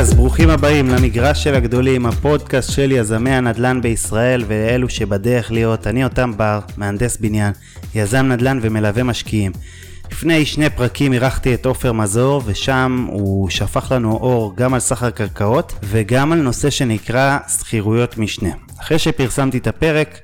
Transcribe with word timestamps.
אז 0.00 0.14
ברוכים 0.14 0.50
הבאים 0.50 0.88
למגרש 0.88 1.44
של 1.44 1.54
הגדולים, 1.54 2.06
הפודקאסט 2.06 2.72
של 2.72 2.92
יזמי 2.92 3.30
הנדל"ן 3.30 3.80
בישראל 3.82 4.44
ואלו 4.46 4.88
שבדרך 4.88 5.52
להיות. 5.52 5.86
אני 5.86 6.04
אותם 6.04 6.32
בר, 6.36 6.60
מהנדס 6.76 7.16
בניין, 7.16 7.52
יזם 7.94 8.26
נדל"ן 8.26 8.58
ומלווה 8.62 9.02
משקיעים. 9.02 9.52
לפני 10.12 10.46
שני 10.46 10.70
פרקים 10.70 11.12
אירחתי 11.12 11.54
את 11.54 11.66
עופר 11.66 11.92
מזור 11.92 12.42
ושם 12.44 13.06
הוא 13.10 13.50
שפך 13.50 13.92
לנו 13.92 14.12
אור 14.12 14.52
גם 14.56 14.74
על 14.74 14.80
סחר 14.80 15.10
קרקעות 15.10 15.72
וגם 15.84 16.32
על 16.32 16.38
נושא 16.38 16.70
שנקרא 16.70 17.38
שכירויות 17.58 18.18
משנה. 18.18 18.50
אחרי 18.80 18.98
שפרסמתי 18.98 19.58
את 19.58 19.66
הפרק 19.66 20.20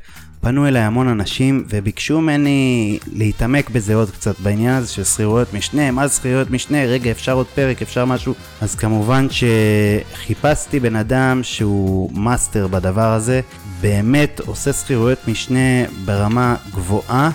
פנו 0.46 0.68
אליי 0.68 0.82
המון 0.82 1.09
אנשים 1.09 1.64
וביקשו 1.68 2.21
ממני 2.21 2.99
להתעמק 3.13 3.71
בזה 3.71 3.95
עוד 3.95 4.11
קצת 4.11 4.41
בעניין 4.41 4.75
הזה 4.75 4.93
של 4.93 5.04
שכירויות 5.04 5.54
משנה, 5.54 5.91
מה 5.91 6.07
זה 6.07 6.14
שכירויות 6.14 6.50
משנה, 6.50 6.85
רגע 6.85 7.11
אפשר 7.11 7.32
עוד 7.32 7.46
פרק, 7.46 7.82
אפשר 7.82 8.04
משהו, 8.04 8.35
אז 8.61 8.75
כמובן 8.75 9.27
שחיפשתי 9.31 10.81
בן 10.81 10.96
אדם 10.96 11.40
שהוא 11.43 12.11
מאסטר 12.13 12.67
בדבר 12.67 13.13
הזה, 13.13 13.40
באמת 13.81 14.40
עושה 14.40 14.73
שכירויות 14.73 15.29
משנה 15.29 15.85
ברמה 16.04 16.57
גבוהה 16.71 17.31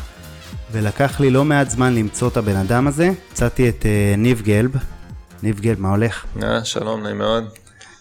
ולקח 0.71 1.19
לי 1.19 1.29
לא 1.29 1.45
מעט 1.45 1.69
זמן 1.69 1.95
למצוא 1.95 2.27
את 2.27 2.37
הבן 2.37 2.55
אדם 2.55 2.87
הזה, 2.87 3.11
מצאתי 3.31 3.69
את 3.69 3.81
אה, 3.81 4.17
ניב 4.17 4.41
גלב, 4.41 4.71
ניב 5.43 5.59
גלב 5.59 5.79
מה 5.79 5.89
הולך? 5.89 6.25
אה, 6.43 6.65
שלום, 6.65 7.03
נעים 7.03 7.17
מאוד. 7.17 7.43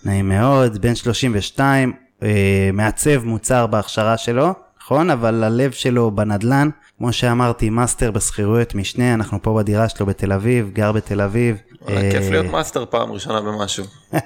נעים 0.05 0.29
מאוד, 0.29 0.81
בן 0.81 0.95
32, 0.95 1.93
אה, 2.21 2.25
מעצב 2.73 3.25
מוצר 3.25 3.67
בהכשרה 3.67 4.17
שלו. 4.17 4.70
נכון? 4.91 5.11
אבל 5.11 5.45
הלב 5.45 5.71
שלו 5.71 6.11
בנדל"ן, 6.11 6.69
כמו 6.99 7.13
שאמרתי, 7.13 7.71
מאסטר 7.71 8.11
בשכירויות 8.11 8.75
משנה, 8.75 9.15
אנחנו 9.15 9.43
פה 9.43 9.55
בדירה 9.59 9.89
שלו 9.89 10.07
בתל 10.07 10.33
אביב, 10.33 10.71
גר 10.73 10.93
בתל 10.93 11.21
אביב. 11.21 11.57
כיף 11.87 12.31
להיות 12.31 12.47
מאסטר 12.47 12.85
פעם 12.91 13.13
ראשונה 13.13 13.41
במשהו. 13.41 13.85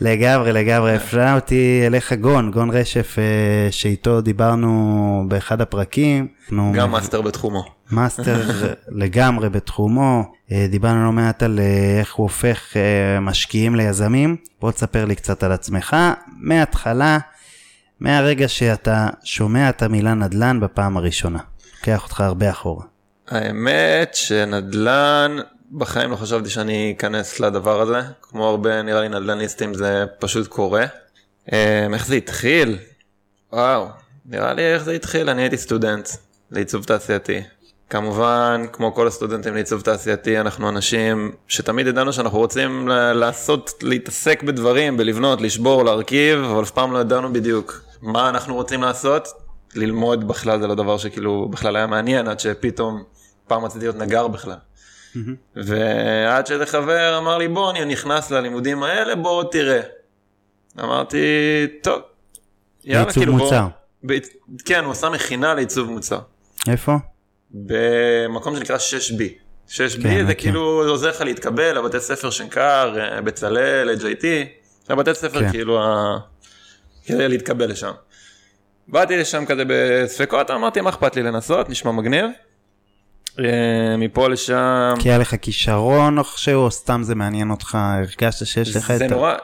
לגמרי, 0.00 0.52
לגמרי, 0.52 0.96
הפנה 0.96 1.34
אותי 1.34 1.82
אליך 1.86 2.12
גון, 2.12 2.50
גון 2.50 2.70
רשף, 2.70 3.16
אה, 3.18 3.72
שאיתו 3.72 4.20
דיברנו 4.20 5.24
באחד 5.28 5.60
הפרקים. 5.60 6.28
גם 6.72 6.90
מאסטר 6.90 7.20
בתחומו. 7.20 7.64
מאסטר 7.90 8.42
לגמרי 9.02 9.48
בתחומו, 9.48 10.22
אה, 10.52 10.66
דיברנו 10.70 11.04
לא 11.04 11.12
מעט 11.12 11.42
על 11.42 11.58
אה, 11.58 11.98
איך 12.00 12.14
הוא 12.14 12.24
הופך 12.24 12.76
משקיעים 13.20 13.74
ליזמים. 13.74 14.36
בוא 14.60 14.70
תספר 14.72 15.04
לי 15.04 15.14
קצת 15.14 15.42
על 15.42 15.52
עצמך, 15.52 15.96
מההתחלה. 16.40 17.18
מהרגע 18.00 18.48
שאתה 18.48 19.08
שומע 19.24 19.68
את 19.68 19.82
המילה 19.82 20.14
נדל"ן 20.14 20.60
בפעם 20.60 20.96
הראשונה. 20.96 21.38
לוקח 21.78 22.04
אותך 22.04 22.20
הרבה 22.20 22.50
אחורה. 22.50 22.84
האמת 23.28 24.14
שנדל"ן, 24.14 25.36
בחיים 25.72 26.10
לא 26.10 26.16
חשבתי 26.16 26.50
שאני 26.50 26.94
אכנס 26.96 27.40
לדבר 27.40 27.80
הזה. 27.80 28.00
כמו 28.22 28.48
הרבה 28.48 28.82
נראה 28.82 29.00
לי 29.00 29.08
נדל"ניסטים 29.08 29.74
זה 29.74 30.04
פשוט 30.18 30.46
קורה. 30.46 30.84
אמ, 31.52 31.94
איך 31.94 32.06
זה 32.06 32.14
התחיל? 32.14 32.78
וואו, 33.52 33.88
נראה 34.26 34.54
לי 34.54 34.74
איך 34.74 34.82
זה 34.82 34.92
התחיל, 34.92 35.30
אני 35.30 35.42
הייתי 35.42 35.56
סטודנט 35.56 36.08
לעיצוב 36.50 36.84
תעשייתי. 36.84 37.42
כמובן, 37.90 38.64
כמו 38.72 38.94
כל 38.94 39.06
הסטודנטים 39.06 39.54
לעיצוב 39.54 39.80
תעשייתי, 39.80 40.40
אנחנו 40.40 40.68
אנשים 40.68 41.32
שתמיד 41.48 41.86
ידענו 41.86 42.12
שאנחנו 42.12 42.38
רוצים 42.38 42.88
לעשות, 43.14 43.74
להתעסק 43.82 44.42
בדברים, 44.42 44.96
בלבנות, 44.96 45.40
לשבור, 45.40 45.84
להרכיב, 45.84 46.38
אבל 46.38 46.62
אף 46.62 46.70
פעם 46.70 46.92
לא 46.92 46.98
ידענו 46.98 47.32
בדיוק 47.32 47.89
מה 48.02 48.28
אנחנו 48.28 48.54
רוצים 48.54 48.82
לעשות, 48.82 49.28
ללמוד 49.74 50.28
בכלל 50.28 50.60
זה 50.60 50.66
לא 50.66 50.74
דבר 50.74 50.98
שכאילו 50.98 51.48
בכלל 51.48 51.76
היה 51.76 51.86
מעניין, 51.86 52.28
עד 52.28 52.40
שפתאום 52.40 53.02
פעם 53.48 53.64
רציתי 53.64 53.84
להיות 53.84 53.96
נגר 53.96 54.28
בכלל. 54.28 54.56
ועד 55.56 56.46
שאיזה 56.46 56.66
חבר 56.66 57.18
אמר 57.18 57.38
לי 57.38 57.48
בוא 57.48 57.70
אני 57.70 57.84
נכנס 57.84 58.30
ללימודים 58.30 58.82
האלה 58.82 59.14
בוא 59.14 59.44
תראה. 59.44 59.80
אמרתי 60.80 61.18
טוב. 61.82 62.00
יאללה 62.84 63.12
כאילו 63.12 63.32
מוצר. 63.32 63.66
בוא. 64.02 64.14
ב... 64.16 64.18
כן 64.64 64.84
הוא 64.84 64.92
עשה 64.92 65.08
מכינה 65.08 65.54
לעיצוב 65.54 65.90
מוצר. 65.90 66.18
איפה? 66.68 66.96
במקום 67.50 68.56
שנקרא 68.56 68.76
6B. 68.76 69.22
6B 69.68 70.02
כן, 70.02 70.26
זה 70.26 70.34
כן. 70.34 70.40
כאילו 70.40 70.84
זה 70.84 70.90
עוזר 70.90 71.08
לך 71.08 71.20
להתקבל 71.20 71.78
לבתי 71.78 72.00
ספר 72.00 72.30
שנקר, 72.30 72.96
אה, 73.00 73.20
בצלאל, 73.20 73.96
JT, 74.00 74.24
זה 74.86 74.94
בתי 74.94 75.14
ספר 75.14 75.40
כן. 75.40 75.50
כאילו 75.50 75.82
ה... 75.82 76.18
כדי 77.10 77.28
להתקבל 77.28 77.70
לשם. 77.70 77.92
באתי 78.88 79.16
לשם 79.16 79.44
כזה 79.46 79.62
בספקות, 79.66 80.50
אמרתי 80.50 80.80
מה 80.80 80.90
אכפת 80.90 81.16
לי 81.16 81.22
לנסות, 81.22 81.70
נשמע 81.70 81.92
מגניב. 81.92 82.24
אה, 83.38 83.96
מפה 83.98 84.28
לשם. 84.28 84.94
כי 84.98 85.08
היה 85.08 85.18
לך 85.18 85.34
כישרון 85.42 86.18
או 86.18 86.24
שהוא 86.24 86.64
או 86.64 86.70
סתם 86.70 87.00
זה 87.04 87.14
מעניין 87.14 87.50
אותך, 87.50 87.78
הרגשת 87.80 88.46
שיש 88.46 88.76
לך 88.76 88.90
את. 88.90 88.98
זה 88.98 89.06
נורא, 89.06 89.34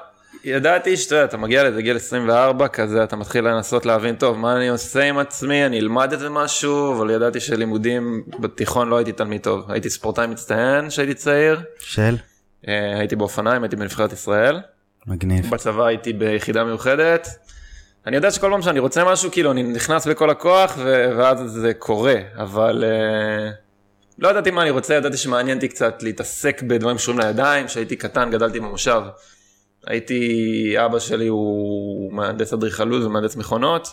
ידעתי 0.45 0.97
שאתה 0.97 1.15
יודע, 1.15 1.25
אתה 1.25 1.37
מגיע 1.37 1.65
לזה 1.65 1.83
גיל 1.83 1.97
24 1.97 2.69
כזה, 2.69 3.05
אתה 3.05 3.17
מתחיל 3.17 3.49
לנסות 3.49 3.87
להבין 3.87 4.15
טוב 4.15 4.39
מה 4.39 4.57
אני 4.57 4.69
עושה 4.69 5.05
עם 5.05 5.19
עצמי, 5.19 5.67
אני 5.67 5.79
אלמד 5.81 6.13
איזה 6.13 6.31
משהו, 6.31 6.93
אבל 6.97 7.11
ידעתי 7.11 7.41
שלימודים 7.41 8.23
בתיכון 8.41 8.89
לא 8.89 8.97
הייתי 8.97 9.13
תלמיד 9.13 9.41
טוב, 9.41 9.71
הייתי 9.71 9.91
ספורטאי 9.91 10.27
מצטיין 10.27 10.89
כשהייתי 10.89 11.15
צעיר. 11.15 11.61
של? 11.79 12.17
אה, 12.69 12.99
הייתי 12.99 13.17
באופניים, 13.17 13.63
הייתי 13.63 13.77
בנבחרת 13.77 14.13
ישראל. 14.13 14.61
מגניב. 15.07 15.51
בצבא 15.51 15.85
הייתי 15.85 16.13
ביחידה 16.13 16.65
מיוחדת. 16.65 17.29
אני 18.07 18.17
יודע 18.17 18.31
שכל 18.31 18.49
פעם 18.51 18.63
שאני 18.63 18.79
רוצה 18.79 19.05
משהו, 19.05 19.31
כאילו, 19.31 19.51
אני 19.53 19.63
נכנס 19.63 20.07
בכל 20.07 20.31
הכוח, 20.31 20.75
ו- 20.79 21.11
ואז 21.17 21.39
זה 21.51 21.75
קורה, 21.75 22.15
אבל 22.37 22.85
uh, 22.85 23.55
לא 24.19 24.29
ידעתי 24.29 24.51
מה 24.51 24.63
אני 24.63 24.71
רוצה, 24.71 24.95
ידעתי 24.95 25.17
שמעניין 25.17 25.57
אותי 25.57 25.69
קצת 25.69 26.03
להתעסק 26.03 26.63
בדברים 26.63 26.99
שקשורים 26.99 27.21
לידיים, 27.21 27.67
כשהייתי 27.67 27.97
קטן 27.97 28.31
גדלתי 28.31 28.61
במושב. 28.61 29.03
הייתי, 29.87 30.75
אבא 30.85 30.99
שלי 30.99 31.27
הוא 31.27 32.13
מהנדס 32.13 32.53
אדריכלות 32.53 33.05
ומהנדס 33.05 33.37
מכונות. 33.37 33.89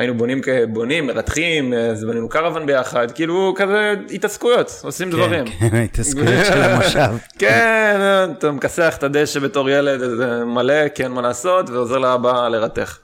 היינו 0.00 0.14
בונים 0.14 0.40
כבונים, 0.42 1.06
מרתחים, 1.06 1.74
אז 1.74 2.04
בנינו 2.04 2.28
קרוון 2.28 2.66
ביחד, 2.66 3.10
כאילו 3.10 3.54
כזה 3.56 3.94
התעסקויות, 4.14 4.80
עושים 4.82 5.10
כן, 5.10 5.16
דברים. 5.16 5.44
כן, 5.46 5.76
התעסקויות 5.76 6.46
של 6.46 6.62
המושב. 6.62 7.10
כן, 7.38 8.00
אתה 8.38 8.50
מכסח 8.50 8.94
את 8.98 9.02
הדשא 9.02 9.40
בתור 9.40 9.70
ילד, 9.70 10.00
זה 10.00 10.44
מלא, 10.44 10.88
כן 10.94 11.12
מה 11.12 11.22
לעשות, 11.22 11.70
ועוזר 11.70 11.98
לאבא 11.98 12.48
לרתך. 12.48 12.98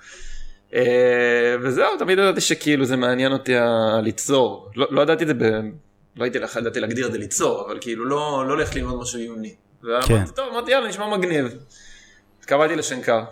אה, 0.75 1.57
וזהו, 1.63 1.99
תמיד 1.99 2.19
ידעתי 2.19 2.41
שכאילו 2.41 2.85
זה 2.85 2.97
מעניין 2.97 3.33
אותי 3.33 3.55
ליצור. 4.03 4.71
לא, 4.77 4.87
לא 4.91 5.03
ידעתי 5.03 5.23
את 5.23 5.29
זה, 5.29 5.35
ב... 5.35 5.45
לא 6.17 6.25
הייתי 6.25 6.39
לך, 6.39 6.57
ידעתי 6.57 6.81
להגדיר 6.81 7.07
את 7.07 7.13
זה 7.13 7.19
ליצור, 7.19 7.67
אבל 7.67 7.79
כאילו 7.81 8.05
לא, 8.05 8.45
לא 8.49 8.53
הולך 8.53 8.75
ללמוד 8.75 9.01
משהו 9.01 9.19
עיוני. 9.19 9.55
כן. 9.83 9.89
ואמרתי, 9.89 10.33
טוב, 10.35 10.49
אמרתי 10.53 10.71
יאללה, 10.71 10.89
נשמע 10.89 11.17
מגניב. 11.17 11.55
התקבלתי 12.41 12.77
לשנקר. 12.77 13.23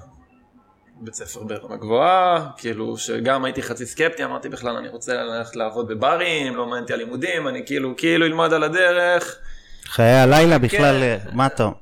בית 1.04 1.14
ספר 1.14 1.42
ברמה 1.42 1.76
גבוהה, 1.76 2.46
כאילו 2.56 2.96
שגם 2.98 3.44
הייתי 3.44 3.62
חצי 3.62 3.86
סקפטי, 3.86 4.24
אמרתי 4.24 4.48
בכלל 4.48 4.76
אני 4.76 4.88
רוצה 4.88 5.14
ללכת 5.14 5.56
לעבוד 5.56 5.88
בברים, 5.88 6.56
לא 6.56 6.64
מעניין 6.66 6.82
אותי 6.82 6.92
הלימודים, 6.92 7.48
אני 7.48 7.66
כאילו, 7.66 7.94
כאילו 7.96 8.26
אלמד 8.26 8.52
על 8.52 8.62
הדרך. 8.62 9.38
חיי 9.86 10.12
הלילה 10.12 10.58
בכלל, 10.58 11.00
כן, 11.00 11.30
מה 11.32 11.48
טוב? 11.48 11.74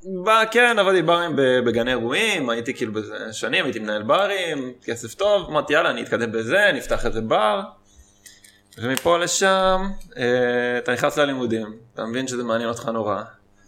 כן, 0.51 0.79
עבדתי 0.79 1.03
ברים 1.03 1.31
בגני 1.37 1.91
אירועים, 1.91 2.51
הייתי 2.51 2.75
כאילו 2.75 2.93
בזה 2.93 3.33
שנים, 3.33 3.65
הייתי 3.65 3.79
מנהל 3.79 4.03
ברים, 4.03 4.73
כסף 4.85 5.15
טוב, 5.15 5.47
אמרתי 5.51 5.73
יאללה 5.73 5.91
אני 5.91 6.03
אתקדם 6.03 6.33
בזה, 6.33 6.71
נפתח 6.75 7.07
איזה 7.07 7.21
בר. 7.21 7.61
ומפה 8.79 9.19
לשם, 9.19 9.83
אה, 10.17 10.79
אתה 10.79 10.93
נכנס 10.93 11.19
ללימודים, 11.19 11.77
אתה 11.95 12.05
מבין 12.05 12.29
שזה 12.29 12.45
מעניין 12.45 12.69
אותך 12.69 12.89
נורא. 12.89 13.23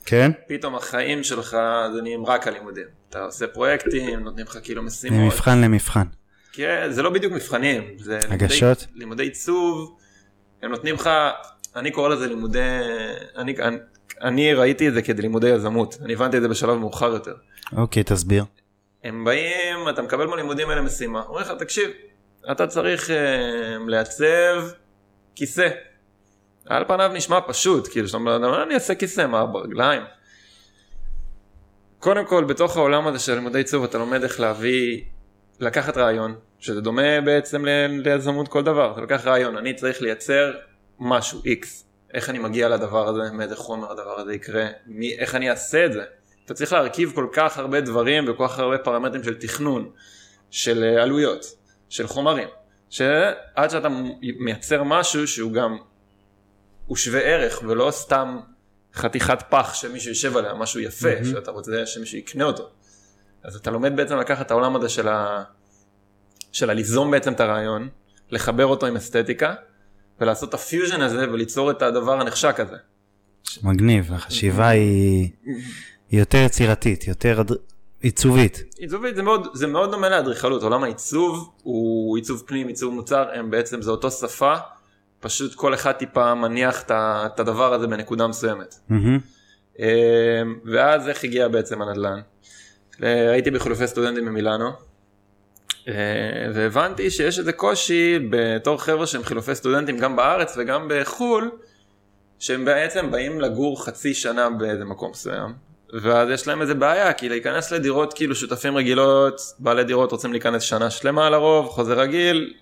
כן. 0.06 0.31
פתאום 0.48 0.75
החיים 0.75 1.25
שלך 1.25 1.56
זה 1.94 2.03
נהיים 2.03 2.26
רק 2.26 2.47
הלימודים. 2.47 2.87
אתה 3.10 3.25
עושה 3.25 3.47
פרויקטים, 3.47 4.20
נותנים 4.20 4.47
לך 4.47 4.59
כאילו 4.62 4.82
משימות. 4.82 5.20
ממבחן 5.20 5.60
למבחן. 5.60 6.04
כן, 6.53 6.87
זה 6.91 7.03
לא 7.03 7.10
בדיוק 7.10 7.32
מבחנים. 7.32 7.97
זה 7.98 8.18
הגשות? 8.28 8.78
לימודי, 8.78 8.98
לימודי 8.98 9.22
עיצוב, 9.22 9.97
הם 10.62 10.71
נותנים 10.71 10.95
לך, 10.95 11.10
אני 11.77 11.91
קורא 11.91 12.09
לזה 12.09 12.27
לימודי, 12.27 12.59
אני, 13.36 13.56
אני, 13.59 13.77
אני 14.22 14.54
ראיתי 14.54 14.89
את 14.89 14.95
זה 14.95 15.03
כלימודי 15.03 15.48
יזמות, 15.48 15.98
אני 16.04 16.12
הבנתי 16.12 16.36
את 16.36 16.42
זה 16.42 16.48
בשלב 16.48 16.74
מאוחר 16.74 17.12
יותר. 17.12 17.34
אוקיי, 17.77 18.03
תסביר. 18.03 18.45
הם 19.04 19.24
באים, 19.24 19.89
אתה 19.89 20.03
מקבל 20.03 20.27
בלימודים 20.27 20.71
האלה 20.71 20.83
משימה, 20.83 21.22
אומרים 21.22 21.45
לך, 21.47 21.53
תקשיב, 21.59 21.91
אתה 22.53 22.66
צריך 22.66 23.09
uh, 23.09 23.12
לעצב 23.86 24.62
כיסא. 25.34 25.68
על 26.66 26.84
פניו 26.84 27.11
נשמע 27.15 27.39
פשוט, 27.47 27.89
כאילו 27.89 28.09
שאתה 28.09 28.16
אומר, 28.16 28.63
אני 28.63 28.75
אעשה 28.75 28.95
כיסא, 28.95 29.27
מה, 29.27 29.47
ברגליים? 29.47 30.03
קודם 31.99 32.27
כל, 32.27 32.45
בתוך 32.45 32.77
העולם 32.77 33.07
הזה 33.07 33.19
של 33.19 33.34
לימודי 33.34 33.59
עיצוב 33.59 33.84
אתה 33.84 33.99
לומד 33.99 34.22
איך 34.22 34.41
להביא, 34.41 35.03
לקחת 35.61 35.97
רעיון, 35.97 36.34
שזה 36.59 36.81
דומה 36.81 37.21
בעצם 37.21 37.65
ליזמות 38.05 38.49
כל 38.49 38.63
דבר, 38.63 38.93
אתה 38.93 39.01
לוקח 39.01 39.27
רעיון, 39.27 39.57
אני 39.57 39.75
צריך 39.75 40.03
לייצר 40.03 40.53
משהו, 40.99 41.41
X, 41.41 41.66
איך 42.15 42.31
אני 42.31 42.39
מגיע 42.39 42.69
לדבר 42.69 43.09
הזה, 43.09 43.33
מאיזה 43.33 43.57
חומר 43.57 43.93
הדבר 43.93 44.21
הזה 44.21 44.34
יקרה, 44.34 44.67
מי, 44.87 45.19
איך 45.19 45.34
אני 45.34 45.51
אעשה 45.51 45.87
את 45.87 45.93
זה. 45.93 46.03
אתה 46.45 46.55
צריך 46.55 46.72
להרכיב 46.72 47.13
כל 47.15 47.28
כך 47.33 47.59
הרבה 47.59 47.81
דברים 47.81 48.25
וכל 48.28 48.49
כך 48.49 48.59
הרבה 48.59 48.78
פרמטרים 48.78 49.22
של 49.22 49.34
תכנון, 49.34 49.91
של 50.51 50.84
אה, 50.84 51.03
עלויות, 51.03 51.45
של 51.89 52.07
חומרים, 52.07 52.49
שעד 52.91 53.71
שאתה 53.71 53.89
מייצר 54.21 54.83
משהו 54.83 55.27
שהוא 55.27 55.53
גם, 55.53 55.77
הוא 56.86 56.97
שווה 56.97 57.21
ערך 57.21 57.63
ולא 57.69 57.91
סתם 57.91 58.41
חתיכת 58.95 59.39
פח 59.48 59.75
שמישהו 59.75 60.10
יושב 60.10 60.36
עליה, 60.36 60.54
משהו 60.54 60.81
יפה, 60.81 61.09
mm-hmm. 61.21 61.25
שאתה 61.25 61.51
רוצה 61.51 61.86
שמישהו 61.86 62.19
יקנה 62.19 62.45
אותו. 62.45 62.69
אז 63.42 63.57
אתה 63.57 63.71
לומד 63.71 63.97
בעצם 63.97 64.16
לקחת 64.16 64.47
את 64.47 64.51
העולם 64.51 64.77
הזה 64.77 64.89
של, 64.89 65.09
ה... 65.09 65.42
של 66.53 66.71
הליזום 66.71 67.10
בעצם 67.10 67.33
את 67.33 67.41
הרעיון, 67.41 67.89
לחבר 68.31 68.66
אותו 68.66 68.86
עם 68.86 68.97
אסתטיקה, 68.97 69.54
ולעשות 70.21 70.48
את 70.48 70.54
הפיוז'ן 70.54 71.01
הזה 71.01 71.33
וליצור 71.33 71.71
את 71.71 71.83
הדבר 71.83 72.21
הנחשק 72.21 72.60
הזה. 72.60 72.77
מגניב, 73.63 74.13
החשיבה 74.13 74.69
היא 74.69 75.31
היא 76.10 76.21
יותר 76.21 76.39
יצירתית, 76.39 77.07
יותר 77.09 77.41
אד- 77.41 77.53
עיצובית. 78.01 78.63
עיצובית 78.78 79.16
זה 79.16 79.22
מאוד, 79.22 79.48
זה 79.54 79.66
מאוד 79.66 79.91
דומה 79.91 80.09
לאדריכלות, 80.09 80.63
עולם 80.63 80.83
העיצוב 80.84 81.51
הוא 81.63 82.16
עיצוב 82.16 82.42
פנים, 82.47 82.69
עיצוב 82.69 82.95
מוצר, 82.95 83.28
הם 83.34 83.51
בעצם 83.51 83.83
זה 83.83 83.91
אותו 83.91 84.10
שפה, 84.10 84.54
פשוט 85.24 85.54
כל 85.54 85.74
אחד 85.74 85.92
טיפה 85.92 86.34
מניח 86.34 86.82
את 86.91 87.41
הדבר 87.41 87.74
הזה 87.74 87.86
בנקודה 87.86 88.26
מסוימת. 88.26 88.74
אמ, 89.78 89.84
ואז 90.65 91.09
איך 91.09 91.24
הגיע 91.24 91.48
בעצם 91.48 91.82
הנדל"ן? 91.82 92.21
אה, 93.03 93.30
הייתי 93.30 93.50
בחילופי 93.50 93.86
סטודנטים 93.86 94.26
במילאנו, 94.26 94.71
אה, 95.88 95.94
והבנתי 96.54 97.10
שיש 97.10 97.38
איזה 97.38 97.53
קושי 97.53 98.18
בתור 98.30 98.82
חבר'ה 98.82 99.06
שהם 99.06 99.24
חילופי 99.24 99.54
סטודנטים 99.54 99.98
גם 99.98 100.16
בארץ 100.16 100.54
וגם 100.56 100.88
בחו"ל, 100.91 101.50
שהם 102.38 102.65
בעצם 102.65 103.10
באים 103.10 103.41
לגור 103.41 103.84
חצי 103.84 104.15
שנה 104.15 104.50
באיזה 104.50 104.84
מקום 104.84 105.10
מסוים, 105.10 105.53
ואז 106.03 106.28
יש 106.30 106.48
להם 106.48 106.62
איזה 106.62 106.74
בעיה, 106.74 107.12
כי 107.12 107.28
להיכנס 107.28 107.72
לדירות 107.72 108.15
כאילו 108.15 108.34
שותפים 108.34 108.76
רגילות, 108.76 109.41
בעלי 109.59 109.84
דירות 109.84 110.12
רוצים 110.12 110.32
להיכנס 110.32 110.62
שנה 110.62 110.91
שלמה 110.91 111.30
לרוב, 111.30 111.66
חוזה 111.68 111.94
רגיל, 111.94 112.54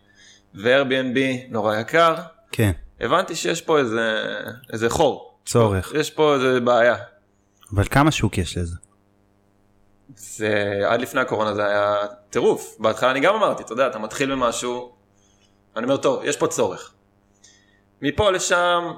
ו-Airbnb 0.54 1.18
נורא 1.48 1.76
יקר. 1.76 2.14
כן, 2.52 2.72
הבנתי 3.00 3.34
שיש 3.34 3.60
פה 3.60 3.78
איזה, 3.78 4.32
איזה 4.72 4.90
חור, 4.90 5.38
צורך. 5.46 5.92
יש 5.94 6.10
פה 6.10 6.34
איזה 6.34 6.60
בעיה. 6.60 6.96
אבל 7.74 7.84
כמה 7.84 8.10
שוק 8.10 8.38
יש 8.38 8.58
לזה? 8.58 8.76
זה 10.16 10.80
עד 10.86 11.00
לפני 11.00 11.20
הקורונה 11.20 11.54
זה 11.54 11.66
היה 11.66 11.96
טירוף. 12.30 12.76
בהתחלה 12.78 13.10
אני 13.10 13.20
גם 13.20 13.34
אמרתי, 13.34 13.62
אתה 13.62 13.72
יודע, 13.72 13.86
אתה 13.86 13.98
מתחיל 13.98 14.32
במשהו, 14.32 14.92
אני 15.76 15.84
אומר, 15.84 15.96
טוב, 15.96 16.24
יש 16.24 16.36
פה 16.36 16.46
צורך. 16.46 16.92
מפה 18.02 18.30
לשם, 18.30 18.92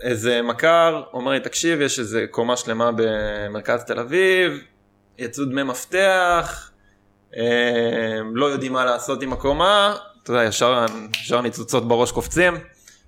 איזה 0.00 0.42
מכר 0.42 1.02
אומר 1.12 1.32
לי, 1.32 1.40
תקשיב, 1.40 1.80
יש 1.80 1.98
איזה 1.98 2.26
קומה 2.30 2.56
שלמה 2.56 2.90
במרכז 2.96 3.84
תל 3.84 3.98
אביב, 3.98 4.52
יצאו 5.18 5.44
דמי 5.44 5.62
מפתח, 5.62 6.70
אה, 7.36 8.20
לא 8.34 8.46
יודעים 8.46 8.72
מה 8.72 8.84
לעשות 8.84 9.22
עם 9.22 9.32
הקומה, 9.32 9.96
אתה 10.22 10.32
יודע, 10.32 10.44
ישר, 10.44 10.86
ישר 11.20 11.40
ניצוצות 11.40 11.88
בראש 11.88 12.12
קופצים, 12.12 12.54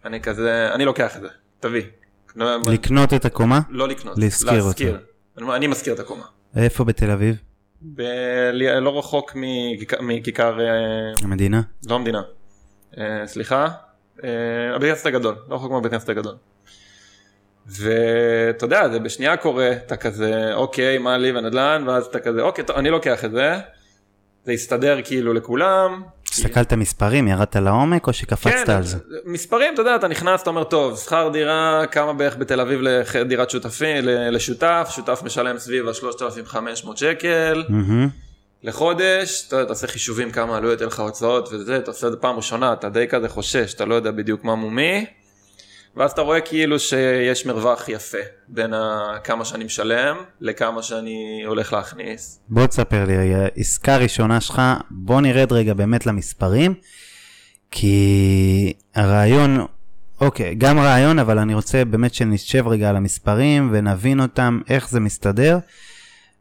אני 0.05 0.21
כזה, 0.21 0.75
אני 0.75 0.85
לוקח 0.85 1.17
את 1.17 1.21
זה, 1.21 1.29
תביא. 1.61 1.83
לקנות 2.67 3.15
את 3.15 3.25
הקומה? 3.25 3.61
לא 3.69 3.89
לקנות, 3.89 4.19
להשכיר 4.19 4.63
אותה. 4.63 4.85
אני 5.57 5.67
משכיר 5.67 5.95
את 5.95 6.01
הקומה. 6.01 6.25
איפה 6.57 6.85
בתל 6.85 7.11
אביב? 7.11 7.37
ב- 7.83 8.51
לא 8.81 8.99
רחוק 8.99 9.33
מכיכר, 9.35 9.97
מכיכר 10.01 10.61
אה, 10.61 10.67
המדינה? 11.23 11.61
לא 11.89 11.95
המדינה, 11.95 12.23
אה, 12.99 13.27
סליחה, 13.27 13.69
אה, 14.25 14.29
הבית 14.77 14.91
כנסת 14.91 15.07
הגדול, 15.07 15.37
לא 15.49 15.55
רחוק 15.55 15.73
מהבית 15.73 15.91
כנסת 15.93 16.09
הגדול. 16.09 16.35
ואתה 17.67 18.65
יודע, 18.65 18.89
זה 18.89 18.99
בשנייה 18.99 19.37
קורה, 19.37 19.73
אתה 19.73 19.97
כזה, 19.97 20.55
אוקיי, 20.55 20.99
מה 20.99 21.19
לי 21.19 21.33
ונדל"ן, 21.39 21.85
ואז 21.87 22.07
אתה 22.07 22.21
כזה, 22.21 22.43
אוקיי, 22.43 22.65
טוב, 22.65 22.77
אני 22.77 22.91
לוקח 22.91 23.25
את 23.25 23.31
זה, 23.31 23.55
זה 24.45 24.53
יסתדר 24.53 25.03
כאילו 25.05 25.35
לכולם. 25.35 26.03
הסתכלת 26.31 26.73
מספרים, 26.73 27.29
ירדת 27.29 27.57
לעומק 27.57 28.07
או 28.07 28.13
שקפצת 28.13 28.67
כן, 28.67 28.73
על 28.73 28.83
זה? 28.83 28.99
מספרים, 29.25 29.75
אתה 29.75 29.83
יודע, 29.83 29.97
אתה 29.97 30.09
נכנס, 30.09 30.43
אתה 30.43 30.51
אומר, 30.51 30.65
טוב, 30.65 30.99
שכר 30.99 31.29
דירה, 31.33 31.83
כמה 31.91 32.13
בערך 32.13 32.37
בתל 32.37 32.61
אביב 32.61 32.81
לדירת 33.15 33.51
שותפים, 33.51 34.05
לשותף, 34.05 34.89
שותף 34.91 35.21
משלם 35.25 35.59
סביב 35.59 35.89
ה-3,500 35.89 36.97
שקל. 36.97 37.65
מהמם. 37.69 38.09
לחודש, 38.63 39.45
אתה 39.49 39.57
יודע, 39.57 39.69
תעשה 39.69 39.87
חישובים 39.87 40.31
כמה 40.31 40.57
עלויות, 40.57 40.81
יהיה 40.81 40.89
לך 40.89 41.01
הוצאות 41.01 41.49
וזה, 41.53 41.77
אתה 41.77 41.91
עושה 41.91 42.07
את 42.07 42.13
זה 42.13 42.19
פעם 42.19 42.37
ראשונה, 42.37 42.73
אתה 42.73 42.89
די 42.89 43.07
כזה 43.09 43.29
חושש, 43.29 43.75
אתה 43.75 43.85
לא 43.85 43.95
יודע 43.95 44.11
בדיוק 44.11 44.45
מה 44.45 44.55
מומי, 44.55 45.07
ואז 45.97 46.11
אתה 46.11 46.21
רואה 46.21 46.41
כאילו 46.41 46.79
שיש 46.79 47.47
מרווח 47.47 47.89
יפה 47.89 48.19
בין 48.49 48.75
כמה 49.25 49.45
שאני 49.45 49.65
משלם 49.65 50.17
לכמה 50.41 50.83
שאני 50.83 51.43
הולך 51.47 51.73
להכניס. 51.73 52.41
בוא 52.49 52.67
תספר 52.67 53.05
לי 53.05 53.15
עסקה 53.57 53.97
ראשונה 53.97 54.41
שלך, 54.41 54.63
בוא 54.91 55.21
נרד 55.21 55.53
רגע 55.53 55.75
באמת 55.75 56.07
למספרים, 56.07 56.75
כי 57.71 58.73
הרעיון, 58.95 59.67
אוקיי, 60.21 60.55
גם 60.55 60.79
רעיון, 60.79 61.19
אבל 61.19 61.39
אני 61.39 61.55
רוצה 61.55 61.85
באמת 61.85 62.15
שנשב 62.15 62.69
רגע 62.69 62.89
על 62.89 62.97
המספרים 62.97 63.69
ונבין 63.73 64.21
אותם, 64.21 64.61
איך 64.69 64.89
זה 64.89 65.01
מסתדר, 65.01 65.59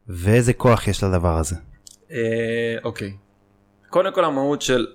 ואיזה 0.07 0.54
כוח 0.54 0.88
יש 0.88 1.04
לדבר 1.04 1.38
הזה. 1.38 1.56
אה, 2.12 2.75
אוקיי. 2.84 3.13
קודם 3.90 4.13
כל 4.13 4.25
המהות 4.25 4.62
של, 4.62 4.88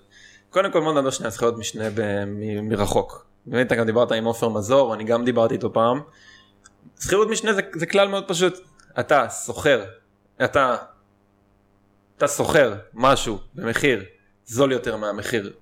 קודם 0.51 0.73
כל 0.73 0.81
בוא 0.81 0.93
נדבר 0.93 1.11
שנייה 1.11 1.29
על 1.29 1.33
זכויות 1.33 1.59
משנה 1.59 1.85
מ- 2.27 2.69
מרחוק. 2.69 3.27
באמת 3.47 3.67
אתה 3.67 3.75
גם 3.75 3.87
דיברת 3.87 4.13
עם 4.13 4.25
עופר 4.25 4.49
מזור, 4.49 4.95
אני 4.95 5.05
גם 5.05 5.25
דיברתי 5.25 5.55
איתו 5.55 5.73
פעם. 5.73 6.01
שכירות 7.01 7.29
משנה 7.29 7.53
זה, 7.53 7.61
זה 7.75 7.87
כלל 7.87 8.09
מאוד 8.09 8.25
פשוט. 8.29 8.55
אתה 9.01 9.31
שוכר, 9.31 9.85
אתה, 10.45 10.77
אתה 12.17 12.29
שוכר 12.29 12.75
משהו 12.95 13.39
במחיר 13.55 14.05
זול 14.47 14.73
יותר 14.73 14.97
מהמחיר, 14.97 15.53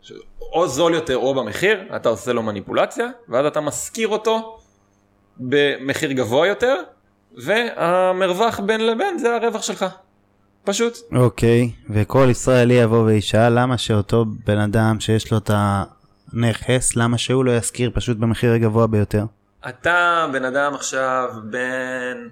או 0.52 0.69
זול 0.69 0.94
יותר 0.94 1.17
או 1.17 1.34
במחיר, 1.34 1.96
אתה 1.96 2.08
עושה 2.08 2.32
לו 2.32 2.43
מניפולציה, 2.43 3.06
ואז 3.29 3.46
אתה 3.46 3.61
משכיר 3.61 4.08
אותו 4.08 4.58
במחיר 5.37 6.12
גבוה 6.12 6.46
יותר, 6.46 6.76
והמרווח 7.37 8.61
בין 8.61 8.87
לבין 8.87 9.19
זה 9.19 9.37
הרווח 9.37 9.62
שלך. 9.62 9.87
פשוט. 10.64 10.99
אוקיי, 11.14 11.70
וכל 11.90 12.26
ישראלי 12.31 12.75
יבוא 12.75 13.05
וישאל 13.05 13.61
למה 13.61 13.78
שאותו 13.78 14.25
בן 14.46 14.58
אדם 14.58 15.00
שיש 15.00 15.32
לו 15.32 15.38
את 15.38 15.50
הנכס, 16.34 16.96
למה 16.96 17.19
שהוא 17.19 17.44
לא 17.44 17.56
ישכיר 17.56 17.90
פשוט 17.94 18.17
במחיר 18.17 18.52
הגבוה 18.52 18.87
ביותר? 18.87 19.25
אתה 19.69 20.26
בן 20.32 20.44
אדם 20.44 20.75
עכשיו 20.75 21.31
בן 21.50 22.29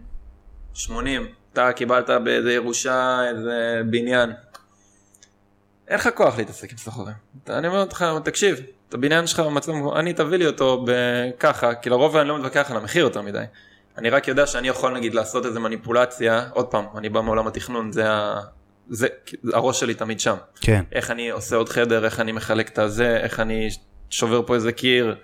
80, 0.75 1.27
אתה 1.53 1.73
קיבלת 1.73 2.11
באיזה 2.25 2.53
ירושה 2.53 3.21
איזה 3.29 3.81
בניין. 3.91 4.33
אין 5.89 5.99
לך 5.99 6.09
כוח 6.15 6.39
להתעסק 6.39 6.73
עם 6.73 6.79
סוחרים. 6.79 7.15
אני 7.49 7.69
אומר 7.69 7.85
לך, 7.85 8.05
תקשיב, 8.25 8.61
את 8.89 8.95
הבניין 8.95 9.27
שלך 9.27 9.41
במצב, 9.41 9.73
אני 9.97 10.13
תביא 10.13 10.39
לי 10.39 10.47
אותו 10.47 10.85
בככה, 10.87 11.75
כי 11.75 11.91
לרוב 11.91 12.17
אני 12.17 12.29
לא 12.29 12.39
מתווכח 12.39 12.71
על 12.71 12.77
המחיר 12.77 13.05
יותר 13.05 13.23
מדי. 13.23 13.45
אני 13.99 14.11
רק 14.11 14.29
יודע 14.29 14.47
שאני 14.47 14.69
יכול 14.69 14.95
נגיד 14.95 15.15
לעשות 15.15 15.47
איזה 15.47 15.61
מניפולציה, 15.61 16.49
עוד 16.53 16.67
פעם, 16.67 16.85
אני 16.97 17.09
בא 17.09 17.21
מעולם 17.21 17.47
התכנון, 17.47 17.93
זה. 17.93 18.05
זה 18.91 19.07
הראש 19.53 19.81
שלי 19.81 19.95
תמיד 19.95 20.21
שם. 20.21 20.37
כן. 20.61 20.85
איך 20.93 21.11
אני 21.11 21.31
עושה 21.31 21.57
עוד 21.57 21.69
חדר, 21.69 22.05
איך 22.05 22.21
אני 22.21 22.33
מחלק 22.33 22.69
את 22.69 22.79
הזה, 22.79 23.17
איך 23.17 23.41
אני 23.41 23.69
שובר 24.11 24.43
פה 24.47 24.55
איזה 24.55 24.73
קיר, 24.73 25.15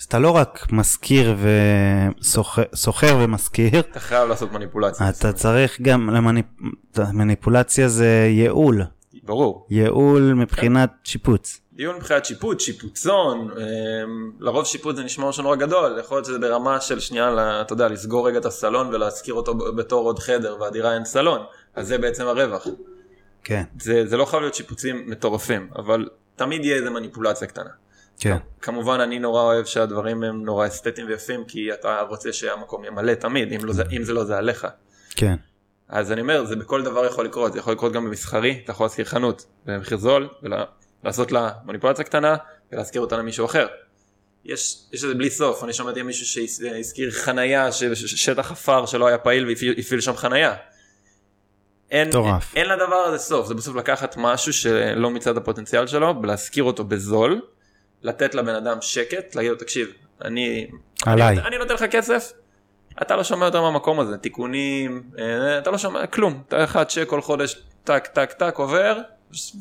אז 0.00 0.04
אתה 0.04 0.18
לא 0.18 0.30
רק 0.30 0.66
משכיר 0.72 1.36
וסוחר 2.72 3.16
ומשכיר, 3.20 3.80
אתה 3.80 4.00
חייב 4.00 4.28
לעשות 4.28 4.52
מניפולציה. 4.52 5.08
אתה 5.08 5.32
צריך 5.32 5.80
גם, 5.80 6.10
למניפ... 6.10 6.46
מניפולציה 7.12 7.88
זה 7.88 8.26
ייעול, 8.28 8.82
ברור. 9.22 9.66
ייעול 9.70 10.32
מבחינת 10.34 10.90
שיפוץ. 11.04 11.60
דיון 11.72 11.96
מבחינת 11.96 12.24
שיפוץ, 12.24 12.62
שיפוצון, 12.62 13.50
אמ, 13.50 14.32
לרוב 14.38 14.64
שיפוץ 14.66 14.96
זה 14.96 15.04
נשמע 15.04 15.28
משהו 15.28 15.42
נורא 15.42 15.56
גדול, 15.56 15.96
יכול 16.00 16.16
להיות 16.16 16.24
שזה 16.24 16.38
ברמה 16.38 16.80
של 16.80 17.00
שנייה, 17.00 17.60
אתה 17.60 17.72
יודע, 17.72 17.88
לסגור 17.88 18.28
רגע 18.28 18.38
את 18.38 18.44
הסלון 18.44 18.86
ולהשכיר 18.88 19.34
אותו 19.34 19.54
בתור 19.54 20.06
עוד 20.06 20.18
חדר 20.18 20.56
והדירה 20.60 20.94
אין 20.94 21.04
סלון, 21.04 21.40
אז 21.74 21.88
זה 21.88 21.98
בעצם 21.98 22.26
הרווח. 22.26 22.66
כן, 23.44 23.62
זה, 23.80 24.06
זה 24.06 24.16
לא 24.16 24.24
חייב 24.24 24.42
להיות 24.42 24.54
שיפוצים 24.54 25.04
מטורפים, 25.10 25.70
אבל 25.76 26.08
תמיד 26.36 26.64
יהיה 26.64 26.76
איזה 26.76 26.90
מניפולציה 26.90 27.48
קטנה. 27.48 27.70
כן, 28.20 28.36
כמובן 28.60 29.00
אני 29.00 29.18
נורא 29.18 29.42
אוהב 29.42 29.64
שהדברים 29.64 30.22
הם 30.22 30.44
נורא 30.44 30.66
אסתטיים 30.66 31.06
ויפים, 31.06 31.44
כי 31.44 31.72
אתה 31.72 32.00
רוצה 32.08 32.32
שהמקום 32.32 32.84
ימלא 32.84 33.14
תמיד, 33.14 33.52
אם, 33.52 33.64
לא 33.64 33.72
זה, 33.72 33.82
אם 33.96 34.02
זה 34.02 34.12
לא 34.12 34.24
זה 34.24 34.38
עליך. 34.38 34.66
כן, 35.10 35.34
אז 35.88 36.12
אני 36.12 36.20
אומר, 36.20 36.44
זה 36.44 36.56
בכל 36.56 36.82
דבר 36.82 37.06
יכול 37.06 37.24
לקרות, 37.24 37.52
זה 37.52 37.58
יכול 37.58 37.72
לקרות 37.72 37.92
גם 37.92 38.04
במסחרי, 38.04 38.60
אתה 38.64 38.72
יכול 38.72 38.84
להשכיר 38.84 39.04
חנות 39.04 39.46
במחיר 39.66 39.98
זול, 39.98 40.28
ולעשות 40.42 41.32
לה 41.32 41.50
מניפולציה 41.64 42.04
קטנה, 42.04 42.36
ולהשכיר 42.72 43.00
אותה 43.00 43.16
למישהו 43.16 43.46
אחר. 43.46 43.66
יש, 44.44 44.76
יש 44.92 45.04
את 45.04 45.08
זה 45.08 45.14
בלי 45.14 45.30
סוף, 45.30 45.64
אני 45.64 45.72
שמעתי 45.72 46.02
מישהו 46.02 46.26
שהזכיר 46.26 47.10
חנייה, 47.10 47.72
ש- 47.72 47.84
ש- 47.84 48.24
שטח 48.24 48.52
עפר 48.52 48.86
שלא 48.86 49.06
היה 49.06 49.18
פעיל 49.18 49.46
והפעיל 49.46 50.00
שם 50.00 50.16
חנייה. 50.16 50.54
אין, 51.90 52.10
אין, 52.56 52.68
לדבר 52.68 52.96
הזה 52.96 53.18
סוף, 53.18 53.46
זה 53.46 53.54
בסוף 53.54 53.76
לקחת 53.76 54.14
משהו 54.18 54.52
שלא 54.52 55.10
מצד 55.10 55.36
הפוטנציאל 55.36 55.86
שלו, 55.86 56.14
ולהשכיר 56.22 56.64
אותו 56.64 56.84
בזול, 56.84 57.40
לתת 58.02 58.34
לבן 58.34 58.54
אדם 58.54 58.76
שקט, 58.80 59.34
להגיד 59.34 59.50
לו 59.50 59.56
תקשיב, 59.56 59.88
אני, 60.24 60.66
עליי. 61.06 61.38
אני, 61.38 61.46
אני 61.46 61.58
נותן 61.58 61.74
לך 61.74 61.84
כסף, 61.84 62.32
אתה 63.02 63.16
לא 63.16 63.24
שומע 63.24 63.46
יותר 63.46 63.62
מהמקום 63.62 64.00
הזה, 64.00 64.18
תיקונים, 64.18 65.02
אה, 65.18 65.58
אתה 65.58 65.70
לא 65.70 65.78
שומע 65.78 66.06
כלום, 66.06 66.42
אתה 66.48 66.64
אחד 66.64 66.84
צ'ק 66.84 67.04
כל 67.06 67.20
חודש, 67.20 67.62
טק 67.84 68.06
טק 68.06 68.32
טק 68.32 68.54
עובר, 68.56 68.98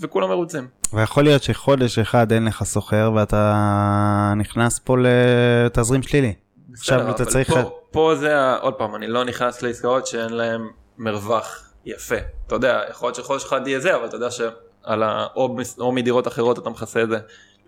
וכולם 0.02 0.30
מרוצים. 0.30 0.68
ויכול 0.94 1.24
להיות 1.24 1.44
שחודש 1.44 2.00
אחד 2.00 2.32
אין 2.32 2.46
לך 2.46 2.64
סוחר 2.64 3.12
ואתה 3.16 4.34
נכנס 4.38 4.80
פה 4.80 4.96
לתזרים 5.00 6.04
שלילי. 6.04 6.34
עכשיו 6.74 7.00
בסדר, 7.00 7.12
אתה 7.12 7.24
אבל 7.24 7.32
צריך... 7.32 7.50
פה, 7.54 7.80
פה 7.92 8.14
זה, 8.16 8.54
עוד 8.56 8.74
פעם, 8.74 8.96
אני 8.96 9.08
לא 9.08 9.26
נכנס 9.26 9.62
לעסקאות 9.62 10.08
שאין 10.08 10.34
להם 10.34 10.70
מרווח 10.98 11.69
יפה. 11.90 12.16
אתה 12.48 12.56
יודע, 12.56 12.82
יכול 12.90 13.08
להיות 13.08 13.16
שחודש 13.16 13.44
אחד 13.46 13.68
יהיה 13.68 13.80
זה, 13.80 13.96
אבל 13.96 14.06
אתה 14.06 14.16
יודע 14.16 14.32
שעל 14.32 15.04
ה... 15.04 15.28
או, 15.36 15.58
או 15.80 15.92
מדירות 15.92 16.28
אחרות 16.28 16.60
אתה 16.60 16.70
מכסה 16.70 17.04
את 17.04 17.10
זה. 17.10 17.18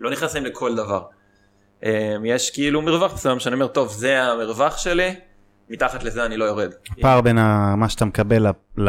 לא 0.00 0.10
נכנסים 0.10 0.44
לכל 0.44 0.74
דבר. 0.76 1.02
אה, 1.84 2.16
יש 2.24 2.50
כאילו 2.50 2.82
מרווח 2.82 3.14
מסוים 3.14 3.38
שאני 3.40 3.54
אומר, 3.54 3.66
טוב, 3.66 3.88
זה 3.92 4.22
המרווח 4.22 4.76
שלי, 4.78 5.14
מתחת 5.68 6.02
לזה 6.04 6.24
אני 6.26 6.36
לא 6.36 6.44
יורד. 6.44 6.70
פער 7.00 7.20
בין 7.20 7.38
ה- 7.38 7.74
מה 7.76 7.88
שאתה 7.88 8.04
מקבל 8.04 8.46
ל... 8.78 8.88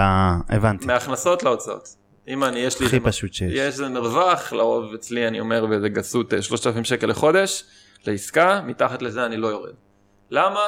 הבנתי. 0.49 0.85
מהכנסות 0.85 1.43
להוצאות. 1.43 1.87
אם 2.27 2.43
אני, 2.43 2.59
יש 2.59 2.79
לי... 2.79 2.85
הכי 2.85 2.95
איזה- 2.95 3.07
פשוט 3.07 3.33
שיש. 3.33 3.53
יש 3.53 3.59
איזה 3.59 3.89
מרווח, 3.89 4.53
לרוב 4.53 4.93
אצלי 4.93 5.27
אני 5.27 5.39
אומר 5.39 5.65
באיזה 5.65 5.89
גסות 5.89 6.33
אה, 6.33 6.41
3,000 6.41 6.83
שקל 6.83 7.07
לחודש, 7.07 7.63
לעסקה, 8.07 8.61
מתחת 8.65 9.01
לזה 9.01 9.25
אני 9.25 9.37
לא 9.37 9.47
יורד. 9.47 9.73
למה? 10.31 10.59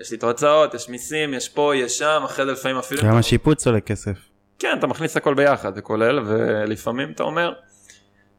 יש 0.00 0.10
לי 0.10 0.16
את 0.16 0.22
ההוצאות, 0.22 0.74
יש 0.74 0.88
מיסים, 0.88 1.34
יש 1.34 1.48
פה, 1.48 1.72
יש 1.76 1.98
שם, 1.98 2.22
אחרי 2.24 2.44
זה 2.44 2.52
לפעמים 2.52 2.76
אפילו... 2.78 3.02
גם 3.02 3.16
השיפוץ 3.16 3.66
עולה 3.66 3.80
כסף. 3.80 4.18
כן, 4.58 4.76
אתה 4.78 4.86
מכניס 4.86 5.16
הכל 5.16 5.34
ביחד, 5.34 5.74
זה 5.74 5.82
כולל, 5.82 6.18
ולפעמים 6.26 7.10
אתה 7.12 7.22
אומר, 7.22 7.52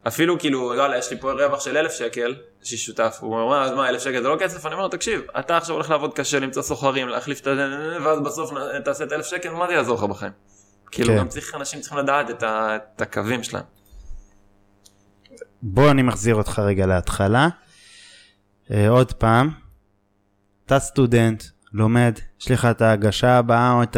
אפילו 0.08 0.40
כאילו, 0.40 0.76
יאללה, 0.76 0.98
יש 0.98 1.12
לי 1.12 1.20
פה 1.20 1.32
רווח 1.32 1.60
של 1.60 1.78
אלף 1.78 1.92
שקל, 1.92 2.36
יש 2.64 2.72
לי 2.72 2.78
שותף, 2.78 3.18
הוא 3.22 3.34
אומר, 3.34 3.46
"מה, 3.48 3.64
אז 3.64 3.72
מה, 3.72 3.90
אלף 3.90 4.02
שקל 4.02 4.22
זה 4.22 4.28
לא 4.28 4.38
כסף? 4.40 4.66
אני 4.66 4.76
אומר 4.76 4.88
תקשיב, 4.88 5.22
אתה 5.40 5.58
עכשיו 5.58 5.76
הולך 5.76 5.90
לעבוד 5.90 6.14
קשה, 6.14 6.40
למצוא 6.40 6.62
סוחרים, 6.62 7.08
להחליף 7.08 7.40
את 7.40 7.44
זה, 7.44 7.52
ואז 8.06 8.20
בסוף 8.20 8.52
תעשה 8.86 9.04
את 9.04 9.12
אלף 9.14 9.26
שקל, 9.26 9.50
מה 9.50 9.68
זה 9.68 9.74
יעזור 9.74 9.98
לך 9.98 10.04
בחיים? 10.04 10.32
כאילו, 10.92 11.08
כן. 11.10 11.18
גם 11.18 11.28
צריך, 11.28 11.56
אנשים 11.56 11.82
צריכים 11.82 11.98
לדעת 12.00 12.30
את 12.30 12.44
ה- 12.44 12.76
את 12.96 13.02
הקווים 13.02 13.44
שלהם. 13.44 13.64
בוא 15.62 15.92
אני 15.92 16.02
מחזיר 16.02 16.36
אותך 16.36 16.60
רגע 16.60 16.86
להתחלה. 16.86 17.48
אה, 18.72 18.90
עוד 18.90 19.14
פעם, 19.14 19.50
אתה 20.70 20.80
סטודנט, 20.80 21.44
לומד, 21.74 22.14
יש 22.42 22.52
לך 22.52 22.66
את 22.72 22.82
ההגשה 22.82 23.38
הבאה 23.38 23.72
או 23.72 23.84
את 23.84 23.98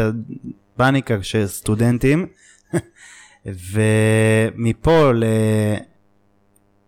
הפאניקה 0.74 1.22
של 1.22 1.46
סטודנטים, 1.46 2.26
ומפה 3.72 5.12
ל... 5.14 5.24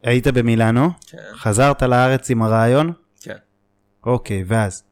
היית 0.03 0.27
במילאנו, 0.27 0.89
כן, 1.11 1.19
חזרת 1.35 1.83
לארץ 1.83 2.31
עם 2.31 2.43
הרעיון, 2.43 2.93
כן. 3.23 3.37
אוקיי, 4.07 4.45
ואז? 4.47 4.85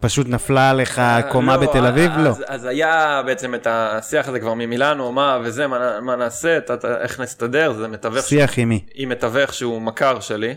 פשוט 0.00 0.26
נפלה 0.28 0.72
לך 0.72 1.02
קומה 1.32 1.56
לא, 1.56 1.62
בתל 1.66 1.86
אביב? 1.86 2.10
אז, 2.12 2.24
לא. 2.40 2.46
אז 2.46 2.64
היה 2.64 3.22
בעצם 3.26 3.54
את 3.54 3.66
השיח 3.70 4.28
הזה 4.28 4.40
כבר 4.40 4.54
ממילאנו, 4.54 5.12
מה 5.12 5.38
וזה, 5.44 5.66
מה, 5.66 6.00
מה 6.00 6.16
נעשה, 6.16 6.58
אתה- 6.58 6.74
אתה- 6.74 7.00
איך 7.00 7.20
נסתדר, 7.20 7.72
זה 7.72 7.88
מתווך 7.88 8.24
שיח 8.26 8.58
עם 8.58 8.68
מי? 8.68 8.84
עם 8.94 9.08
מתווך 9.08 9.54
שהוא 9.54 9.82
מכר 9.82 10.20
שלי. 10.20 10.54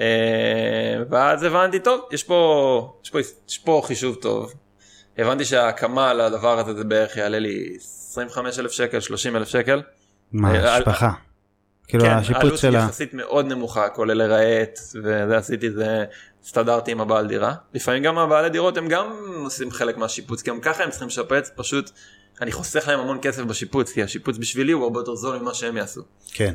אה, 0.00 0.04
ואז 1.10 1.42
הבנתי, 1.42 1.78
טוב, 1.78 2.00
יש 2.12 2.24
פה, 2.24 2.98
יש 3.04 3.10
פה, 3.10 3.18
יש 3.48 3.58
פה 3.58 3.82
חישוב 3.84 4.14
טוב. 4.14 4.52
הבנתי 5.18 5.44
שההקמה 5.44 6.14
לדבר 6.14 6.58
הזה 6.58 6.74
זה 6.74 6.84
בערך 6.84 7.16
יעלה 7.16 7.38
לי 7.38 7.76
25 7.80 8.58
אלף 8.58 8.72
שקל, 8.72 9.00
30 9.00 9.36
אלף 9.36 9.48
שקל. 9.48 9.82
מה, 10.32 10.54
אה, 10.54 10.76
השפחה? 10.76 11.10
כאילו 11.88 12.04
כן, 12.04 12.10
השיפוץ 12.10 12.60
שלה. 12.60 12.78
יחסית 12.78 13.14
מאוד 13.14 13.46
נמוכה, 13.46 13.88
כולל 13.88 14.14
לרהט, 14.14 14.78
וזה 14.94 15.36
עשיתי 15.36 15.70
זה, 15.70 16.04
הסתדרתי 16.44 16.92
עם 16.92 17.00
הבעל 17.00 17.26
דירה. 17.26 17.54
לפעמים 17.74 18.02
גם 18.02 18.18
הבעלי 18.18 18.48
דירות 18.48 18.76
הם 18.76 18.88
גם 18.88 19.06
עושים 19.44 19.70
חלק 19.70 19.96
מהשיפוץ, 19.96 20.42
כי 20.42 20.50
גם 20.50 20.60
ככה 20.60 20.84
הם 20.84 20.90
צריכים 20.90 21.08
לשפץ, 21.08 21.50
פשוט 21.56 21.90
אני 22.40 22.52
חוסך 22.52 22.88
להם 22.88 23.00
המון 23.00 23.18
כסף 23.22 23.42
בשיפוץ, 23.42 23.92
כי 23.92 24.02
השיפוץ 24.02 24.38
בשבילי 24.38 24.72
הוא 24.72 24.84
הרבה 24.84 25.00
יותר 25.00 25.14
זול 25.14 25.38
ממה 25.38 25.54
שהם 25.54 25.76
יעשו. 25.76 26.02
כן. 26.32 26.54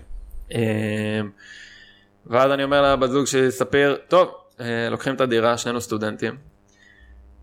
ואז 2.28 2.52
אני 2.52 2.64
אומר 2.64 2.82
לבת 2.94 3.10
זוג 3.10 3.26
שלי, 3.26 3.52
ספיר, 3.52 3.98
טוב, 4.08 4.30
אה, 4.60 4.88
לוקחים 4.92 5.16
את 5.16 5.22
הדירה, 5.22 5.58
שנינו 5.58 5.82
סטודנטים. 5.82 6.38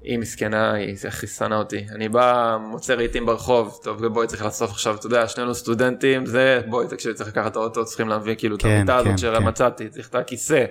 היא 0.02 0.18
מסכנה, 0.18 0.72
היא 0.72 0.96
הכי 1.08 1.26
שנאה 1.26 1.58
אותי. 1.58 1.86
אני 1.94 2.08
בא, 2.08 2.56
מוצא 2.60 2.94
רהיטים 2.94 3.26
ברחוב, 3.26 3.80
טוב, 3.82 4.06
בואי 4.06 4.26
צריך 4.26 4.44
לאסוף 4.44 4.70
עכשיו, 4.70 4.94
אתה 4.94 5.06
יודע, 5.06 5.28
שנינו 5.28 5.54
סטודנטים, 5.54 6.26
זה, 6.26 6.60
בואי, 6.66 6.86
תקשיבי, 6.88 7.14
צריך 7.14 7.28
לקחת 7.30 7.50
את 7.52 7.56
האוטו, 7.56 7.84
צריכים 7.84 8.08
להביא 8.08 8.34
כאילו 8.34 8.56
את 8.56 8.62
כן, 8.62 8.68
המיטה 8.68 8.92
כן, 8.92 8.98
הזאת 8.98 9.10
כן. 9.10 9.16
שמצאתי, 9.42 9.88
צריך 9.88 10.08
את 10.08 10.14
הכיסא. 10.14 10.64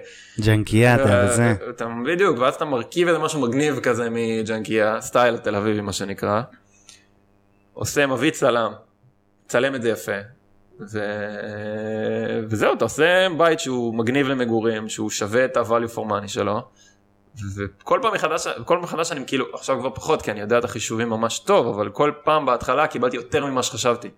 ג'נקיאטה 0.46 1.24
וזה. 1.26 1.44
אה, 1.44 1.70
אתה- 1.70 1.88
בדיוק, 2.06 2.38
ואז 2.40 2.56
אתה 2.56 2.66
מרכיב 2.66 3.08
איזה 3.08 3.20
משהו 3.20 3.42
מגניב 3.42 3.80
כזה 3.80 4.08
מג'נקיה, 4.12 5.02
סטייל 5.02 5.38
תל 5.38 5.56
אביבי 5.56 5.82
מה 5.82 5.94
שנקרא. 5.94 6.42
עושה, 7.74 8.06
מביא 8.08 8.32
צלם, 8.32 8.72
צלם 9.48 9.76
את 9.76 9.82
זה 9.82 9.90
יפה. 9.90 10.12
ו... 10.80 11.00
וזהו, 12.50 12.74
אתה 12.74 12.86
עושה 12.86 13.28
בית 13.38 13.60
שהוא 13.60 13.96
מגניב 13.96 14.28
למגורים, 14.28 14.90
שהוא 14.90 15.10
שווה 15.10 15.46
את 15.46 15.58
ה-value 15.58 15.96
for 15.96 16.00
money 16.00 16.28
שלו. 16.28 16.62
וכל 17.56 18.00
פעם 18.02 18.14
מחדש, 18.14 18.48
כל 18.48 18.64
פעם 18.66 18.82
מחדש 18.82 19.12
אני 19.12 19.24
כאילו, 19.28 19.46
עכשיו 19.54 19.80
כבר 19.80 19.90
פחות, 19.90 20.22
כי 20.22 20.32
אני 20.32 20.40
יודע 20.40 20.58
את 20.58 20.64
החישובים 20.64 21.10
ממש 21.10 21.40
טוב, 21.40 21.68
אבל 21.68 21.90
כל 21.90 22.12
פעם 22.24 22.46
בהתחלה 22.46 22.88
קיבלתי 22.88 23.16
יותר 23.16 23.46
ממה 23.46 23.64
שחשבתי. 23.64 24.10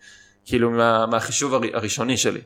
כאילו 0.45 0.71
מה, 0.71 1.05
מהחישוב 1.05 1.53
הר, 1.53 1.61
הראשוני 1.73 2.17
שלי. 2.17 2.41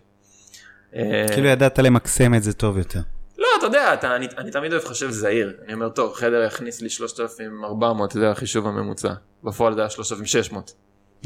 כאילו 1.33 1.47
ידעת 1.47 1.79
למקסם 1.79 2.35
את 2.35 2.43
זה 2.43 2.53
טוב 2.53 2.77
יותר. 2.77 2.99
לא, 3.37 3.47
אתה 3.57 3.65
יודע, 3.65 3.93
אתה, 3.93 4.15
אני, 4.15 4.27
אני 4.37 4.51
תמיד 4.51 4.71
אוהב 4.73 4.83
לחשב 4.83 5.09
זהיר. 5.09 5.53
אני 5.65 5.73
אומר, 5.73 5.89
טוב, 5.89 6.13
חדר 6.13 6.43
יכניס 6.43 6.81
לי 6.81 6.89
3,400, 6.89 8.11
זה 8.11 8.31
החישוב 8.31 8.67
הממוצע. 8.67 9.13
בפועל 9.43 9.73
זה 9.73 9.81
היה 9.81 9.89
3,600. 9.89 10.73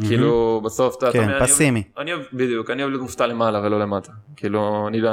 כאילו, 0.07 0.61
בסוף 0.65 0.95
אתה... 0.97 1.11
כן, 1.11 1.39
פסימי. 1.39 1.83
אני 1.97 2.13
אוהב, 2.13 2.25
בדיוק, 2.33 2.69
אני 2.69 2.81
אוהב 2.81 2.91
להיות 2.91 3.01
מופתע 3.01 3.27
למעלה 3.27 3.61
ולא 3.61 3.79
למטה. 3.79 4.11
כאילו, 4.35 4.87
אני 4.87 5.01
לא... 5.01 5.09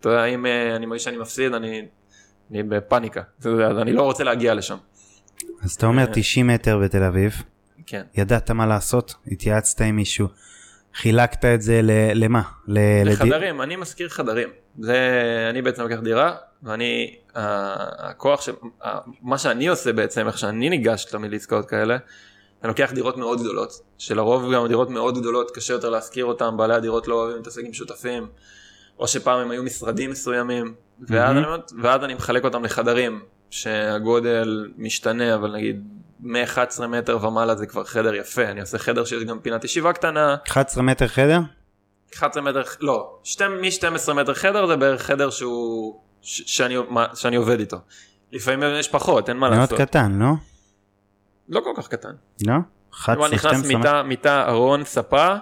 אתה 0.00 0.08
יודע, 0.08 0.24
אם 0.24 0.46
אה, 0.46 0.76
אני 0.76 0.86
מרגיש 0.86 1.04
שאני 1.04 1.16
מפסיד, 1.16 1.54
אני, 1.54 1.82
אני 2.50 2.62
בפאניקה. 2.62 3.22
אני 3.82 3.92
לא 3.92 4.02
רוצה 4.02 4.24
להגיע 4.24 4.54
לשם. 4.54 4.76
אז 5.62 5.74
אתה 5.74 5.86
אומר 5.86 6.02
אה. 6.02 6.12
90 6.14 6.46
מטר 6.46 6.78
בתל 6.78 7.02
אביב, 7.02 7.32
כן. 7.86 8.02
ידעת 8.14 8.50
מה 8.50 8.66
לעשות? 8.66 9.14
התייעצת 9.26 9.80
עם 9.80 9.96
מישהו? 9.96 10.28
חילקת 10.94 11.44
את 11.44 11.62
זה 11.62 11.80
ל- 11.82 12.10
למה? 12.14 12.42
ל- 12.68 13.08
לחדרים, 13.10 13.62
אני 13.62 13.76
משכיר 13.76 14.08
חדרים. 14.08 14.48
זה, 14.78 14.96
אני 15.50 15.62
בעצם 15.62 15.82
לוקח 15.82 15.98
דירה, 16.02 16.34
ואני, 16.62 17.14
הכוח, 17.34 18.40
ש, 18.40 18.48
מה 19.22 19.38
שאני 19.38 19.68
עושה 19.68 19.92
בעצם, 19.92 20.26
איך 20.26 20.38
שאני 20.38 20.68
ניגש 20.70 21.04
תמיד 21.04 21.32
לעסקאות 21.32 21.68
כאלה, 21.68 21.96
אני 22.62 22.68
לוקח 22.68 22.92
דירות 22.94 23.16
מאוד 23.16 23.40
גדולות, 23.40 23.72
שלרוב 23.98 24.52
גם 24.54 24.66
דירות 24.66 24.90
מאוד 24.90 25.18
גדולות, 25.18 25.50
קשה 25.50 25.72
יותר 25.74 25.90
להשכיר 25.90 26.24
אותן, 26.24 26.56
בעלי 26.56 26.74
הדירות 26.74 27.08
לא 27.08 27.14
אוהבים 27.14 27.36
להתעסק 27.36 27.62
עם 27.64 27.72
שותפים, 27.72 28.26
או 28.98 29.08
שפעם 29.08 29.38
הם 29.38 29.50
היו 29.50 29.62
משרדים 29.62 30.10
מסוימים, 30.10 30.74
ואז, 31.08 31.34
מהמם. 31.34 31.54
אני, 31.54 31.62
ואז 31.82 32.04
אני 32.04 32.14
מחלק 32.14 32.44
אותם 32.44 32.64
לחדרים, 32.64 33.20
שהגודל 33.50 34.68
משתנה, 34.78 35.34
אבל 35.34 35.56
נגיד 35.56 35.84
מ-11 36.20 36.86
מטר 36.86 37.24
ומעלה 37.24 37.56
זה 37.56 37.66
כבר 37.66 37.84
חדר 37.84 38.14
יפה, 38.14 38.44
אני 38.44 38.60
עושה 38.60 38.78
חדר 38.78 39.04
שיש 39.04 39.24
גם 39.24 39.38
פינת 39.40 39.64
ישיבה 39.64 39.92
קטנה, 39.92 40.36
11 40.48 40.82
מטר 40.82 41.06
חדר? 41.06 41.40
11 42.16 42.42
מטר, 42.42 42.62
לא, 42.80 43.18
מ-12 43.40 44.12
מטר 44.12 44.34
חדר 44.34 44.66
זה 44.66 44.76
בערך 44.76 45.02
חדר 45.02 45.30
שהוא, 45.30 46.00
ש- 46.22 46.56
שאני, 46.56 46.76
שאני 47.14 47.36
עובד 47.36 47.60
איתו. 47.60 47.76
לפעמים 48.32 48.62
יש 48.78 48.88
פחות, 48.88 49.28
אין 49.28 49.36
מה 49.36 49.48
מאוד 49.48 49.60
לעשות. 49.60 49.80
קטן, 49.80 50.18
לא? 50.18 50.26
לא 51.48 51.60
כל 51.64 51.70
כך 51.76 51.88
קטן. 51.88 52.08
לא? 52.46 52.52
כלומר 53.04 53.26
11, 53.26 53.28
נכנס 53.28 53.40
12 53.60 53.76
מיטה, 53.78 54.02
מיטה, 54.02 54.44
ארון, 54.48 54.84
ספה, 54.84 55.34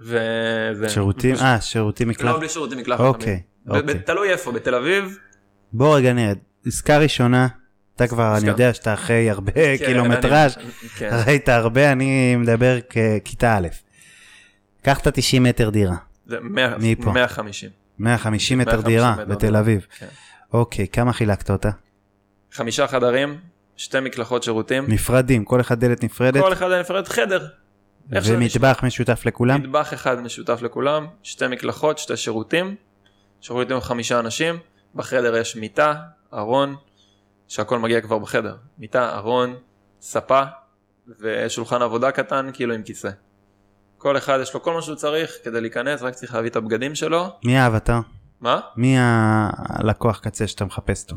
וזה. 0.00 0.88
שירותים? 0.88 1.34
אה, 1.36 1.60
שירותים 1.60 2.08
לא 2.08 2.12
מקלט. 2.14 2.36
בלי 2.38 2.48
שירותים 2.48 2.78
מקלחת. 2.78 3.00
אוקיי, 3.00 3.42
אוקיי. 3.68 3.98
תלוי 3.98 4.30
איפה, 4.30 4.52
בתל 4.52 4.74
אביב. 4.74 5.18
בוא 5.72 5.96
רגע 5.96 6.12
נרד. 6.12 6.38
עסקה 6.66 6.98
ראשונה, 6.98 7.48
אתה 7.96 8.06
כבר, 8.06 8.36
אני. 8.38 8.46
יודע 8.48 8.74
שאתה 8.74 8.94
אחרי 8.94 9.30
הרבה 9.30 9.52
כן, 9.52 9.74
קילומטראז', 9.86 10.56
אני- 10.56 10.66
כן. 10.96 11.10
ראית 11.26 11.48
הרבה, 11.48 11.92
אני 11.92 12.36
מדבר 12.36 12.78
ככיתה 12.80 13.56
א'. 13.56 13.68
קח 14.82 14.98
את 14.98 15.06
ה-90 15.06 15.40
מטר 15.40 15.70
דירה, 15.70 15.96
זה 16.26 16.36
100 16.40 16.74
מפה. 16.78 17.12
150. 17.12 17.70
150 17.98 18.58
מטר 18.58 18.70
150 18.70 18.86
דירה 18.92 19.16
בתל. 19.24 19.56
אביב. 19.56 19.86
כן. 19.98 20.06
אוקיי, 20.52 20.88
כמה 20.88 21.12
חילקת 21.12 21.50
אותה? 21.50 21.70
חמישה 22.52 22.86
חדרים, 22.86 23.36
שתי 23.76 24.00
מקלחות 24.00 24.42
שירותים. 24.42 24.84
נפרדים, 24.88 25.44
כל 25.44 25.60
אחד 25.60 25.80
דלת 25.80 26.04
נפרדת, 26.04 26.42
כל 26.42 26.52
אחד 26.52 26.70
נפרד 26.70 27.08
חדר. 27.08 27.46
איך 28.12 28.24
שזה 28.24 28.36
נשמע. 28.36 28.68
ומטבח 28.68 28.84
משותף 28.84 29.26
לכולם? 29.26 29.60
מטבח 29.60 29.94
אחד 29.94 30.20
משותף 30.20 30.62
לכולם, 30.62 31.06
שתי 31.22 31.46
מקלחות, 31.46 31.98
שתי 31.98 32.16
שירותים, 32.16 32.74
שירותים 33.40 33.80
חמישה 33.80 34.18
אנשים, 34.18 34.58
בחדר 34.94 35.36
יש 35.36 35.56
מיטה, 35.56 35.94
ארון, 36.34 36.76
שהכל 37.48 37.78
מגיע 37.78 38.00
כבר 38.00 38.18
בחדר, 38.18 38.56
מיטה, 38.78 39.16
ארון, 39.16 39.54
ספה 40.00 40.42
ושולחן 41.20 41.82
עבודה 41.82 42.10
קטן 42.10 42.50
כאילו 42.52 42.74
עם 42.74 42.82
כיסא. 42.82 43.10
כל 43.98 44.16
אחד 44.16 44.38
יש 44.42 44.54
לו 44.54 44.62
כל 44.62 44.74
מה 44.74 44.82
שהוא 44.82 44.96
צריך 44.96 45.32
כדי 45.44 45.60
להיכנס, 45.60 46.02
רק 46.02 46.14
צריך 46.14 46.34
להביא 46.34 46.50
את 46.50 46.56
הבגדים 46.56 46.94
שלו. 46.94 47.28
מי 47.44 47.58
האבטר? 47.58 47.98
מה? 48.40 48.60
מי 48.76 48.96
הלקוח 48.98 50.18
קצה 50.18 50.46
שאתה 50.46 50.64
מחפש 50.64 51.02
אותו? 51.02 51.16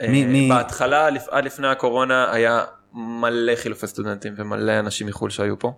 מי- 0.00 0.22
אה, 0.22 0.28
מי- 0.28 0.48
בהתחלה, 0.48 1.10
לפ- 1.10 1.28
עד 1.30 1.44
לפני 1.44 1.68
הקורונה, 1.68 2.32
היה 2.32 2.64
מלא 2.92 3.56
חילופי 3.56 3.86
סטודנטים 3.86 4.34
ומלא 4.36 4.78
אנשים 4.78 5.06
מחו"ל 5.06 5.30
שהיו 5.30 5.58
פה. 5.58 5.72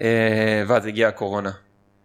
אה, 0.00 0.62
ואז 0.68 0.86
הגיעה 0.86 1.08
הקורונה. 1.08 1.50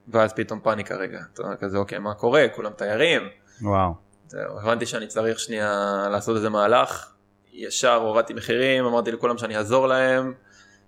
ואז 0.07 0.33
פתאום 0.33 0.59
פאניקה 0.63 0.95
רגע, 0.95 1.19
אתה 1.33 1.41
אומר 1.43 1.55
כזה 1.55 1.77
אוקיי 1.77 1.99
מה 1.99 2.13
קורה, 2.13 2.45
כולם 2.55 2.71
תיירים. 2.77 3.21
וואו. 3.61 3.93
זהו, 4.27 4.59
הבנתי 4.59 4.85
שאני 4.85 5.07
צריך 5.07 5.39
שנייה 5.39 5.71
לעשות 6.11 6.35
איזה 6.35 6.49
מהלך. 6.49 7.11
ישר 7.53 7.93
הורדתי 7.93 8.33
מחירים, 8.33 8.85
אמרתי 8.85 9.11
לכולם 9.11 9.37
שאני 9.37 9.57
אעזור 9.57 9.87
להם. 9.87 10.33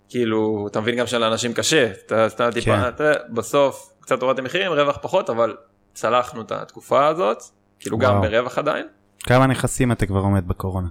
כאילו, 0.10 0.68
אתה 0.72 0.82
מבין 0.82 0.96
גם 0.96 1.08
שלאנשים 1.08 1.54
קשה, 1.54 1.92
אתה, 2.06 2.28
אתה 2.28 2.52
טיפה, 2.52 2.66
כן. 2.82 2.88
אתה, 2.88 3.12
בסוף 3.34 3.94
קצת 4.00 4.22
הורדתם 4.22 4.44
מחירים, 4.44 4.72
רווח 4.72 4.98
פחות, 5.02 5.30
אבל 5.30 5.56
צלחנו 5.94 6.42
את 6.42 6.52
התקופה 6.52 7.08
הזאת, 7.08 7.44
כאילו 7.80 7.98
גם 7.98 8.12
וואו. 8.12 8.22
ברווח 8.30 8.58
עדיין. 8.58 8.88
כמה 9.28 9.48
נכסים 9.48 9.92
אתה 9.92 10.06
כבר 10.06 10.20
עומד 10.20 10.48
בקורונה? 10.48 10.88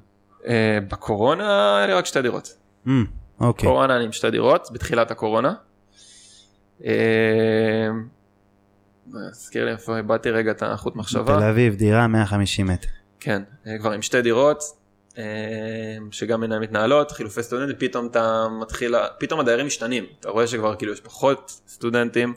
אה, 0.47 0.79
בקורונה 0.89 1.77
היה 1.77 1.87
לי 1.87 1.93
רק 1.93 2.07
שתי 2.07 2.23
דירות. 2.23 2.57
Mm, 2.87 2.91
אוקיי. 3.41 3.69
קורונה 3.69 3.97
אני 3.97 4.05
עם 4.05 4.13
שתי 4.13 4.31
דירות, 4.31 4.69
בתחילת 4.73 5.11
הקורונה. 5.11 5.55
אה, 6.85 7.89
הזכיר 9.15 9.65
לי 9.65 9.71
איפה 9.71 9.97
איבדתי 9.97 10.31
רגע 10.31 10.51
את 10.51 10.63
החוט 10.63 10.97
מחשבה. 10.97 11.39
תל 11.39 11.45
אביב, 11.45 11.75
דירה 11.75 12.07
150 12.07 12.67
מטר. 12.67 12.89
כן, 13.21 13.43
אה, 13.67 13.79
כבר 13.79 13.93
עם 13.93 14.03
שתי 14.03 14.23
דירות, 14.23 14.63
שגם 16.11 16.43
הן 16.43 16.63
מתנהלות, 16.63 17.11
חילופי 17.11 17.43
סטודנטים, 17.43 17.77
פתאום 17.79 18.07
אתה 18.07 18.47
מתחיל, 18.61 18.95
פתאום 19.19 19.41
הדיירים 19.41 19.67
משתנים, 19.67 20.05
אתה 20.21 20.31
רואה 20.31 20.47
שכבר 20.47 20.75
כאילו 20.75 20.93
יש 20.93 21.01
פחות 21.01 21.61
סטודנטים, 21.69 22.35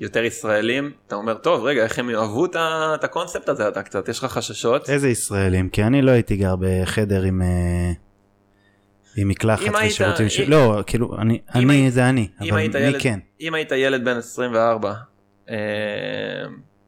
יותר 0.00 0.24
ישראלים, 0.24 0.92
אתה 1.06 1.14
אומר, 1.14 1.34
טוב, 1.34 1.64
רגע, 1.64 1.82
איך 1.84 1.98
הם 1.98 2.10
יאהבו 2.10 2.46
את 2.46 2.56
את 2.94 3.04
הקונספט 3.04 3.48
הזה, 3.48 3.68
אתה 3.68 3.82
קצת, 3.82 4.08
יש 4.08 4.18
לך 4.18 4.24
חששות. 4.32 4.90
איזה 4.90 5.08
ישראלים? 5.08 5.68
כי 5.68 5.82
אני 5.82 6.02
לא 6.02 6.10
הייתי 6.10 6.36
גר 6.36 6.54
בחדר 6.60 7.22
עם... 7.22 7.42
אה, 7.42 7.92
עם 9.16 9.28
מקלחת 9.28 9.62
ושירותים 9.86 10.28
ש... 10.28 10.40
לא, 10.40 10.82
כאילו, 10.86 11.16
אני, 11.18 11.40
אני 11.54 11.74
היית- 11.74 11.92
זה 11.92 12.08
אני, 12.08 12.28
אבל 12.40 12.50
מי 12.52 12.62
ילד, 12.62 13.00
כן? 13.02 13.18
אם 13.40 13.54
היית 13.54 13.72
ילד 13.72 14.04
בן 14.04 14.16
24, 14.16 14.94
אה, 15.50 15.56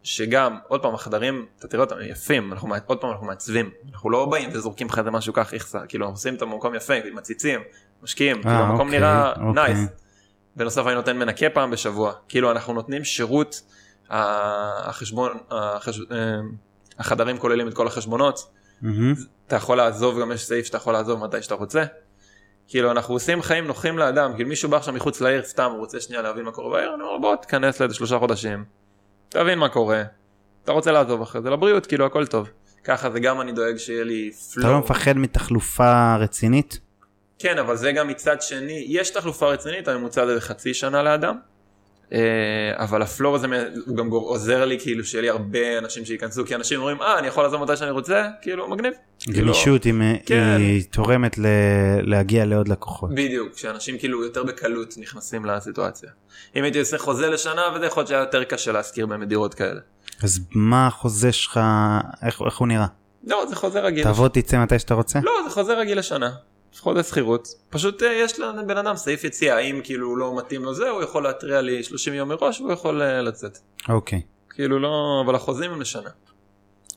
שגם, 0.02 0.56
עוד 0.68 0.82
פעם, 0.82 0.94
החדרים, 0.94 1.46
אתה 1.58 1.68
תראה 1.68 1.84
אותם, 1.84 1.96
יפים, 2.10 2.52
אנחנו, 2.52 2.74
עוד 2.86 2.98
פעם 3.00 3.10
אנחנו 3.10 3.26
מעצבים, 3.26 3.70
אנחנו 3.92 4.10
לא 4.10 4.26
באים 4.26 4.50
וזורקים 4.52 4.86
לך 4.86 4.98
איזה 4.98 5.10
משהו 5.10 5.32
כך 5.32 5.54
איכסה, 5.54 5.78
כאילו, 5.88 6.04
אנחנו 6.04 6.16
עושים 6.16 6.34
את 6.34 6.42
המקום 6.42 6.74
יפה, 6.74 6.94
מציצים, 7.14 7.60
משקיעים, 8.02 8.42
כאילו, 8.42 8.54
המקום 8.54 8.86
אוקיי, 8.86 8.98
נראה 8.98 9.32
אוקיי. 9.32 9.52
נייס. 9.74 9.78
בנוסף 10.58 10.86
אני 10.86 10.94
נותן 10.94 11.18
מנקה 11.18 11.50
פעם 11.50 11.70
בשבוע, 11.70 12.12
כאילו 12.28 12.50
אנחנו 12.50 12.72
נותנים 12.72 13.04
שירות, 13.04 13.62
ה- 14.10 14.88
החשבון, 14.88 15.38
החש... 15.50 16.00
אה, 16.00 16.16
החדרים 16.98 17.38
כוללים 17.38 17.68
את 17.68 17.74
כל 17.74 17.86
החשבונות, 17.86 18.50
מהמם. 18.82 19.14
אתה 19.46 19.56
יכול 19.56 19.76
לעזוב, 19.76 20.20
גם 20.20 20.32
יש 20.32 20.44
סעיף 20.44 20.66
שאתה 20.66 20.76
יכול 20.76 20.92
לעזוב 20.92 21.24
מתי 21.24 21.42
שאתה 21.42 21.54
רוצה. 21.54 21.84
כאילו 22.68 22.90
אנחנו 22.90 23.14
עושים 23.14 23.42
חיים 23.42 23.66
נוחים 23.66 23.98
לאדם, 23.98 24.32
כאילו 24.34 24.48
מישהו 24.48 24.70
בא 24.70 24.76
עכשיו 24.76 24.94
מחוץ 24.94 25.20
לעיר 25.20 25.42
סתם, 25.42 25.72
רוצה 25.76 26.00
שנייה 26.00 26.22
להבין 26.22 26.44
מה 26.44 26.52
קורה 26.52 26.70
בעיר, 26.70 26.94
אני 26.94 27.02
אומר 27.02 27.18
בוא 27.18 27.36
תיכנס 27.36 27.80
לאיזה 27.80 27.94
שלושה 27.94 28.18
חודשים, 28.18 28.64
תבין 29.28 29.58
מה 29.58 29.68
קורה, 29.68 30.02
אתה 30.64 30.72
רוצה 30.72 30.92
לעזוב 30.92 31.22
אחרי 31.22 31.42
זה 31.42 31.50
לבריאות, 31.50 31.86
כאילו 31.86 32.06
הכל 32.06 32.26
טוב. 32.26 32.48
ככה 32.84 33.10
זה 33.10 33.20
גם 33.20 33.40
אני 33.40 33.52
דואג 33.52 33.76
שיהיה 33.76 34.04
לי 34.04 34.30
אתה 34.52 34.60
לא 34.60 34.64
פלואו. 34.66 34.78
מפחד 34.78 35.12
מתחלופה 35.12 36.16
רצינית? 36.16 36.80
כן, 37.38 37.58
אבל 37.58 37.76
זה 37.76 37.92
גם 37.92 38.08
מצד 38.08 38.42
שני, 38.42 38.84
יש 38.88 39.10
תחלופה 39.10 39.46
רצינית, 39.46 39.88
הממוצע 39.88 40.26
זה 40.26 40.40
חצי 40.40 40.74
שנה 40.74 41.02
לאדם. 41.02 41.38
אה, 42.12 42.18
אבל 42.76 43.02
הפלור 43.02 43.34
הזה 43.36 43.46
הוא 43.86 43.96
גם 43.96 44.10
עוזר 44.10 44.64
לי 44.64 44.80
כאילו 44.80 45.04
שיהיה 45.04 45.22
לי 45.22 45.28
הרבה 45.28 45.78
אנשים 45.78 46.04
שייכנסו 46.04 46.44
כי 46.46 46.54
אנשים 46.54 46.78
אומרים 46.80 47.02
אה 47.02 47.18
אני 47.18 47.26
יכול 47.26 47.42
לעזוב 47.44 47.62
מתי 47.62 47.76
שאני 47.76 47.90
רוצה 47.90 48.28
כאילו 48.42 48.68
מגניב. 48.68 48.92
כאילו, 49.20 49.46
גמישות 49.46 49.84
היא 49.84 49.92
מ- 49.94 50.18
כן. 50.26 50.56
היא 50.58 50.82
תורמת 50.90 51.38
ל- 51.38 51.46
להגיע 52.02 52.44
לעוד 52.44 52.68
לקוחות. 52.68 53.10
בדיוק, 53.14 53.58
שאנשים 53.58 53.98
כאילו 53.98 54.24
יותר 54.24 54.44
בקלות 54.44 54.94
נכנסים 54.98 55.44
לסיטואציה. 55.44 56.10
אם 56.56 56.64
הייתי 56.64 56.80
עושה 56.80 56.98
חוזה 56.98 57.28
לשנה 57.30 57.62
וזה 57.76 57.86
יכול 57.86 58.00
להיות 58.00 58.08
שהיה 58.08 58.20
יותר 58.20 58.44
קשה 58.44 58.72
להשכיר 58.72 59.06
באמת 59.06 59.28
דירות 59.28 59.54
כאלה. 59.54 59.80
אז 60.22 60.40
מה 60.50 60.86
החוזה 60.86 61.32
שלך, 61.32 61.60
איך 62.22 62.42
איך 62.46 62.58
הוא 62.58 62.68
נראה? 62.68 62.86
לא, 63.24 63.44
זה 63.48 63.56
חוזה 63.56 63.80
רגיל. 63.80 64.04
תעבוד 64.04 64.30
תצא 64.34 64.62
מתי 64.62 64.78
שאתה 64.78 64.94
רוצה? 64.94 65.18
לא, 65.22 65.32
זה 65.48 65.54
חוזה 65.54 65.74
רגיל 65.74 65.98
לשנה. 65.98 66.30
חוזה 66.78 67.02
שכירות. 67.02 67.48
פשוט 67.70 68.02
אה, 68.02 68.12
יש 68.12 68.40
לבן 68.40 68.76
אדם 68.76 68.96
סעיף 68.96 69.24
יציאה, 69.24 69.58
אם 69.58 69.80
כאילו 69.84 70.16
לא 70.16 70.38
מתאים 70.38 70.64
לו 70.64 70.74
זה, 70.74 70.88
הוא 70.88 71.02
יכול 71.02 71.22
להתריע 71.22 71.60
לי 71.60 71.82
30 71.82 72.14
יום 72.14 72.28
מראש 72.28 72.60
והוא 72.60 72.72
יכול 72.72 73.02
אה, 73.02 73.22
לצאת. 73.22 73.58
אוקיי. 73.88 74.22
כאילו 74.50 74.78
לא, 74.78 75.22
אבל 75.26 75.34
החוזים 75.34 75.70
הם 75.70 75.80
לשנה. 75.80 76.10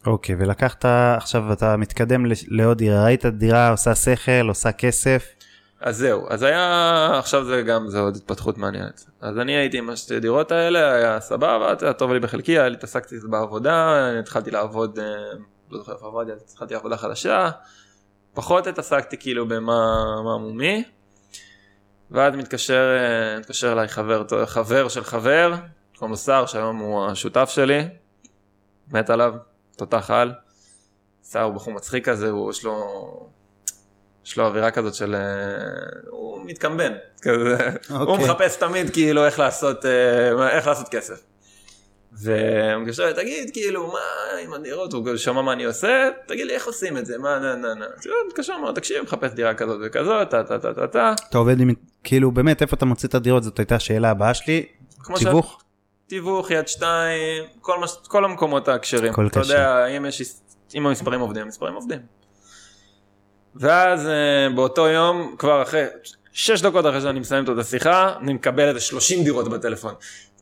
אוקיי, 0.06 0.36
ולקחת, 0.40 0.86
עכשיו 1.18 1.54
אתה 1.54 1.78
מתקדם 1.78 2.26
לעוד 2.48 2.78
דירה, 2.78 3.06
ראית 3.06 3.26
דירה 3.26 3.70
עושה 3.70 3.96
שכל, 3.96 4.48
עושה 4.48 4.72
כסף, 4.72 5.26
אז 5.82 5.98
זהו, 5.98 6.26
אז 6.30 6.44
היה, 6.44 7.20
עכשיו 7.20 7.46
זה 7.46 7.62
גם, 7.62 7.90
זה 7.90 8.00
עוד 8.00 8.16
התפתחות 8.16 8.58
מעניינת. 8.58 9.06
אז 9.22 9.38
אני 9.38 9.56
הייתי 9.56 9.78
עם 9.78 9.90
השתי 9.90 10.20
דירות 10.20 10.52
האלה, 10.52 10.94
היה 10.94 11.20
סבבה, 11.20 11.74
היה 11.82 11.94
טוב 11.94 12.14
לי 12.14 12.20
בחלקי, 12.20 12.52
היה 12.60 12.70
לי 12.70 12.76
התעסקתי 12.76 13.16
בעבודה, 13.30 14.10
התחלתי 14.20 14.52
לעבוד, 14.52 15.00
אה, 15.00 15.06
לא 15.72 15.78
זוכר 15.78 15.94
איפה 15.94 16.08
עבדתי, 16.08 16.44
התחלתי 16.54 16.76
עבודה 16.76 16.98
חדשה, 16.98 17.50
פחות 18.34 18.68
התעסקתי 18.68 19.18
כאילו 19.18 19.48
במה 19.48 20.22
מה 20.24 20.38
מומי, 20.38 20.84
ואז 22.12 22.36
מתקשר, 22.36 22.98
אה, 22.98 23.40
מתקשר 23.40 23.72
אליי 23.72 23.88
חבר, 23.88 24.24
חבר 24.46 24.90
של 24.90 25.04
חבר, 25.04 25.54
קוראים 25.98 26.12
לו 26.12 26.18
סער, 26.18 26.46
שהיום 26.46 26.78
הוא 26.78 27.06
השותף 27.06 27.50
שלי, 27.50 27.88
מת 28.92 29.10
עליו, 29.10 29.34
תותח 29.78 30.12
על. 30.12 30.34
סער 31.24 31.44
הוא 31.44 31.54
בחור 31.54 31.74
מצחיק 31.74 32.10
כזה, 32.10 32.30
הוא 32.30 32.52
יש 32.52 32.64
לו... 32.64 33.30
יש 34.26 34.38
לו 34.38 34.46
אווירה 34.46 34.72
כזאת 34.72 34.94
של... 34.94 35.16
אה, 35.16 35.22
הוא 36.10 36.42
מתקמבן, 36.46 36.94
כזה. 37.22 37.70
הוא 37.90 38.00
אוקיי. 38.00 38.26
מחפש 38.26 38.56
תמיד 38.56 38.94
כאילו 38.94 39.26
איך 39.26 39.40
לעשות, 39.40 39.86
אה, 39.86 40.50
איך 40.50 40.68
לעשות 40.68 40.90
כסף. 40.90 41.24
מתקשר 42.80 43.06
לי, 43.06 43.14
תגיד, 43.14 43.50
כאילו, 43.54 43.88
מה 43.88 44.00
עם 44.44 44.54
הדירות, 44.54 44.94
הוא 44.94 45.18
שמע 45.18 45.42
מה 45.42 45.54
אני 45.54 45.64
עושה, 45.64 46.10
תגיד 46.28 46.48
לי 46.48 46.54
איך 46.54 46.68
עושים 46.68 46.98
את 46.98 47.06
זה, 47.06 47.18
מה, 47.18 47.40
נה, 47.40 47.56
נה, 47.56 47.74
נה. 47.74 47.86
הוא 47.86 48.14
מתקשר, 48.28 48.54
אמר, 48.60 48.72
תקשיב, 48.72 49.04
מחפש 49.04 49.32
דירה 49.32 49.54
כזאת 49.54 49.80
וכזאת, 49.86 50.30
טה, 50.30 50.44
טה, 50.44 50.60
טה, 50.60 50.74
טה, 50.74 50.88
טה. 50.88 51.14
אתה 51.30 51.38
עובד 51.38 51.60
עם, 51.60 51.74
כאילו 52.04 52.32
באמת 52.32 52.62
איפה 52.62 52.76
אתה 52.76 52.86
מוצא 52.86 53.08
את 53.08 53.16
הדירות, 53.16 53.44
זאת 53.44 53.60
הייתה 53.60 53.76
השאלה 53.76 54.10
הבאה 54.10 54.34
שלי, 54.34 54.66
תיווך? 55.16 55.62
תיווך, 56.08 56.52
יד 56.52 56.68
שתיים, 56.68 57.44
כל, 57.62 57.80
מש... 57.80 57.92
כל 58.08 58.26
המקומות 58.26 58.68
הכשרים. 58.68 59.14
אתה 59.14 59.30
כשר. 59.30 59.40
יודע, 59.40 59.86
אם, 59.86 60.06
יש... 60.06 60.22
אם 60.76 60.88
המספרים 60.88 61.20
עובדים, 61.20 61.44
המספרים 61.44 61.74
עובדים. 61.74 62.00
ואז 63.56 64.08
אה, 64.08 64.48
באותו 64.56 64.88
יום, 64.88 65.36
כבר 65.38 65.62
אחרי, 65.62 65.86
שש 66.32 66.62
דקות 66.62 66.86
אחרי 66.86 67.02
שאני 67.02 67.20
מסיים 67.20 67.44
את 67.44 67.50
השיחה, 67.58 68.14
אני 68.22 68.34
מקבל 68.34 68.68
איזה 68.68 68.80
30 68.80 69.24
דירות 69.24 69.50
בטלפון. 69.50 69.94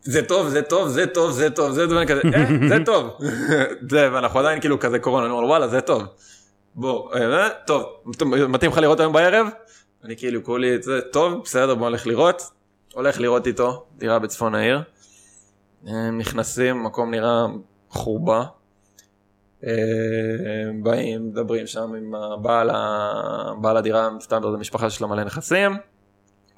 זה 0.01 0.25
טוב, 0.27 0.47
זה 0.47 0.61
טוב, 0.61 0.87
זה 0.87 1.07
טוב, 1.07 1.31
זה 1.31 1.49
טוב, 1.49 1.71
זה 1.71 1.87
טוב, 1.87 1.95
ואני 1.95 2.07
כזה, 2.07 2.21
אה, 2.35 2.45
זה 2.69 2.77
טוב. 2.91 3.09
זה, 3.91 4.13
ואנחנו 4.13 4.39
עדיין 4.39 4.59
כאילו 4.59 4.79
כזה 4.79 4.99
קורונה, 4.99 5.25
אני 5.25 5.33
אומר 5.33 5.47
וואלה, 5.47 5.67
זה 5.67 5.81
טוב. 5.81 6.03
בוא, 6.75 7.13
אה, 7.15 7.49
טוב, 7.67 7.83
מתאים 8.49 8.71
לך 8.71 8.77
לראות 8.77 8.99
היום 8.99 9.13
בערב? 9.13 9.47
אני 10.03 10.17
כאילו, 10.17 10.43
כולי 10.43 10.81
זה, 10.81 11.01
טוב, 11.01 11.41
בסדר, 11.43 11.75
בוא 11.75 11.89
נלך 11.89 12.07
לראות. 12.07 12.41
הולך 12.93 13.19
לראות 13.19 13.47
איתו, 13.47 13.85
דירה 13.97 14.19
בצפון 14.19 14.55
העיר. 14.55 14.81
נכנסים, 16.17 16.83
מקום 16.83 17.11
נראה 17.11 17.45
חורבה. 17.89 18.43
אה, 19.63 19.71
באים, 20.83 21.27
מדברים 21.27 21.67
שם 21.67 21.93
עם 21.93 22.15
הבעל, 22.15 22.69
בעל 23.61 23.77
הדירה, 23.77 24.09
מסתבר 24.09 24.51
זו 24.51 24.57
משפחה 24.57 24.89
שיש 24.89 25.01
לה 25.01 25.07
מלא 25.07 25.23
נכסים. 25.23 25.71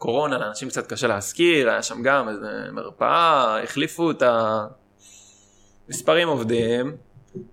קורונה, 0.01 0.37
לאנשים 0.37 0.69
קצת 0.69 0.87
קשה 0.87 1.07
להשכיר, 1.07 1.69
היה 1.69 1.83
שם 1.83 2.01
גם 2.01 2.29
איזה 2.29 2.47
מרפאה, 2.71 3.63
החליפו 3.63 4.11
את 4.11 4.23
המספרים 5.87 6.27
עובדים. 6.27 6.95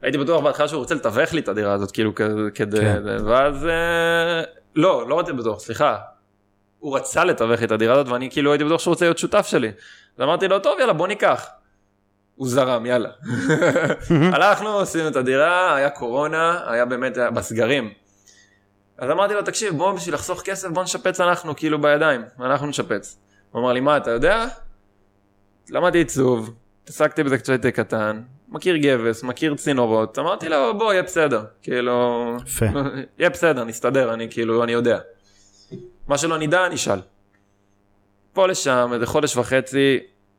הייתי 0.02 0.18
בטוח 0.18 0.42
בהתחלה 0.42 0.68
שהוא 0.68 0.78
רוצה 0.78 0.94
לתווך 0.94 1.32
לי 1.32 1.40
את 1.40 1.48
הדירה 1.48 1.72
הזאת, 1.72 1.90
כאילו 1.90 2.14
כדי, 2.54 2.80
כן. 2.80 3.02
ואז 3.24 3.66
אה, 3.66 4.42
לא, 4.76 5.08
לא 5.08 5.18
הייתי 5.18 5.32
בטוח, 5.32 5.61
סליחה. 5.61 5.96
הוא 6.78 6.96
רצה 6.96 7.24
לתווך 7.24 7.62
את 7.62 7.70
הדירה 7.72 7.94
הזאת 7.94 8.08
ואני 8.08 8.30
כאילו 8.30 8.52
הייתי 8.52 8.64
בטוח 8.64 8.80
שהוא 8.80 8.92
רוצה 8.92 9.04
להיות 9.04 9.18
שותף 9.18 9.46
שלי. 9.46 9.68
אז 10.16 10.22
אמרתי 10.22 10.48
לו, 10.48 10.58
טוב, 10.58 10.78
יאללה, 10.80 10.92
בוא 10.92 11.08
ניקח. 11.08 11.48
הוא 12.34 12.48
זרם, 12.48 12.87
יאללה. 12.87 13.11
הלכנו, 14.34 14.80
עשינו 14.80 15.08
את 15.08 15.16
הדירה, 15.16 15.74
היה 15.74 15.90
קורונה, 15.90 16.61
היה 16.66 16.84
באמת 16.84 17.16
היה 17.16 17.30
בסגרים. 17.30 17.92
אז 18.98 19.11
אמרתי 19.11 19.34
לו, 19.34 19.42
תקשיב, 19.42 19.76
בוא 19.76 19.92
בשביל 19.92 20.14
לחסוך 20.14 20.42
כסף, 20.42 20.68
בוא 20.68 20.82
נשפץ 20.82 21.20
אנחנו, 21.20 21.56
כאילו 21.56 21.80
בידיים, 21.80 22.22
אנחנו 22.40 22.66
נשפץ. 22.66 23.18
הוא 23.50 23.61
אמר 23.62 23.72
לי, 23.72 23.80
מה, 23.80 23.96
אתה 23.96 24.11
יודע? 24.11 24.46
למדתי 25.70 25.98
עיצוב, 25.98 26.54
התעסקתי 26.82 27.22
בזה 27.22 27.38
כשהייתי 27.38 27.72
קטן, 27.72 28.22
מכיר 28.48 28.76
גבס, 28.76 29.22
מכיר 29.22 29.54
צינורות, 29.54 30.18
אמרתי 30.18 30.48
לו, 30.48 30.78
בוא, 30.78 30.92
יהיה 30.92 31.02
בסדר, 31.02 31.44
כאילו, 31.62 32.37
יפה. 32.46 32.66
יהיה 33.18 33.30
בסדר, 33.30 33.64
נסתדר, 33.64 34.14
אני 34.14 34.30
כאילו, 34.30 34.64
אני 34.64 34.72
יודע. 34.72 34.98
מה 36.08 36.18
שלא 36.18 36.38
נדע, 36.38 36.68
נשאל. 36.68 37.00
פה 38.32 38.46
לשם, 38.46 38.90
איזה 38.94 39.06
חודש 39.06 39.37
וחצי, 39.37 39.98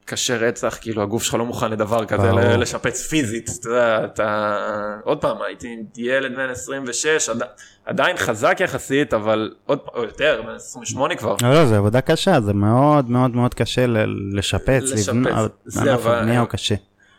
קשה 0.10 0.38
רצח, 0.38 0.78
כאילו 0.82 1.02
הגוף 1.02 1.24
שלך 1.24 1.34
לא 1.34 1.46
מוכן 1.46 1.72
לדבר 1.72 2.06
כזה, 2.06 2.32
לשפץ 2.58 3.08
פיזית, 3.08 3.50
אתה 3.60 3.70
יודע, 3.70 4.06
אתה... 4.06 4.56
עוד 5.04 5.22
פעם, 5.22 5.38
הייתי 5.48 5.68
ילד 5.98 6.36
בן 6.36 6.50
26, 6.50 7.30
עד... 7.30 7.42
עדיין 7.86 8.18
חזק 8.18 8.58
יחסית, 8.60 9.14
אבל 9.14 9.52
עוד 9.66 9.80
פעם, 9.80 9.94
או 9.96 10.04
יותר, 10.04 10.42
בן 10.46 10.56
28 10.56 11.16
כבר. 11.16 11.36
לא, 11.44 11.54
לא, 11.54 11.66
זה 11.66 11.78
עבודה 11.78 12.02
קשה, 12.02 12.42
זה 12.42 12.54
מאוד 12.54 13.10
מאוד 13.10 13.36
מאוד 13.36 13.54
קשה 13.54 13.88
ל- 13.88 14.38
לשפץ, 14.38 14.84
לשפץ. 14.84 15.08
לבנות, 15.10 15.52
זה 15.66 15.82
ענף 15.82 16.00
אבל- 16.06 16.16
הבנייה 16.16 16.40
הוא 16.40 16.48
קשה. 16.48 16.76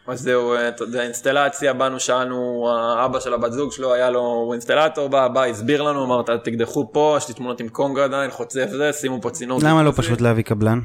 אז 0.06 0.20
זהו, 0.20 0.54
אה, 0.54 0.68
אתה 0.68 0.84
יודע, 0.84 1.02
אינסטלציה, 1.02 1.72
באנו, 1.72 2.00
שאלנו, 2.00 2.68
האבא 2.98 3.20
של 3.20 3.34
הבת 3.34 3.52
זוג 3.52 3.72
שלו 3.72 3.94
היה 3.94 4.10
לו, 4.10 4.20
הוא 4.20 4.52
אינסטלטור, 4.52 5.08
בא, 5.08 5.28
בא, 5.28 5.44
הסביר 5.44 5.82
לנו, 5.82 6.04
אמרת, 6.04 6.30
תקדחו 6.44 6.92
פה, 6.92 7.14
יש 7.18 7.28
לי 7.28 7.34
תמונות 7.34 7.60
עם 7.60 7.68
קונג 7.68 7.98
עדיין, 7.98 8.30
חוצף 8.30 8.66
זה, 8.70 8.92
שימו 8.92 9.22
פה 9.22 9.30
צינור. 9.30 9.60
למה 9.62 9.82
לא 9.82 9.90
כזה." 9.90 10.02
פשוט 10.02 10.20
להביא 10.20 10.42
קבלן? 10.44 10.80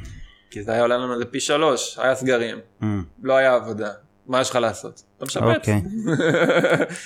כי 0.49 0.63
זה 0.63 0.71
היה 0.71 0.81
עולה 0.81 0.97
לנו 0.97 1.13
איזה 1.13 1.25
פי 1.25 1.39
שלוש, 1.39 1.99
היה 1.99 2.15
סגרים, 2.15 2.57
אה, 2.83 2.87
לא 3.23 3.33
היה 3.33 3.55
עבודה. 3.55 3.91
מה 4.27 4.41
יש 4.41 4.49
לך 4.49 4.55
לעשות? 4.55 5.03
אתה 5.17 5.25
משפץ. 5.25 5.43
אוקיי. 5.43 5.81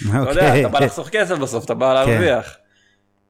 אתה 0.09 0.29
יודע, 0.29 0.29
אוקיי. 0.29 0.61
אתה 0.61 0.69
בא 0.69 0.79
לחסוך 0.79 1.09
כסף 1.09 1.37
בסוף, 1.37 1.65
אתה 1.65 1.73
בא 1.73 1.93
להרוויח. 1.93 2.57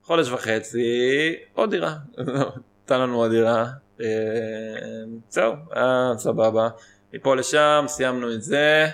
חודש 0.04 0.30
וחצי, 0.30 1.36
עוד 1.54 1.72
דירה. 1.72 1.95
נתן 2.84 3.00
לנו 3.00 3.15
עוד 3.15 3.32
דירה. 3.32 3.65
אה, 4.02 4.06
זהו, 5.30 5.54
אה, 5.76 6.12
סבבה. 6.17 6.69
מפה 7.13 7.36
לשם, 7.36 7.86
סיימנו 7.88 8.34
את 8.34 8.43
זה. 8.43 8.88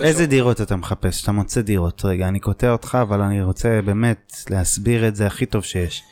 איזה 0.00 0.26
דירות 0.26 0.60
אתה 0.60 0.76
מחפש? 0.76 1.22
אתה 1.22 1.32
מוצא 1.32 1.60
דירות. 1.60 2.02
רגע, 2.04 2.28
אני 2.28 2.40
קוטע 2.40 2.70
אותך, 2.70 2.98
אבל 3.02 3.20
אני 3.20 3.42
רוצה 3.42 3.80
באמת 3.84 4.32
להסביר 4.50 5.08
את 5.08 5.16
זה 5.16 5.26
הכי 5.26 5.46
טוב 5.46 5.64
שיש. 5.64 6.02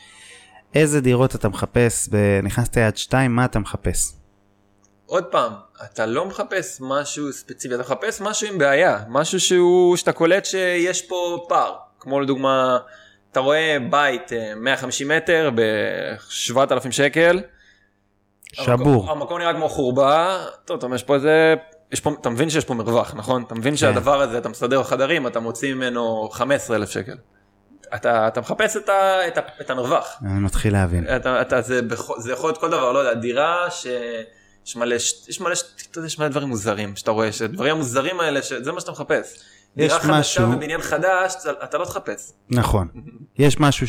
איזה 0.77 1.01
דירות 1.01 1.35
אתה 1.35 1.49
מחפש? 1.49 2.09
נכנסת 2.43 2.77
יד 2.77 2.97
שתיים, 2.97 3.35
מה 3.35 3.45
אתה 3.45 3.59
מחפש? 3.59 4.13
עוד 5.05 5.23
פעם, 5.23 5.53
אתה 5.85 6.05
לא 6.05 6.25
מחפש 6.25 6.77
משהו 6.81 7.33
ספציפי, 7.33 7.75
אתה 7.75 7.83
מחפש 7.83 8.21
משהו 8.21 8.47
עם 8.47 8.57
בעיה, 8.57 8.99
משהו 9.07 9.39
שהוא, 9.39 9.95
שאתה 9.95 10.11
קולט 10.11 10.45
שיש 10.45 11.01
פה 11.01 11.45
פער. 11.49 11.75
כמו 11.99 12.19
לדוגמה, 12.19 12.77
אתה 13.31 13.39
רואה 13.39 13.77
בית 13.89 14.33
אה, 14.33 14.53
150 14.55 15.07
מטר 15.07 15.49
ב-7,000 15.55 16.91
שקל. 16.91 17.41
שבור. 18.53 18.73
המקום, 18.73 19.09
המקום 19.09 19.39
נראה 19.39 19.53
כמו 19.53 19.69
חורבה, 19.69 20.45
טוב, 20.65 20.77
אתה 20.77 20.85
אומר, 20.85 20.95
יש 20.95 21.03
פה 21.03 21.15
איזה, 21.15 21.55
יש 21.91 21.99
פה, 21.99 22.11
אתה 22.21 22.29
מבין 22.29 22.49
שיש 22.49 22.65
פה 22.65 22.73
מרווח, 22.73 23.13
נכון? 23.15 23.43
אתה 23.43 23.53
כן. 23.53 23.59
מבין 23.59 23.77
שהדבר 23.77 24.21
הזה, 24.21 24.37
אתה 24.37 24.49
מסדר 24.49 24.83
חדרים, 24.83 25.27
אתה 25.27 25.39
מוציא 25.39 25.73
ממנו 25.73 26.29
15,000 26.31 26.89
שקל. 26.89 27.15
אתה, 27.95 28.27
אתה 28.27 28.41
מחפש 28.41 28.77
את, 28.77 28.89
ה, 28.89 29.27
את, 29.27 29.37
ה, 29.37 29.41
את 29.61 29.69
המרווח. 29.69 30.17
אני 30.25 30.39
מתחיל 30.39 30.73
להבין. 30.73 31.05
אתה, 31.15 31.41
אתה, 31.41 31.61
זה, 31.61 31.81
זה 32.17 32.31
יכול 32.31 32.49
להיות 32.49 32.57
כל 32.59 32.69
דבר, 32.69 32.91
לא 32.91 32.99
יודע, 32.99 33.13
דירה 33.13 33.71
ש... 33.71 33.87
יש 34.65 34.75
מלא, 34.75 34.95
יש 34.95 35.41
מלא, 35.41 35.53
אתה 35.91 35.99
יודע, 35.99 36.07
יש 36.07 36.19
מלא 36.19 36.27
דברים 36.27 36.47
מוזרים 36.49 36.95
שאתה 36.95 37.11
רואה, 37.11 37.31
שהדברים 37.31 37.75
המוזרים 37.75 38.19
האלה, 38.19 38.41
ש- 38.41 38.53
זה 38.53 38.71
מה 38.71 38.79
שאתה 38.79 38.91
מחפש. 38.91 39.39
דירה 39.77 39.99
חדשה 39.99 40.11
משהו- 40.19 40.51
ובניין 40.51 40.81
חדש, 40.81 41.33
אתה- 41.41 41.63
אתה 41.63 41.77
לא 41.77 41.85
תחפש. 41.85 42.31
נכון. 42.49 42.87
יש 43.39 43.59
משהו 43.59 43.87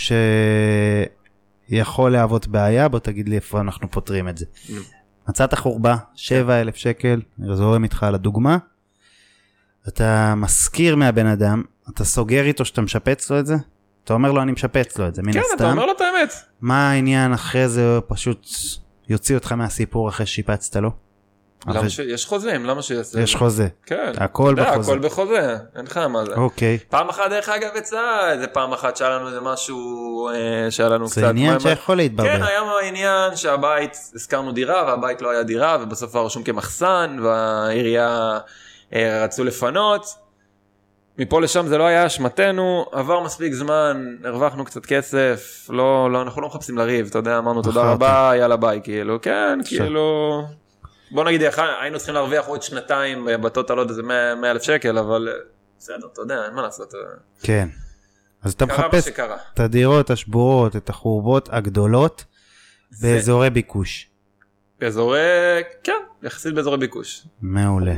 שיכול 1.69 2.13
להוות 2.13 2.47
בעיה, 2.47 2.89
בוא 2.89 2.99
תגיד 2.99 3.29
לי 3.29 3.37
איפה 3.37 3.61
אנחנו 3.61 3.91
פותרים 3.91 4.29
את 4.29 4.39
זה. 4.39 4.45
מצאת 5.29 5.55
חורבה, 5.55 5.97
7,000 6.15 6.75
שקל, 6.77 7.21
אני 7.41 7.57
זורם 7.57 7.85
איתך 7.85 8.03
על 8.03 8.15
הדוגמה. 8.15 8.59
אתה 9.89 10.35
משכיר 10.37 10.97
מהבן 10.97 11.27
אדם, 11.27 11.63
אתה 11.95 12.05
סוגר 12.05 12.45
איתו 12.45 12.65
שאתה 12.65 12.81
משפץ 12.81 13.31
לו 13.31 13.39
את 13.39 13.47
זה? 13.47 13.55
אתה 14.09 14.15
אומר 14.15 14.33
לו 14.33 14.43
אני 14.43 14.53
משפץ 14.53 14.99
לו 14.99 15.09
את 15.09 15.15
זה, 15.15 15.23
מן 15.23 15.33
כן, 15.33 15.39
הסתם. 15.41 15.55
אתה 15.57 15.71
אומר 15.71 15.87
לו 15.87 15.93
את 15.93 16.01
האמת. 16.01 16.33
מה 16.61 16.91
העניין 16.91 17.33
אחרי 17.33 17.69
זה, 17.69 17.99
פשוט 18.07 18.47
יוציא 19.09 19.35
אותך 19.35 19.53
מהסיפור 19.53 20.09
אחרי 20.09 20.27
ששיפצת 20.27 20.77
לו? 20.77 20.91
למה 21.67 21.79
אחרי- 21.79 21.91
ש... 21.91 21.99
יש 21.99 22.27
חוזים, 22.27 22.65
למה 22.65 22.83
שיעשה? 22.83 23.21
יש 23.21 23.37
חוזה. 23.37 23.69
כן. 23.87 24.13
הכל 24.17 24.55
יודע, 24.59 24.71
בחוזה. 24.73 24.93
הכל 24.93 24.99
בחוזה, 24.99 25.57
אין 25.77 25.85
לך 25.85 25.97
מה 25.97 26.25
זה. 26.25 26.35
אוקיי. 26.35 26.79
פעם 26.89 27.09
אחת 27.09 27.23
דרך 27.31 27.49
אגב 27.49 27.69
יצא 27.77 28.31
איזה 28.33 28.47
פעם 28.47 28.73
אחת 28.73 28.97
שהיה 28.97 29.11
לנו 29.11 29.27
איזה 29.29 29.41
משהו 29.41 29.79
אה, 30.29 30.71
שהיה 30.71 30.89
לנו 30.89 31.07
קצת. 31.07 31.15
זה 31.15 31.29
עניין 31.29 31.55
מה- 31.55 31.61
שיכול 31.61 31.95
כן, 31.95 31.97
להתברבר. 31.97 32.31
היה 32.45 32.61
העניין 32.83 33.37
שהבית, 33.37 33.97
הזכרנו 34.15 34.53
דירה 34.53 34.85
והבית 34.87 35.23
לא 35.23 35.31
היה 35.31 35.43
דירה 35.43 35.79
ובסוף 35.81 36.15
היה 36.17 36.25
רשום 36.25 36.43
כמחסן 36.43 37.17
והעירייה 37.23 38.39
אה, 38.95 39.25
רצו 39.25 39.45
לפנות. 39.45 40.28
מפה 41.19 41.41
לשם 41.41 41.67
זה 41.67 41.79
לא 41.79 41.87
היה 41.87 42.07
אשמתנו, 42.07 42.87
עבר 42.93 43.21
מספיק 43.21 43.53
זמן, 43.53 44.17
הרווחנו 44.25 44.65
קצת 44.65 44.87
כסף, 44.87 45.67
לא, 45.71 46.13
לא, 46.13 46.23
אנחנו 46.23 46.43
לא 46.43 46.49
מחפשים 46.49 46.79
לריב, 46.79 47.07
אתה 47.07 47.19
יודע, 47.19 47.39
אמרנו 47.39 47.63
תודה. 47.63 47.93
רבה, 47.93 48.33
יאללה 48.37 48.57
ביי, 48.57 48.81
כאילו, 48.83 49.19
כן, 49.23 49.59
עכשיו. 49.61 49.79
כאילו, 49.79 50.43
בוא 51.11 51.25
נגיד, 51.25 51.43
היינו 51.81 51.97
צריכים 51.97 52.15
להרוויח 52.15 52.47
עוד 52.47 52.63
שנתיים 52.63 53.29
אה, 53.29 53.39
בטוטל 53.39 53.79
עוד 53.79 53.89
איזה 53.89 54.03
100 54.03 54.51
אלף 54.51 54.63
שקל, 54.63 54.99
אבל 54.99 55.29
אה, 55.29 55.35
בסדר, 55.79 56.07
אתה 56.13 56.21
יודע, 56.21 56.45
אין 56.45 56.55
מה 56.55 56.63
לעשות, 56.63 56.95
אה, 56.95 57.01
כן. 57.43 57.69
אז 58.43 58.53
אתה 58.53 58.67
מחפש. 58.67 59.09
את 59.55 59.61
הדירות 59.61 60.11
השבורות, 60.11 60.77
את 60.77 60.89
החורבות 60.89 61.49
הגדולות, 61.53 62.25
באזורי 63.03 63.51
ביקוש. 63.51 64.11
באזורי, 64.81 65.21
כן, 65.85 65.93
יחסית 66.23 66.55
באזורי 66.55 66.79
ביקוש. 66.79 67.27
מעולה. 67.43 67.95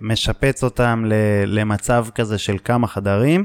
ומשפץ 0.00 0.64
אותם 0.64 1.04
ל- 1.06 1.12
למצב 1.46 2.06
כזה 2.14 2.38
של 2.38 2.56
כמה 2.64 2.86
חדרים, 2.86 3.44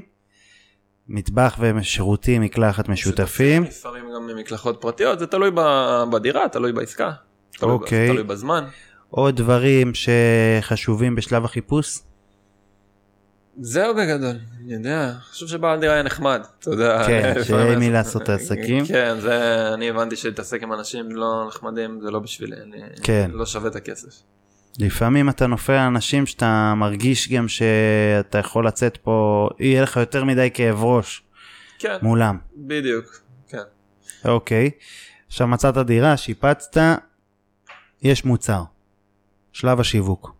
מטבח 1.08 1.58
ושירותים, 1.60 2.42
מקלחת 2.42 2.90
משותפים. 2.90 3.64
לפעמים 3.64 4.04
גם 4.16 4.30
מקלחות 4.40 4.78
פרטיות, 4.82 5.20
זה 5.20 5.28
תלוי 5.28 5.52
ב- 5.56 6.04
בדירה, 6.12 6.50
תלוי 6.50 6.72
בעסקה. 6.72 7.12
תלוי 7.52 7.78
ב- 7.78 7.82
אוקיי. 7.82 8.08
תלוי 8.10 8.24
בזמן. 8.24 8.66
עוד 9.10 9.36
דברים 9.36 9.92
שחשובים 9.94 11.16
בשלב 11.16 11.46
החיפוש? 11.46 12.00
זהו 13.62 13.95
בגדול, 13.95 14.36
אני 14.63 14.74
יודע, 14.74 15.13
חשוב 15.22 15.50
שבעל 15.50 15.80
דירה 15.80 15.93
יהיה 15.93 16.04
נחמד, 16.04 16.41
אתה 16.60 16.69
יודע. 16.69 17.04
כן, 17.08 17.34
שיהיה 17.48 17.80
מי 17.80 17.89
לעשות 17.89 18.22
את 18.22 18.30
העסקים. 18.39 18.86
כן, 18.86 19.19
זה, 19.19 19.74
אני 19.74 19.89
הבנתי 19.89 20.15
שלהתעסק 20.15 20.63
עם 20.63 20.74
אנשים 20.74 21.12
לא 21.12 21.45
נחמדים 21.48 22.02
זה 22.02 22.12
לא 22.12 22.19
בשבילי, 22.19 22.56
אני 22.63 22.82
כן. 23.04 23.32
לא 23.34 23.45
שווה 23.45 23.69
את 23.69 23.76
הכסף. 23.76 24.24
לפעמים 24.80 25.30
אתה 25.30 25.48
נופל 25.48 25.74
על 25.74 25.88
אנשים 25.88 26.26
שאתה 26.26 26.74
מרגיש 26.78 27.32
גם 27.32 27.48
שאתה 27.48 28.38
יכול 28.38 28.67
לצאת 28.67 28.98
פה, 28.98 29.50
יהיה 29.60 29.82
לך 29.82 29.98
יותר 29.98 30.24
מדי 30.24 30.50
כאב 30.54 30.84
ראש 30.84 31.24
כן, 31.80 31.98
מולם. 32.02 32.38
בדיוק, 32.58 33.06
כן. 33.48 33.58
אוקיי. 34.26 34.72
עכשיו 35.28 35.48
מצאת 35.48 35.78
דירה, 35.78 36.17
שיפצת, 36.17 36.78
יש 38.02 38.26
מוצר. 38.26 38.63
שלב 39.52 39.80
השיווק. 39.80 40.36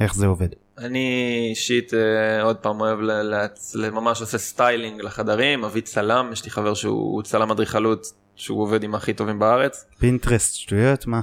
איך 0.00 0.14
זה 0.14 0.26
עובד? 0.26 0.48
אני 0.80 1.46
אישית 1.50 1.94
אה, 1.94 2.42
עוד 2.42 2.56
פעם 2.56 2.80
אוהב 2.80 3.00
ל- 3.00 3.10
להצ- 3.34 3.72
ל- 3.74 3.90
ממש 3.90 4.20
עושה 4.20 4.38
סטיילינג 4.38 5.00
לחדרים, 5.02 5.60
מביא 5.60 5.82
צלם, 5.82 6.30
יש 6.32 6.44
לי 6.44 6.50
חבר 6.50 6.74
שהוא 6.74 7.22
צלם 7.22 7.50
אדריכלות 7.50 8.06
שהוא 8.36 8.62
עובד 8.62 8.82
עם 8.82 8.94
הכי 8.94 9.12
טובים 9.12 9.38
בארץ. 9.38 9.84
פינטרסט 9.98 10.54
שטויות 10.54 11.06
מה? 11.06 11.20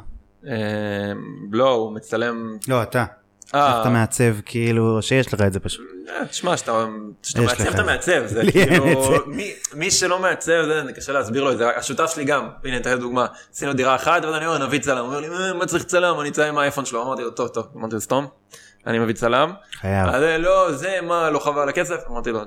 אה, 0.48 0.52
לא, 1.52 1.70
הוא 1.70 1.92
מצלם... 1.96 2.58
לא 2.68 2.84
אתה. 2.84 3.06
אה, 3.56 3.82
אתה 3.82 3.90
מעצב 3.90 4.34
כאילו 4.46 5.02
שיש 5.02 5.34
לך 5.34 5.42
את 5.42 5.54
זה 5.54 5.60
פשוט. 5.60 5.86
תשמע, 6.30 6.58
שאתה 6.58 6.86
מעצב 7.42 7.68
אתה 7.68 7.82
את 7.82 7.86
מעצב, 7.86 8.26
זה 8.26 8.42
כאילו. 8.52 8.86
מי- 9.74 9.92
שלא 9.92 10.20
מעצב, 10.20 10.52
זה 10.86 10.94
קשה 10.96 11.12
להסביר 11.12 11.44
לו 11.44 11.52
את 11.52 11.58
זה, 11.58 11.70
השותף 11.78 12.12
שלי 12.16 12.26
גם, 12.26 12.48
הנה 12.66 12.78
אתן 12.78 13.00
דוגמה, 13.00 13.26
עשינו 13.54 13.74
דירה 13.74 13.96
אחת, 13.96 14.26
ואז 14.26 14.36
אני 14.36 14.46
אומר, 14.48 14.68
נביא 14.68 14.80
צלם, 14.80 14.98
הוא 14.98 15.06
אומר 15.08 15.20
לי, 15.20 15.28
"אה, 15.28 15.54
מה 15.54 15.66
צריך 15.66 15.84
צלם, 15.84 16.20
אני 16.20 16.30
אצלם 16.30 16.48
עם 16.48 16.58
האייפון 16.58 16.86
שלו, 16.86 17.04
אמרתי 17.04 17.22
לו, 17.22 17.32
טוב, 17.32 17.48
טוב, 17.48 17.68
אמרתי 17.76 17.96
לו, 17.96 18.02
סתום, 18.02 18.28
אני 18.88 19.00
מביא 19.00 19.14
צלם, 19.14 19.54
חייב. 19.74 20.08
אז 20.08 20.24
אה, 20.24 20.38
לא, 20.38 20.72
זה, 20.72 21.00
מה, 21.04 21.30
לא 21.30 21.40
חבל 21.40 21.62
על 21.62 21.70
הכסף, 21.70 21.96
אמרתי 22.10 22.32
לו, 22.32 22.40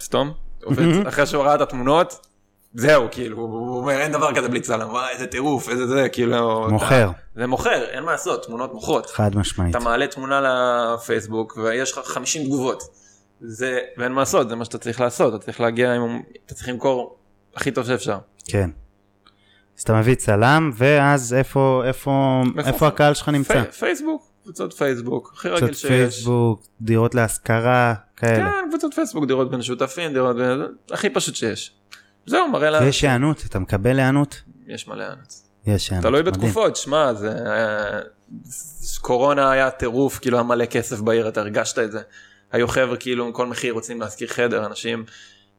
סתום, 0.00 0.32
אחרי 1.08 1.26
שהוא 1.26 1.44
ראה 1.44 1.54
את 1.54 1.60
התמונות, 1.60 2.26
זהו, 2.74 3.08
כאילו, 3.10 3.36
הוא 3.38 3.76
אומר, 3.76 3.92
אין 3.92 4.12
דבר 4.12 4.34
כזה 4.34 4.48
בלי 4.48 4.60
צלם, 4.60 4.88
וואי, 4.90 5.12
איזה 5.12 5.26
טירוף, 5.26 5.68
איזה 5.68 5.86
זה, 5.86 6.08
כאילו, 6.08 6.68
מוכר. 6.70 7.10
זה 7.34 7.46
מוכר, 7.46 7.84
אין 7.84 8.04
מה 8.04 8.12
לעשות, 8.12 8.46
תמונות 8.46 8.74
מוכרות. 8.74 9.10
חד 9.10 9.36
משמעית. 9.36 9.76
אתה 9.76 9.84
מעלה 9.84 10.06
תמונה 10.06 10.40
לפייסבוק 10.94 11.56
ויש 11.56 11.92
לך 11.92 12.06
50 12.06 12.44
תגובות. 12.44 12.82
זה, 13.40 13.78
ואין 13.96 14.12
מה 14.12 14.20
לעשות, 14.20 14.48
זה 14.48 14.56
מה 14.56 14.64
שאתה 14.64 14.78
צריך 14.78 15.00
לעשות, 15.00 15.34
אתה 15.34 15.44
צריך 15.44 15.60
להגיע 15.60 15.94
עם, 15.94 16.20
אתה 16.46 16.54
צריך 16.54 16.68
למכור 16.68 17.16
הכי 17.54 17.70
טוב 17.70 17.86
שאפשר. 17.86 18.18
כן. 18.48 18.70
אז 19.78 19.82
אתה 19.82 19.94
מביא 19.94 20.14
צלם 20.14 20.70
ואז 20.74 21.34
איפה 21.34 21.82
איפה 21.86 22.42
איפה? 22.56 22.68
איפה 22.68 22.86
הקהל 22.86 23.14
שלך 23.14 23.28
נמצא? 23.28 23.64
פי, 23.64 23.72
פייסבוק, 23.72 24.28
קבוצות 24.46 24.72
פייסבוק, 24.72 25.32
הכי 25.36 25.48
רגיל 25.48 25.74
שיש. 25.74 25.86
פייסבוק, 25.90 26.66
דירות 26.80 27.14
להשכרה 27.14 27.94
כאלה. 28.16 28.36
כן, 28.50 28.68
קבוצות 28.68 28.94
פייסבוק, 28.94 29.26
דירות 29.26 29.50
בין 29.50 29.62
שותפים, 29.62 30.12
דירות 30.12 30.36
בין... 30.36 30.62
הכי 30.90 31.10
פשוט 31.10 31.34
שיש. 31.34 31.72
זהו, 32.26 32.48
מראה 32.48 32.70
לה... 32.70 32.84
יש 32.84 33.02
היענות, 33.04 33.42
אתה 33.46 33.58
מקבל 33.58 33.98
היענות? 33.98 34.42
יש 34.66 34.88
מלא 34.88 35.04
ענות. 35.12 35.48
יש 35.66 35.90
היענות. 35.90 36.06
תלוי. 36.06 36.22
בתקופות, 36.22 36.76
שמע, 36.76 37.14
זה... 37.14 37.32
היה- 37.52 38.00
קורונה 39.00 39.50
היה 39.50 39.70
טירוף, 39.70 40.18
כאילו 40.18 40.36
היה 40.36 40.44
מלא 40.44 40.66
כסף 40.66 41.00
בעיר, 41.00 41.28
אתה 41.28 41.40
הרגשת 41.40 41.78
את 41.78 41.92
זה. 41.92 42.00
היו 42.52 42.68
חבר'ה 42.68 42.96
כאילו 42.96 43.26
עם 43.26 43.32
כל 43.32 43.46
מחיר 43.46 43.72
רוצים 43.72 44.00
להשכיר 44.00 44.28
חדר, 44.28 44.66
אנשים 44.66 45.04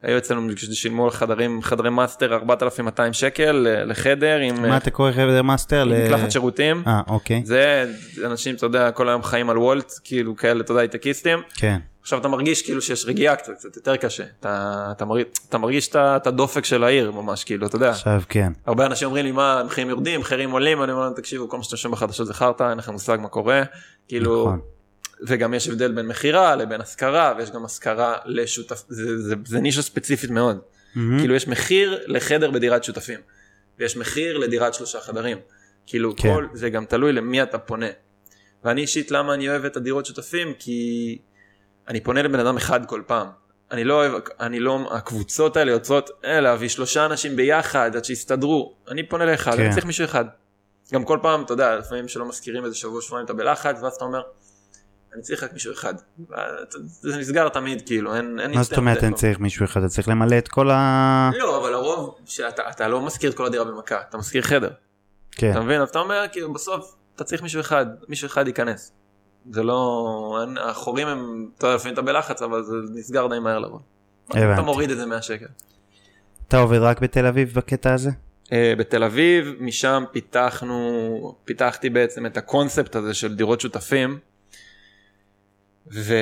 היו 0.04 0.18
אצלנו 0.18 0.52
שילמו 0.58 1.06
על 1.06 1.12
חדרים, 1.12 1.62
חדרי 1.62 1.90
מאסטר 1.90 2.34
4,200 2.34 3.14
שקל 3.14 3.68
לחדר 3.86 4.38
עם 4.38 4.62
מה 4.62 4.78
אתה 4.78 4.92
קורא 4.92 5.12
חדר 5.12 5.42
מאסטר? 5.42 5.82
עם 5.82 6.06
מקלחת 6.06 6.32
שירותים. 6.32 6.84
אה, 6.88 7.02
אוקיי. 7.08 7.42
זה 7.46 7.92
אנשים, 8.26 8.56
אתה 8.56 8.66
יודע, 8.66 8.92
כל 8.92 9.10
היום 9.10 9.24
חיים 9.24 9.50
על 9.50 9.58
וולט, 9.58 9.94
כאילו 10.04 10.36
כאלה, 10.36 10.62
אתה 10.62 10.72
יודע, 10.72 10.82
הייטקיסטים. 10.82 11.40
כן. 11.54 11.80
עכשיו 12.02 12.20
אתה 12.20 12.28
מרגיש 12.28 12.62
כאילו 12.62 12.82
שיש 12.82 13.06
רגיעה 13.06 13.36
קצת, 13.36 13.54
קצת 13.54 13.76
יותר 13.76 13.96
קשה, 13.96 14.24
אתה, 14.40 14.88
אתה, 14.92 15.06
מרגיש, 15.06 15.26
אתה 15.50 15.58
מרגיש 15.58 15.90
את 15.96 16.28
הדופק 16.28 16.66
של 16.66 16.84
העיר 16.84 17.12
ממש, 17.12 17.44
כאילו, 17.44 17.68
אתה 17.68 17.76
יודע. 17.76 17.90
עכשיו 17.90 18.22
כן. 18.30 18.54
הרבה 18.66 18.86
אנשים 18.86 19.06
אומרים 19.06 19.26
לי 19.26 19.32
מה 19.32 19.60
המחירים 19.60 19.90
יורדים 19.90 20.20
מחירים 20.20 20.52
עולים 20.52 20.84
אני 20.84 20.92
אומר 20.92 21.04
להם 21.04 21.14
תקשיבו 21.14 21.50
כל 21.50 21.58
מה 21.58 21.64
שאתם 21.64 21.78
שומעים 21.78 21.98
בחדשות 21.98 22.28
זה 22.28 22.34
חרטא 22.34 22.70
אין 22.70 22.78
לכם 22.78 22.92
מושג 22.92 23.18
מה 23.22 23.28
קורה 23.28 23.64
כאילו 24.08 24.46
נכון. 24.46 24.60
וגם 25.22 25.54
יש 25.54 25.68
הבדל 25.68 25.92
בין 25.92 26.08
מכירה 26.08 26.56
לבין 26.56 26.82
השכרה 26.82 27.34
ויש 27.38 27.52
גם 27.52 27.66
השכרה 27.66 28.18
לשותף 28.26 28.84
זה, 28.88 29.18
זה, 29.22 29.36
זה 29.46 29.60
נישה 29.60 29.82
ספציפית 29.82 30.30
מאוד 30.30 30.60
מהמם. 30.96 31.20
כאילו 31.20 31.36
יש 31.36 31.48
מחיר 31.48 32.04
לחדר 32.08 32.52
בדירת 32.52 32.84
שותפים 32.84 33.20
ויש 33.80 33.98
מחיר 33.98 34.38
לדירת 34.38 34.74
שלושה 34.74 35.02
חדרים 35.02 35.38
כאילו 35.88 36.16
כן. 36.16 36.34
כל 36.34 36.48
זה 36.54 36.70
גם 36.70 36.86
תלוי 36.86 37.14
למי 37.14 37.44
אתה 37.44 37.58
פונה. 37.58 37.90
ואני 38.64 38.82
אישית 38.82 39.12
למה 39.12 39.34
אני 39.34 39.50
אוהב 39.50 39.66
את 39.66 39.78
הדירות 39.78 40.06
שותפים 40.06 40.54
כי 40.60 41.18
אני 41.88 42.00
פונה 42.00 42.22
לבן 42.22 42.40
אדם 42.40 42.58
אחד 42.58 42.86
כל 42.86 43.02
פעם. 43.08 43.28
אני 43.72 43.84
לא 43.84 43.94
אוהב, 43.94 44.22
אני 44.40 44.60
לא, 44.60 44.90
הקבוצות 44.92 45.58
האלה 45.58 45.72
יוצרות, 45.72 46.10
אה, 46.26 46.40
להביא 46.40 46.70
שלושה 46.70 47.06
אנשים 47.06 47.36
ביחד 47.36 47.96
עד 47.96 48.06
שיסתדרו. 48.06 48.76
אני 48.88 49.04
פונה 49.04 49.26
לאחד, 49.26 49.56
כן. 49.56 49.64
אני 49.64 49.74
צריך 49.74 49.86
מישהו 49.86 50.06
אחד. 50.06 50.26
גם 50.94 51.04
כל 51.04 51.20
פעם, 51.22 51.44
אתה 51.44 51.54
יודע, 51.54 51.76
לפעמים 51.76 52.08
שלא 52.08 52.28
מזכירים 52.28 52.66
איזה 52.66 52.76
שבוע 52.76 53.02
שבועיים 53.02 53.26
אתה 53.26 53.34
בלחץ, 53.34 53.80
ואז 53.82 53.94
אתה 53.94 54.06
אומר, 54.06 54.22
אני 55.14 55.22
צריך 55.22 55.44
רק 55.44 55.54
מישהו 55.54 55.74
אחד. 55.74 55.94
זה 56.82 57.18
נסגר 57.18 57.50
תמיד, 57.50 57.82
כאילו, 57.86 58.16
אין... 58.16 58.40
אין 58.40 58.52
מה 58.56 58.64
זאת 58.64 58.78
אומרת 58.78 59.04
אין 59.04 59.14
צריך 59.14 59.40
מישהו 59.40 59.66
אחד, 59.66 59.80
אתה 59.80 59.90
צריך 59.90 60.08
למלא 60.08 60.38
את 60.38 60.48
כל 60.48 60.72
ה... 60.72 61.32
לא, 61.38 61.62
אבל 61.62 61.74
הרוב, 61.74 62.16
שאתה 62.26 62.70
אתה 62.70 62.88
לא 62.88 63.06
מזכיר 63.06 63.32
את 63.32 63.38
כל 63.38 63.46
הדירה 63.46 63.64
במכה, 63.66 64.02
אתה 64.10 64.18
מזכיר 64.18 64.42
חדר. 64.42 64.70
כן. 65.32 65.52
אתה 65.52 65.62
מבין? 65.62 65.82
אז 65.82 65.90
אתה 65.90 66.00
אומר, 66.00 66.26
כאילו, 66.32 66.54
בסוף, 66.54 66.96
אתה 67.16 67.24
צריך 67.24 67.42
מישהו 67.42 67.62
אחד, 67.62 67.86
מישהו 68.10 68.26
אחד 68.26 68.48
ייכנס. 68.48 68.92
זה 69.52 69.64
לא... 69.64 70.40
אין, 70.42 70.58
החורים 70.58 71.08
הם, 71.08 71.50
אתה 71.58 71.68
יודע, 71.68 71.76
לפעמים 71.76 71.94
אתה 71.94 72.02
בלחץ, 72.02 72.42
אבל 72.42 72.64
זה 72.64 72.76
נסגר 72.94 73.28
די 73.28 73.40
מהר 73.40 73.60
לבוא. 73.60 73.80
אתה. 74.30 74.62
מוריד 74.62 74.92
את 74.92 74.98
זה 74.98 75.06
מהשקל. 75.06 75.46
אתה 76.48 76.58
עובד 76.58 76.78
רק 76.78 77.00
בתל 77.00 77.26
אביב 77.26 77.54
בקטע 77.54 77.94
הזה? 77.94 78.10
אה, 78.52 78.74
בתל 78.78 79.04
אביב, 79.04 79.56
משם 79.60 80.04
פיתחנו, 80.12 81.36
פיתחתי 81.46 81.90
בעצם 81.90 82.26
את 82.26 82.38
הקונספט 82.38 82.96
הזה 82.96 83.14
של 83.14 83.36
דירות 83.36 83.62
שותפים. 83.62 84.20
ו... 85.94 86.16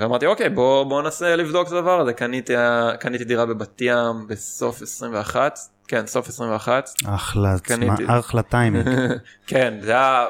ואמרתי 0.00 0.26
אוקיי 0.26 0.48
בוא 0.48 0.84
בוא 0.84 1.02
ננסה 1.02 1.36
לבדוק 1.36 1.68
את 1.68 1.72
הדבר 1.72 2.00
הזה 2.00 2.12
קניתי 2.12 2.54
קניתי 3.00 3.24
דירה 3.24 3.46
בבת 3.46 3.80
ים 3.80 4.26
בסוף 4.28 4.82
21 4.82 5.58
כן 5.88 6.06
סוף 6.06 6.28
21 6.28 6.90
אחלה, 7.06 7.54
קניתי. 7.62 8.02
אחלה 8.06 8.42
טיימינג. 8.42 8.88
כן 9.46 9.74
זה 9.80 9.90
היה 9.90 10.26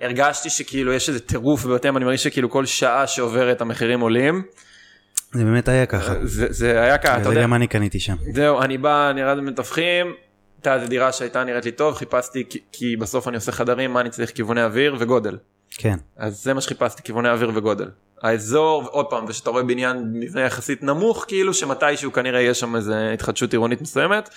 הרגשתי 0.00 0.50
שכאילו 0.50 0.92
יש 0.92 1.08
איזה 1.08 1.20
טירוף 1.20 1.64
בבת 1.64 1.84
ים 1.84 1.96
אני 1.96 2.04
מרגיש 2.04 2.22
שכאילו 2.22 2.50
כל 2.50 2.66
שעה 2.66 3.06
שעוברת 3.06 3.60
המחירים 3.60 4.00
עולים 4.00 4.42
זה 5.32 5.44
באמת 5.44 5.68
היה 5.68 5.86
ככה. 5.86 6.14
זה, 6.22 6.46
זה 6.50 6.82
היה 6.82 6.98
ככה 6.98 7.20
אתה 7.20 7.28
יודע 7.28 7.42
גם 7.42 7.54
אני 7.54 7.66
קניתי 7.66 8.00
שם. 8.00 8.16
זהו, 8.32 8.62
אני 8.62 8.78
בא, 8.78 9.12
נראה 9.14 9.34
לי 9.34 9.42
מתווכים, 9.42 10.06
הייתה 10.56 10.74
איזה 10.74 10.86
דירה 10.86 11.12
שהייתה 11.12 11.44
נראית 11.44 11.64
לי 11.64 11.72
טוב, 11.72 11.94
חיפשתי, 11.94 12.44
כי, 12.50 12.58
כי 12.72 12.96
בסוף 12.96 13.28
אני 13.28 13.36
עושה 13.36 13.52
חדרים, 13.52 13.92
מה 13.92 14.00
אני 14.00 14.10
צריך? 14.10 14.30
כיווני 14.30 14.62
אוויר 14.62 14.96
וגודל. 14.98 15.36
כן. 15.78 15.96
אז 16.16 16.42
זה 16.42 16.54
מה 16.54 16.60
שחיפשתי, 16.60 17.02
כיווני 17.02 17.28
אוויר 17.28 17.50
וגודל. 17.54 17.88
האזור, 18.22 18.88
עוד 18.90 19.06
פעם, 19.06 19.24
ושאתה 19.28 19.50
רואה 19.50 19.62
בניין 19.62 20.10
מבנה 20.12 20.40
יחסית 20.40 20.82
נמוך, 20.82 21.24
כאילו 21.28 21.54
שמתישהו 21.54 22.12
כנראה 22.12 22.40
יש 22.40 22.60
שם 22.60 22.76
איזה 22.76 23.10
התחדשות 23.14 23.52
עירונית 23.52 23.80
מסוימת. 23.80 24.28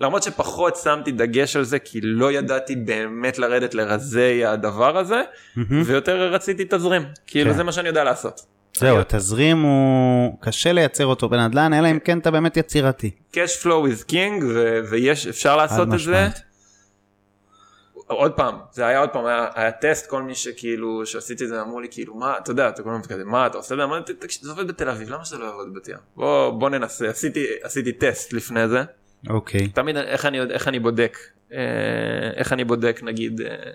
למרות 0.00 0.22
שפחות 0.22 0.76
שמתי 0.76 1.12
דגש 1.12 1.56
על 1.56 1.64
זה, 1.64 1.78
כי 1.78 2.00
לא 2.02 2.32
ידעתי 2.32 2.76
באמת 2.76 3.38
לרדת 3.38 3.74
לרזי 3.74 4.44
הדבר 4.44 4.98
הזה, 4.98 5.22
מהמם. 5.56 5.82
ויותר 5.86 6.32
רציתי 6.32 6.64
תזרים. 6.68 7.02
כאילו 7.26 7.50
כן. 7.50 7.56
זה 7.56 7.62
מה 7.62 7.72
שאני 7.72 7.88
יודע 7.88 8.04
לעשות. 8.04 8.40
זהו, 8.76 8.98
התזרים 8.98 9.62
הוא 9.62 10.38
קשה 10.40 10.72
לייצר 10.72 11.06
אותו 11.06 11.28
בנדל"ן, 11.28 11.72
אלא 11.72 11.90
אם 11.90 11.98
כן 11.98 12.18
אתה 12.18 12.30
באמת 12.30 12.56
יצירתי. 12.56 13.10
cash 13.32 13.62
flow 13.62 13.66
is 13.66 14.10
king 14.10 14.44
ו- 14.48 14.80
ויש 14.90 15.26
אפשר 15.26 15.56
לעשות 15.56 15.94
את 15.94 15.98
זה. 15.98 16.28
עוד 18.10 18.32
פעם 18.32 18.58
זה 18.72 18.86
היה 18.86 19.00
עוד 19.00 19.10
פעם 19.10 19.26
היה, 19.26 19.46
היה 19.54 19.72
טסט 19.72 20.10
כל 20.10 20.22
מי 20.22 20.34
שכאילו 20.34 21.06
שעשיתי 21.06 21.44
את 21.44 21.48
זה 21.48 21.60
אמרו 21.60 21.80
לי 21.80 21.88
כאילו 21.90 22.14
מה 22.14 22.38
אתה 22.38 22.50
יודע 22.50 22.68
אתה 22.68 22.82
כל 22.82 22.90
הזמן 22.90 23.02
כזה 23.02 23.24
מה 23.24 23.46
אתה 23.46 23.56
עושה? 23.56 23.74
את 23.74 23.78
זה 23.78 23.84
אמרתי 23.84 24.14
"תקשיב, 24.14 24.42
זה 24.42 24.50
עובד 24.50 24.68
בתל 24.68 24.88
אביב 24.88 25.10
למה 25.10 25.24
שזה 25.24 25.38
לא 25.38 25.44
יעבוד 25.44 25.74
בבת 25.74 25.88
ים? 25.88 25.96
בוא 26.16 26.50
בוא 26.50 26.70
ננסה. 26.70 27.08
עשיתי 27.08 27.46
עשיתי 27.62 27.92
טסט 27.92 28.32
לפני 28.32 28.68
זה. 28.68 28.82
אוקיי. 29.28 29.68
תמיד 29.68 29.96
איך 29.96 30.26
אני 30.26 30.40
איך 30.40 30.68
אני 30.68 30.78
בודק 30.78 31.18
אה, 31.52 31.58
איך 32.36 32.52
אני 32.52 32.64
בודק 32.64 33.00
נגיד 33.02 33.40
אה, 33.40 33.70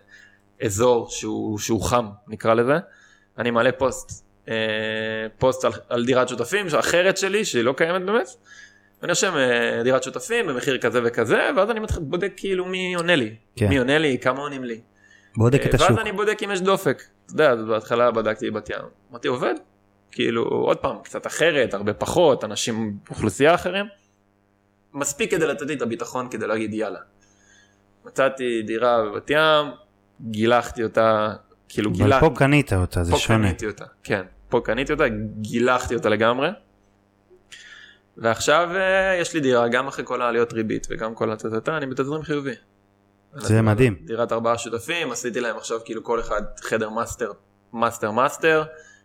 אזור 0.66 1.10
שהוא 1.10 1.60
שהוא 1.60 1.82
חם 1.82 2.08
נקרא 2.28 2.54
לזה. 2.54 2.78
אני 3.38 3.52
מעלה 3.52 3.72
פוסט 3.72 4.26
אה, 4.48 4.54
פוסט 5.38 5.66
על, 5.66 5.72
על 5.90 6.06
דירת 6.06 6.30
שותפים 6.30 6.68
אחרת 6.80 7.18
שלי 7.18 7.46
שהיא 7.46 7.64
לא 7.64 7.74
קיימת 7.78 8.06
באמת. 8.06 8.28
אני 9.06 9.12
רושם 9.12 9.34
אה, 9.38 9.84
דירת 9.84 10.04
שותפים 10.04 10.48
במחיר 10.48 10.78
כזה 10.78 11.00
וכזה 11.04 11.50
ואז 11.58 11.70
אני 11.70 11.80
מתחיל 11.80 12.04
בודק 12.04 12.34
כאילו 12.38 12.66
מי 12.66 12.94
עונה 12.96 13.16
לי 13.16 13.36
כן. 13.56 13.70
מי 13.70 13.78
עונה 13.78 13.98
לי 13.98 14.18
כמה 14.22 14.40
עונים 14.40 14.64
לי. 14.64 14.82
בודק 15.38 15.62
את 15.66 15.74
ואז 15.74 15.82
השוק. 15.82 16.00
אני 16.00 16.12
בודק 16.12 16.44
אם 16.44 16.52
יש 16.52 16.62
דופק. 16.62 17.04
אתה 17.26 17.34
יודע, 17.34 17.52
אז 17.52 17.66
בהתחלה 17.66 18.12
בדקתי 18.12 18.52
בת 18.52 18.70
ים. 18.70 18.78
אמרתי 19.12 19.28
עובד? 19.28 19.54
כאילו 20.12 20.44
עוד 20.44 20.78
פעם 20.78 20.96
קצת 21.04 21.28
אחרת 21.28 21.74
הרבה 21.74 21.94
פחות 21.94 22.44
אנשים 22.44 22.98
אוכלוסייה 23.10 23.56
אחרים. 23.56 23.86
מספיק 24.94 25.32
כדי 25.32 25.48
לתת 25.48 25.62
לי 25.62 25.74
את 25.74 25.82
הביטחון 25.82 26.30
כדי 26.30 26.48
להגיד 26.48 26.74
יאללה. 26.74 27.00
מצאתי 28.06 28.62
דירה 28.62 29.04
בבת 29.04 29.30
ים 29.30 29.72
גילחתי 30.22 30.84
אותה 30.84 31.34
כאילו 31.70 31.92
אבל 31.92 31.98
גילחתי. 31.98 32.30
פה 32.30 32.36
קנית 32.36 32.74
אותה, 32.74 33.04
זה 33.04 33.12
פה 33.12 33.18
שונה. 33.18 33.48
קניתי 33.48 33.68
אותה, 33.68 33.86
כן. 34.04 34.24
פה 34.50 34.62
קניתי 34.64 34.94
אותה, 34.94 35.04
גילחתי 35.42 35.96
אותה 35.96 36.10
לגמרי. 36.10 36.50
ועכשיו 38.18 38.70
אה, 38.76 39.18
יש 39.22 39.34
לי 39.34 39.40
דירה, 39.40 39.68
גם 39.68 39.88
אחרי 39.88 40.06
כל 40.06 40.22
העליות 40.22 40.54
ריבית 40.54 40.88
וגם 40.90 41.16
כל 41.16 41.32
הטטטה, 41.32 41.78
אני 41.78 41.86
בתזרים 41.86 42.24
חיובי. 42.24 42.54
זה 43.34 43.62
מדהים. 43.62 43.96
דירת 44.06 44.32
ארבעה 44.32 44.58
שותפים, 44.58 45.12
עשיתי 45.12 45.40
להם 45.40 45.58
עכשיו 45.58 45.80
כאילו 45.86 46.04
כל 46.04 46.20
אחד 46.20 46.42
חדר 46.62 46.90
מאסטר, 46.90 47.32
מאסטר 47.74 48.12
מאסטר, 48.12 48.64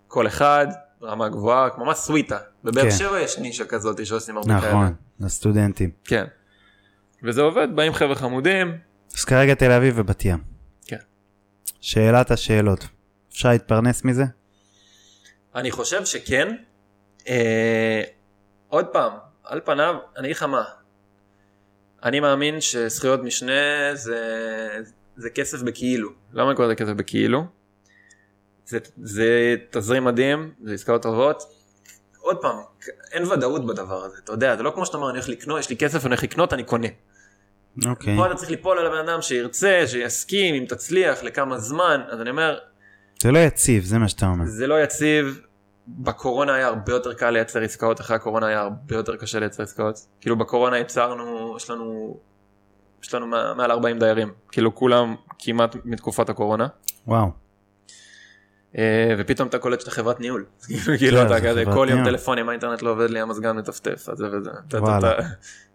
כל 0.08 0.26
אחד, 0.26 0.66
רמה 1.02 1.28
גבוהה, 1.28 1.68
ממש 1.78 1.98
סוויטה. 1.98 2.38
בבאר 2.64 2.84
כן. 2.84 2.90
שבע 2.90 3.20
יש 3.20 3.38
נישה 3.38 3.64
כזאת 3.64 4.06
שעושים 4.06 4.36
הרבה 4.36 4.60
כאלה. 4.60 4.72
נכון, 4.72 4.94
לסטודנטים. 5.20 5.90
כן. 6.04 6.24
וזה 7.22 7.40
עובד, 7.40 7.68
באים 7.74 7.92
חבר'ה 7.92 8.14
חמודים, 8.14 8.78
אז 9.18 9.24
כרגע 9.24 9.54
תל 9.54 9.72
אביב 9.72 9.94
ובת 9.96 10.24
ים. 10.24 10.38
כן. 10.86 10.96
שאלת 11.80 12.30
השאלות. 12.30 12.86
אפשר 13.32 13.48
להתפרנס 13.48 14.04
מזה? 14.04 14.24
אני 15.54 15.70
חושב 15.70 16.04
שכן. 16.04 16.56
אה, 17.28 18.02
עוד 18.70 18.86
פעם, 18.86 19.12
על 19.44 19.60
פניו, 19.64 19.94
אני 20.16 20.26
אגיד 20.26 20.36
לך 20.36 20.42
מה. 20.42 20.64
אני 22.04 22.20
מאמין 22.20 22.60
שזכויות 22.60 23.22
משנה 23.22 23.94
זה, 23.94 24.18
זה 25.16 25.30
כסף 25.30 25.62
בכאילו. 25.62 26.10
למה 26.32 26.48
אני 26.48 26.56
קורא 26.56 26.66
לזה 26.66 26.74
כסף 26.74 26.92
בכאילו? 26.92 27.44
זה, 28.64 28.78
זה 29.02 29.56
תזרים 29.70 30.04
מדהים, 30.04 30.52
זה 30.64 30.74
עסקאות 30.74 31.02
טובות. 31.02 31.42
עוד 32.18 32.36
פעם, 32.36 32.56
אין 33.12 33.24
ודאות 33.24 33.66
בדבר 33.66 34.04
הזה, 34.04 34.16
אתה 34.24 34.32
יודע, 34.32 34.56
זה 34.56 34.62
לא 34.62 34.72
כמו 34.74 34.86
שאתה 34.86 34.96
אומר, 34.96 35.10
אני 35.10 35.18
הולך 35.18 35.28
לקנות, 35.28 35.60
יש 35.60 35.70
לי 35.70 35.76
כסף, 35.76 36.06
אני 36.06 36.10
הולך 36.10 36.22
לקנות, 36.22 36.52
אני 36.52 36.64
קונה. 36.64 36.88
אוקיי. 37.86 38.16
פה 38.16 38.26
אתה 38.26 38.34
צריך 38.34 38.50
ליפול 38.50 38.78
על 38.78 38.86
הבן 38.86 39.08
אדם 39.08 39.22
שירצה, 39.22 39.82
שיסכים, 39.86 40.54
אם 40.54 40.64
תצליח, 40.68 41.22
לכמה 41.22 41.58
זמן, 41.58 42.00
אז 42.08 42.20
אני 42.20 42.30
אומר, 42.30 42.58
זה 43.22 43.30
לא 43.30 43.38
יציב, 43.38 43.84
זה 43.84 43.98
מה 43.98 44.08
שאתה 44.08 44.26
אומר. 44.26 44.44
זה 44.46 44.66
לא 44.66 44.82
יציב. 44.82 45.40
בקורונה 45.88 46.54
היה 46.54 46.66
הרבה 46.66 46.92
יותר 46.92 47.14
קל 47.14 47.30
לייצר 47.30 47.60
עסקאות, 47.62 48.00
אחרי 48.00 48.16
הקורונה 48.16 48.46
היה 48.46 48.60
הרבה 48.60 48.96
יותר 48.96 49.16
קשה 49.16 49.38
לייצר 49.40 49.62
עסקאות. 49.62 50.06
כאילו 50.20 50.36
בקורונה 50.38 50.78
יצרנו, 50.78 51.54
יש 51.56 51.70
לנו, 51.70 52.16
יש 53.02 53.14
לנו 53.14 53.26
מע- 53.26 53.54
מעל 53.54 53.70
40 53.70 53.98
דיירים, 53.98 54.32
כאילו 54.52 54.74
כולם 54.74 55.14
כמעט 55.38 55.76
מתקופת 55.84 56.28
הקורונה. 56.28 56.66
וואו. 57.06 57.26
אה, 58.78 59.14
ופתאום 59.18 59.48
אתה 59.48 59.58
קולט 59.58 59.80
שאתה 59.80 59.90
חברת 59.90 60.20
ניהול. 60.20 60.44
כאילו, 60.66 60.80
כאילו 60.98 61.16
כן, 61.20 61.26
אתה 61.26 61.34
זה 61.40 61.48
כזה 61.48 61.64
כל 61.64 61.88
יום. 61.90 62.04
טלפונים 62.04 62.48
האינטרנט 62.48 62.82
לא 62.82 62.90
עובד 62.90 63.10
לי 63.10 63.20
המזגן 63.20 63.56
מטפטף 63.56 64.08
אז 64.08 64.18
זה 64.18 64.26
וזה. 64.32 64.50
אתה- 64.50 64.58
אתה- 64.78 64.82
וואלה. 64.82 64.98
אתה- 65.18 65.26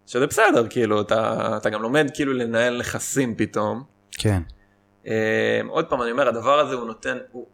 שזה 0.05 0.27
בסדר 0.27 0.67
כאילו 0.69 1.01
אתה 1.01 1.57
אתה 1.57 1.69
גם 1.69 1.81
לומד 1.81 2.07
כאילו 2.13 2.33
לנהל 2.33 2.79
נכסים 2.79 3.35
פתאום. 3.35 3.83
כן. 4.11 4.41
אה, 5.07 5.13
עוד 5.67 5.85
פעם 5.85 6.01
אני 6.01 6.11
אומר 6.11 6.27
הדבר 6.27 6.59
הזה 6.59 6.75
הוא 6.75 6.87
נותן 6.87 7.17
הוא... 7.31 7.45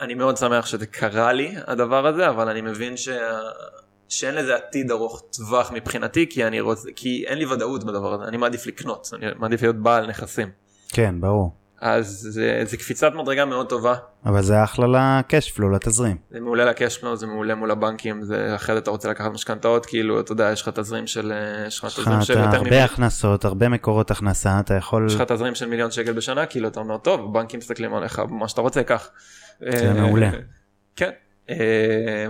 אני 0.00 0.14
מאוד 0.14 0.36
שמח 0.36 0.66
שזה 0.66 0.86
קרה 0.86 1.32
לי 1.32 1.54
הדבר 1.66 2.06
הזה 2.06 2.28
אבל 2.28 2.48
אני 2.48 2.60
מבין 2.60 2.96
שה... 2.96 3.40
שאין 4.08 4.34
לזה 4.34 4.56
עתיד 4.56 4.90
ארוך 4.90 5.22
טווח 5.36 5.72
מבחינתי 5.72 6.26
כי 6.30 6.46
אני 6.46 6.60
רוצה 6.60 6.88
כי 6.96 7.24
אין 7.26 7.38
לי 7.38 7.46
ודאות 7.46 7.84
בדבר 7.84 8.14
הזה 8.14 8.24
אני 8.24 8.36
מעדיף 8.36 8.66
לקנות 8.66 9.10
אני 9.14 9.26
מעדיף 9.36 9.62
להיות 9.62 9.76
בעל 9.76 10.06
נכסים 10.06 10.50
כן, 10.88 11.20
ברור. 11.20 11.65
אז 11.80 12.28
זה, 12.30 12.62
זה 12.64 12.76
קפיצת 12.76 13.12
מדרגה 13.14 13.44
מאוד 13.44 13.68
טובה 13.68 13.94
אבל 14.26 14.42
זה 14.42 14.64
אחלה 14.64 14.86
לקאש 15.20 15.50
פלו, 15.50 15.70
לתזרים. 15.70 16.16
זה 16.30 16.40
מעולה 16.40 16.64
לקשפלו 16.64 17.16
זה 17.16 17.26
מעולה 17.26 17.54
מול 17.54 17.70
הבנקים 17.70 18.22
זה 18.22 18.54
אחרת 18.54 18.82
אתה 18.82 18.90
רוצה 18.90 19.10
לקחת 19.10 19.30
משכנתאות 19.30 19.86
כאילו 19.86 20.20
אתה 20.20 20.32
יודע 20.32 20.50
יש 20.52 20.62
לך 20.62 20.68
תזרים 20.68 21.06
של 21.06 21.32
אה, 21.32 21.66
יש 21.66 21.78
לך 21.78 21.84
תזרים 22.00 22.22
של 22.22 22.38
יותר 22.38 22.56
הרבה 22.56 22.84
הכנסות, 22.84 23.44
הרבה 23.44 23.68
מקורות 23.68 24.10
הכנסה, 24.10 24.60
אתה 24.60 24.74
יכול... 24.74 25.06
יש 25.06 25.14
לך 25.14 25.22
תזרים 25.22 25.54
של 25.54 25.66
מיליון 25.66 25.90
שקל 25.90 26.12
בשנה 26.12 26.46
כאילו 26.46 26.68
אתה 26.68 26.80
אומר 26.80 26.96
טוב 26.96 27.20
הבנקים 27.20 27.58
מסתכלים 27.58 27.94
עליך 27.94 28.22
מה 28.28 28.48
שאתה 28.48 28.60
רוצה 28.60 28.82
קח. 28.82 29.08
זה 29.60 29.92
מעולה. 29.92 30.30
כן 30.96 31.06
אה, 31.06 31.25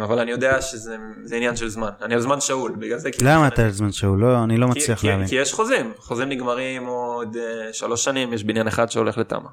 אבל 0.05 0.19
אני 0.19 0.31
יודע 0.31 0.63
שזה 0.63 0.97
זה 1.23 1.37
עניין 1.37 1.57
של 1.57 1.69
זמן, 1.69 1.91
אני 2.03 2.15
על 2.15 2.21
זמן 2.21 2.41
שאול, 2.41 2.73
בגלל 2.79 2.99
זה 2.99 3.11
כאילו... 3.11 3.31
למה 3.31 3.49
אתה 3.49 3.63
על 3.63 3.71
זמן 3.71 3.93
שהוא? 3.93 4.19
לא, 4.19 4.45
אני 4.45 4.57
לא 4.57 4.69
מצליח 4.69 5.05
להבין. 5.05 5.27
כי 5.27 5.35
יש 5.35 5.53
חוזים, 5.53 5.93
חוזים 5.99 6.29
נגמרים 6.29 6.87
עוד 6.87 7.37
אה, 7.37 7.73
שלוש 7.73 8.05
שנים, 8.05 8.33
יש 8.33 8.45
בניין 8.45 8.67
אחד 8.67 8.91
שהולך 8.91 9.19
לתמ"א. 9.19 9.49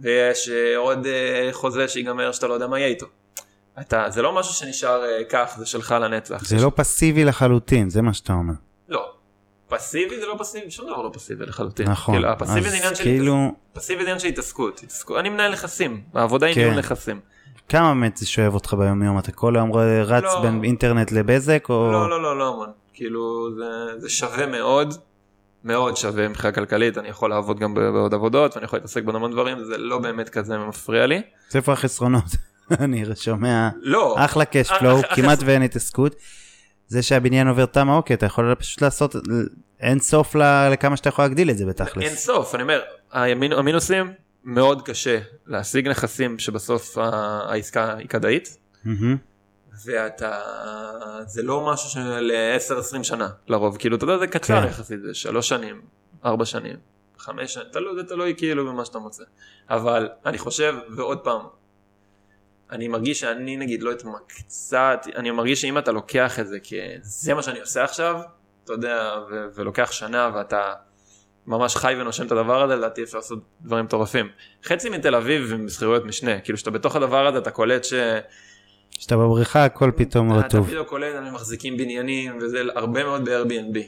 ויש 0.00 0.48
אה, 0.48 0.76
עוד 0.76 1.06
אה, 1.06 1.48
חוזה 1.52 1.88
שיגמר 1.88 2.32
שאתה 2.32 2.46
לא 2.46 2.54
יודע 2.54 2.66
מה 2.66 2.78
יהיה 2.78 2.88
איתו. 2.88 3.06
אתה, 3.80 4.06
זה 4.08 4.22
לא 4.22 4.34
משהו 4.34 4.54
שנשאר 4.54 5.02
כך, 5.28 5.54
זה 5.58 5.66
שלך 5.66 5.94
לנצח. 6.00 6.44
זה 6.44 6.56
לא 6.56 6.72
פסיבי 6.74 7.24
לחלוטין, 7.24 7.90
זה 7.90 8.02
מה 8.02 8.12
שאתה 8.12 8.32
אומר. 8.32 8.54
לא. 8.88 9.12
פסיבי 9.68 10.20
זה 10.20 10.26
לא 10.26 10.36
פסיבי, 10.38 10.70
שום 10.70 10.86
דבר 10.86 11.02
לא 11.02 11.10
פסיבי 11.12 11.46
לחלוטין. 11.46 11.88
נכון. 11.88 12.14
כאילו, 12.14 12.28
הפסיבי 12.28 12.70
זה 12.70 12.76
עניין 12.76 12.94
של 12.94 13.04
כאילו, 13.04 13.54
פסיבי 13.72 14.02
זה 14.02 14.08
עניין 14.08 14.18
של 14.18 14.28
התעסקות. 14.28 14.80
התעסקות. 14.84 15.18
אני 15.18 15.28
מנהל 15.28 15.52
נכסים, 15.52 16.02
העבודה 16.14 16.46
היא 16.46 16.54
כן. 16.54 16.60
ניהול 16.60 16.78
נכסים. 16.78 17.20
כמה 17.68 17.94
באמת 17.94 18.16
זה 18.16 18.26
שואב 18.26 18.54
אותך 18.54 18.74
ביום 18.74 19.02
יום? 19.02 19.18
אתה 19.18 19.32
כל 19.32 19.56
היום 19.56 19.72
רץ 20.04 20.24
לא. 20.24 20.40
בין 20.42 20.64
אינטרנט 20.64 21.12
לבזק 21.12 21.66
או... 21.70 21.92
לא, 21.92 22.10
לא, 22.10 22.22
לא, 22.22 22.38
לא 22.38 22.48
המון. 22.48 22.68
כאילו, 22.94 23.48
זה, 23.56 23.64
זה 24.00 24.08
שווה 24.08 24.46
מאוד, 24.46 24.94
מאוד 25.64 25.96
שווה 25.96 26.28
מבחינה 26.28 26.52
כלכלית, 26.52 26.98
אני 26.98 27.08
יכול 27.08 27.30
לעבוד 27.30 27.58
גם 27.58 27.74
בעוד 27.74 28.14
עבודות, 28.14 28.54
ואני 28.56 28.64
יכול 28.64 28.76
להתעסק 28.78 29.02
בעוד 29.02 29.16
המון 29.16 29.30
דברים, 29.32 29.64
זה 29.64 29.78
לא 29.78 29.98
באמת 29.98 30.28
כזה 30.28 30.58
מפריע 30.58 31.06
לי. 31.06 31.22
זה 31.50 31.58
איפה 31.58 31.72
החסרונות? 31.72 32.24
אני 32.80 33.04
שומע 33.14 33.68
לא, 33.80 34.14
אחלה 34.18 34.44
קאש 34.44 34.70
אח- 34.70 34.78
פלואו, 34.78 34.98
כמעט 35.14 35.38
ואין 35.44 35.62
התעסקות. 35.62 36.14
זה 36.88 37.02
שהבניין 37.02 37.48
עובר 37.48 37.66
תמ"א, 37.66 37.92
אוקיי, 37.92 38.14
אתה 38.14 38.26
יכול 38.26 38.54
פשוט 38.54 38.82
לעשות 38.82 39.16
אין 39.80 39.98
סוף 39.98 40.34
לכמה 40.72 40.96
שאתה 40.96 41.08
יכול 41.08 41.24
להגדיל 41.24 41.50
את 41.50 41.58
זה 41.58 41.64
אין 41.64 41.70
בתכלס. 41.70 42.24
סוף, 42.24 42.54
אני 42.54 42.62
אומר, 42.62 42.80
המינ- 43.12 43.54
המינוסים, 43.58 44.12
מאוד 44.46 44.82
קשה 44.82 45.18
להשיג 45.46 45.88
נכסים 45.88 46.38
שבסוף 46.38 46.98
העסקה 46.98 47.94
היא 47.94 48.08
כדאית. 48.08 48.58
ואתה, 49.84 50.40
זה 51.26 51.42
לא 51.42 51.72
משהו 51.72 51.90
של 51.90 52.32
10-20 52.98 53.02
שנה 53.02 53.28
לרוב, 53.48 53.76
כאילו, 53.76 53.96
אתה 53.96 54.04
יודע, 54.04 54.18
זה 54.18 54.26
קצר 54.26 54.60
כן. 54.60 54.66
יחסית, 54.66 55.00
זה 55.02 55.14
שלוש 55.14 55.48
שנים, 55.48 55.80
ארבע 56.24 56.44
שנים, 56.44 56.76
חמש 57.18 57.54
שנים, 57.54 57.66
תלוי, 57.72 57.96
זה 57.96 58.04
תלוי 58.08 58.34
כאילו 58.36 58.66
במה 58.66 58.84
שאתה 58.84 58.98
מוצא. 58.98 59.24
אבל 59.70 60.08
אני 60.26 60.38
חושב, 60.38 60.76
ועוד 60.96 61.18
פעם, 61.18 61.40
אני 62.70 62.88
מרגיש 62.88 63.20
שאני 63.20 63.56
נגיד 63.56 63.82
לא 63.82 63.92
התמקצעתי, 63.92 65.12
אני 65.16 65.30
מרגיש 65.30 65.60
שאם 65.60 65.78
אתה 65.78 65.92
לוקח 65.92 66.40
את 66.40 66.46
זה 66.46 66.58
כזה 66.60 67.34
מה 67.34 67.42
שאני 67.42 67.60
עושה 67.60 67.84
עכשיו, 67.84 68.20
אתה 68.64 68.72
יודע, 68.72 69.14
ו- 69.30 69.46
ולוקח 69.54 69.92
שנה 69.92 70.30
ואתה 70.34 70.72
ממש 71.46 71.76
חי 71.76 71.94
ונושם 72.00 72.26
את 72.26 72.32
הדבר 72.32 72.62
הזה, 72.62 72.76
לדעתי 72.76 73.02
אפשר 73.02 73.18
לעשות 73.18 73.38
דברים 73.62 73.84
מטורפים. 73.84 74.28
חצי 74.64 74.90
מתל 74.90 75.14
אביב 75.14 75.52
הם 75.52 75.66
בשכירויות 75.66 76.04
משנה, 76.04 76.40
כאילו 76.40 76.58
שאתה 76.58 76.70
בתוך 76.70 76.96
הדבר 76.96 77.26
הזה 77.26 77.38
אתה 77.38 77.50
קולט 77.50 77.84
ש... 77.84 77.94
כשאתה 78.90 79.16
בבריכה 79.16 79.64
הכל 79.64 79.90
פתאום 79.96 80.30
אתה 80.38 80.46
רטוב. 80.46 80.70
פתאום 80.70 80.84
קולט, 80.84 81.14
הם 81.14 81.34
מחזיקים 81.34 81.76
בניינים 81.76 82.38
וזה 82.42 82.62
הרבה 82.74 83.04
מאוד 83.04 83.24
ב-Airbnb. 83.28 83.78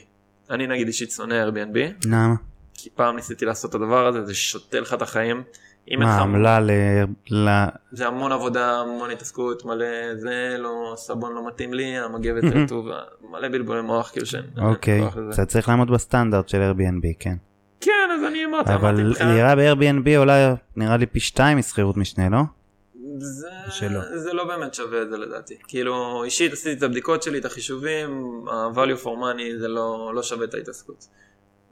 אני 0.49 0.67
נגיד 0.67 0.87
אישית 0.87 1.11
שונא 1.11 1.45
Airbnb, 1.47 2.07
למה? 2.07 2.35
כי 2.73 2.89
פעם 2.95 3.15
ניסיתי 3.15 3.45
לעשות 3.45 3.69
את 3.69 3.75
הדבר 3.75 4.07
הזה, 4.07 4.25
זה 4.25 4.35
שותה 4.35 4.79
לך 4.79 4.93
את 4.93 5.01
החיים. 5.01 5.43
מה, 5.97 6.17
עמלה 6.21 6.59
ל... 6.59 6.71
ל- 7.31 7.65
זה 7.91 8.07
המון 8.07 8.31
עבודה, 8.31 8.79
המון 8.79 9.11
התעסקות, 9.11 9.65
מלא 9.65 9.85
זה, 10.15 10.55
לא, 10.59 10.93
סבון 10.97 11.33
לא 11.33 11.47
מתאים 11.47 11.73
לי, 11.73 11.97
המגבת 11.97 12.43
רטובה, 12.43 12.99
מלא 13.31 13.47
בלבולי 13.47 13.81
מוח, 13.81 14.09
כאילו 14.11 14.25
שאין 14.25 14.43
אוקיי. 14.61 15.01
אתה 15.33 15.45
צריך 15.45 15.69
לעמוד 15.69 15.91
בסטנדרט 15.91 16.49
של 16.49 16.71
Airbnb, 16.71 17.07
כן. 17.19 17.35
כן, 17.81 18.09
אז 18.13 18.23
אני 18.23 18.45
אמרתי, 18.45 18.73
אבל 18.73 19.13
דירה 19.17 19.55
ב-Airbnb 19.55 20.17
עולה 20.17 20.55
נראה 20.75 20.97
לי 20.97 21.05
פי 21.05 21.19
שתיים 21.19 21.57
משכירות 21.57 21.97
משנה, 21.97 22.29
לא? 22.29 22.39
זה, 23.17 23.47
שלא. 23.69 24.17
זה 24.17 24.33
לא 24.33 24.43
באמת 24.43 24.73
שווה 24.73 25.01
את 25.01 25.09
זה 25.09 25.17
לדעתי. 25.17 25.57
כאילו, 25.67 26.23
אישית 26.23 26.53
עשיתי 26.53 26.77
את 26.77 26.83
הבדיקות 26.83 27.23
שלי, 27.23 27.37
את 27.37 27.45
החישובים, 27.45 28.23
ה-value 28.51 29.03
for 29.03 29.07
money 29.07 29.59
זה 29.59 29.67
לא, 29.67 30.11
לא 30.15 30.23
שווה 30.23 30.45
את 30.45 30.53
ההתעסקות. 30.53 31.05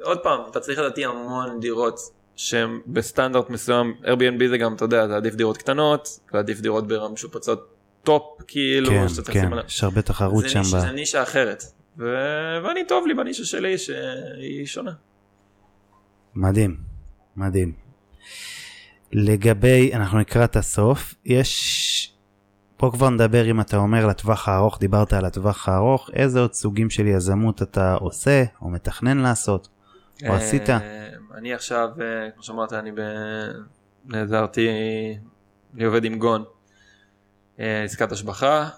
עוד 0.01 0.19
פעם, 0.19 0.39
אתה 0.51 0.59
צריך 0.59 0.79
לדעתי 0.79 1.05
המון 1.05 1.59
דירות 1.59 1.99
שהן 2.35 2.79
בסטנדרט 2.87 3.49
מסוים, 3.49 3.95
Airbnb 4.03 4.47
זה 4.49 4.57
גם, 4.57 4.75
אתה 4.75 4.85
יודע, 4.85 5.07
זה 5.07 5.15
עדיף 5.15 5.35
דירות 5.35 5.57
קטנות, 5.57 6.19
ועדיף 6.33 6.59
דירות 6.59 6.87
ברמה 6.87 7.13
משופצות 7.13 7.67
טופ, 8.03 8.23
כאילו, 8.47 8.89
כן, 8.89 9.09
שאתה 9.09 9.31
כן. 9.31 9.49
יש 9.67 9.83
הרבה 9.83 10.01
תחרות 10.01 10.43
זה 10.43 10.49
שם. 10.49 10.63
זה 10.63 10.91
נישה 10.91 11.23
אחרת. 11.23 11.63
ו... 11.99 12.05
ואני 12.63 12.87
טוב 12.87 13.07
לי 13.07 13.13
בנישה 13.13 13.45
שלי 13.45 13.77
שהיא 13.77 14.65
שונה. 14.65 14.91
מדהים, 16.37 16.77
מדהים. 17.35 17.73
לגבי, 19.11 19.93
אנחנו 19.93 20.19
לקראת 20.19 20.55
הסוף, 20.55 21.15
יש... 21.25 22.13
פה 22.77 22.89
כבר 22.93 23.09
נדבר 23.09 23.51
אם 23.51 23.61
אתה 23.61 23.77
אומר 23.77 24.07
לטווח 24.07 24.49
הארוך, 24.49 24.79
דיברת 24.79 25.13
על 25.13 25.25
הטווח 25.25 25.69
הארוך, 25.69 26.09
איזה 26.13 26.39
עוד 26.39 26.53
סוגים 26.53 26.89
של 26.89 27.07
יזמות 27.07 27.61
אתה 27.61 27.93
עושה 27.93 28.43
או 28.61 28.69
מתכנן 28.69 29.17
לעשות, 29.17 29.67
או 30.27 30.33
עשית? 30.33 30.69
אה, 30.69 31.09
אני 31.35 31.53
עכשיו, 31.53 31.89
אה, 32.01 32.31
כמו 32.31 32.43
שאמרת, 32.43 32.73
אני. 32.73 32.91
נעזרתי, 34.05 34.67
אני 35.75 35.83
עובד 35.83 36.05
עם 36.05 36.19
גון. 36.19 36.43
אה, 37.59 37.83
עסקת 37.83 38.11
השבחה. 38.11 38.69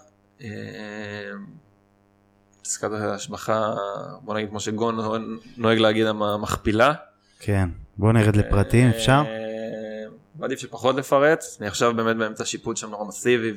עסקת 2.65 2.89
השבחה, 2.91 3.73
בוא 4.21 4.35
נגיד 4.35 4.49
כמו 4.49 4.59
שגון 4.59 4.97
נוהג 5.57 5.77
להגיד, 5.77 6.05
המכפילה. 6.05 6.93
כן, 7.39 7.69
בוא 7.97 8.13
נרד 8.13 8.35
לפרטים, 8.35 8.89
אפשר? 8.89 9.11
אה, 9.27 10.09
מעדיף 10.39 10.59
שפחות 10.59 10.95
לפרט, 10.95 11.43
אני 11.59 11.67
עכשיו 11.67 11.93
באמת 11.93 12.17
באמצע 12.17 12.45
שיפוט 12.45 12.77
שם 12.77 12.89
נורא 12.89 13.07
מסיבי 13.07 13.51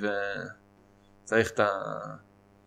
וצריך 1.24 1.50
את 1.50 1.60
ה... 1.60 1.66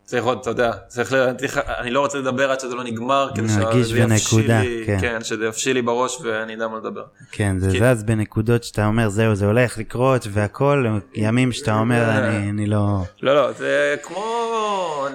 צריך 0.03 0.23
עוד, 0.23 0.37
אתה 0.41 0.49
יודע, 0.49 0.71
צריך, 0.87 1.13
ל- 1.13 1.33
צריך, 1.33 1.57
אני 1.79 1.91
לא 1.91 1.99
רוצה 1.99 2.17
לדבר 2.17 2.51
עד 2.51 2.59
שזה 2.59 2.75
לא 2.75 2.83
נגמר, 2.83 3.29
כדי 3.35 3.49
שזה 3.49 3.61
בנקודה, 4.05 4.61
לי, 4.61 4.83
כן. 4.85 4.97
כן, 5.01 5.23
שזה 5.23 5.45
יבשיל 5.45 5.73
לי 5.73 5.81
בראש 5.81 6.21
ואני 6.21 6.55
אדע 6.55 6.67
מה 6.67 6.77
לדבר. 6.77 7.03
כן, 7.31 7.59
זה 7.59 7.71
כי- 7.71 7.79
זז 7.95 8.03
בנקודות 8.03 8.63
שאתה 8.63 8.85
אומר, 8.85 9.09
זהו, 9.09 9.35
זה 9.35 9.45
הולך 9.45 9.77
לקרות, 9.77 10.27
והכל, 10.29 10.85
ימים 11.13 11.51
שאתה 11.51 11.73
אומר, 11.79 12.09
אני 12.09 12.49
אני 12.49 12.67
לא... 12.67 12.99
לא, 13.21 13.35
לא, 13.35 13.51
זה 13.51 13.95
כמו, 14.03 14.25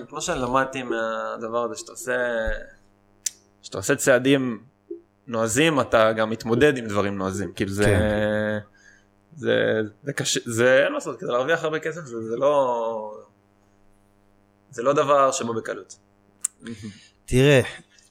כמו 0.09 0.21
שאני 0.21 0.41
למדתי 0.41 0.83
מהדבר 0.83 1.65
הזה, 1.65 1.77
שאתה 1.77 1.93
עושה, 1.93 2.13
שאתה 3.63 3.79
עושה 3.79 3.97
צעדים 3.97 4.59
נועזים, 5.31 5.81
אתה 5.81 6.13
גם 6.13 6.31
מתמודד 6.31 6.77
עם 6.77 6.87
דברים 6.87 7.19
נועזים, 7.19 7.53
כאילו 7.53 7.71
זה, 7.71 7.85
כן. 7.85 8.59
זה, 9.37 9.81
זה 10.03 10.13
קשה, 10.13 10.41
זה 10.45 10.79
אין 10.85 10.93
מה 10.93 10.99
לעשות, 10.99 11.21
כדי 11.21 11.31
להרוויח 11.31 11.65
הרבה 11.65 11.79
כסף 11.79 12.05
זה, 12.05 12.23
זה 12.23 12.37
לא, 12.37 13.15
זה 14.71 14.83
לא 14.83 14.93
דבר 14.93 15.33
שבא 15.33 15.53
בקלות. 15.53 15.97
תראה, 17.25 17.61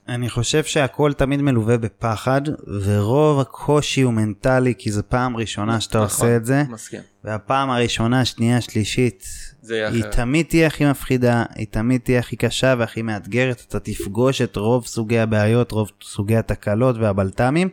אני 0.09 0.29
חושב 0.29 0.63
שהכל 0.63 1.13
תמיד 1.13 1.41
מלווה 1.41 1.77
בפחד, 1.77 2.41
ורוב 2.83 3.39
הקושי 3.39 4.01
הוא 4.01 4.13
מנטלי, 4.13 4.73
כי 4.77 4.91
זו 4.91 5.01
פעם 5.09 5.37
ראשונה 5.37 5.81
שאתה 5.81 6.03
נכון, 6.03 6.27
עושה 6.27 6.35
את 6.35 6.45
זה, 6.45 6.63
מסכים. 6.69 6.99
והפעם 7.23 7.69
הראשונה, 7.69 8.25
שנייה, 8.25 8.61
שלישית, 8.61 9.23
היא 9.69 9.87
אחרת. 9.87 10.15
תמיד 10.15 10.45
תהיה 10.45 10.67
הכי 10.67 10.85
מפחידה, 10.85 11.43
היא 11.55 11.67
תמיד 11.69 12.01
תהיה 12.01 12.19
הכי 12.19 12.35
קשה 12.35 12.75
והכי 12.77 13.01
מאתגרת, 13.01 13.63
אתה 13.67 13.79
תפגוש 13.79 14.41
את 14.41 14.55
רוב 14.55 14.85
סוגי 14.85 15.19
הבעיות, 15.19 15.71
רוב 15.71 15.91
סוגי 16.03 16.35
התקלות 16.35 16.95
והבלת"מים. 16.97 17.69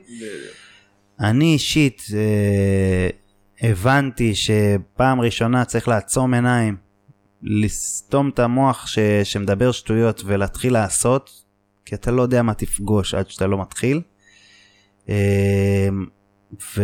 אני 1.21 1.53
אישית 1.53 2.03
אה, 2.15 3.09
הבנתי 3.71 4.35
שפעם 4.35 5.21
ראשונה 5.21 5.65
צריך 5.65 5.89
לעצום 5.89 6.35
עיניים, 6.35 6.77
לסתום 7.43 8.29
את 8.29 8.39
המוח 8.39 8.87
ש, 8.87 8.99
שמדבר 9.25 9.73
שטויות 9.73 10.23
ולהתחיל 10.27 10.73
לעשות, 10.73 11.46
כי 11.87 11.95
אתה 11.95 12.11
לא 12.11 12.23
יודע 12.23 12.43
מה 12.43 12.55
תפגוש 12.55 13.15
עד 13.15 13.31
שאתה 13.31 13.47
לא 13.47 13.61
מתחיל. 13.61 14.01
אה, 15.09 15.89
ו, 16.77 16.83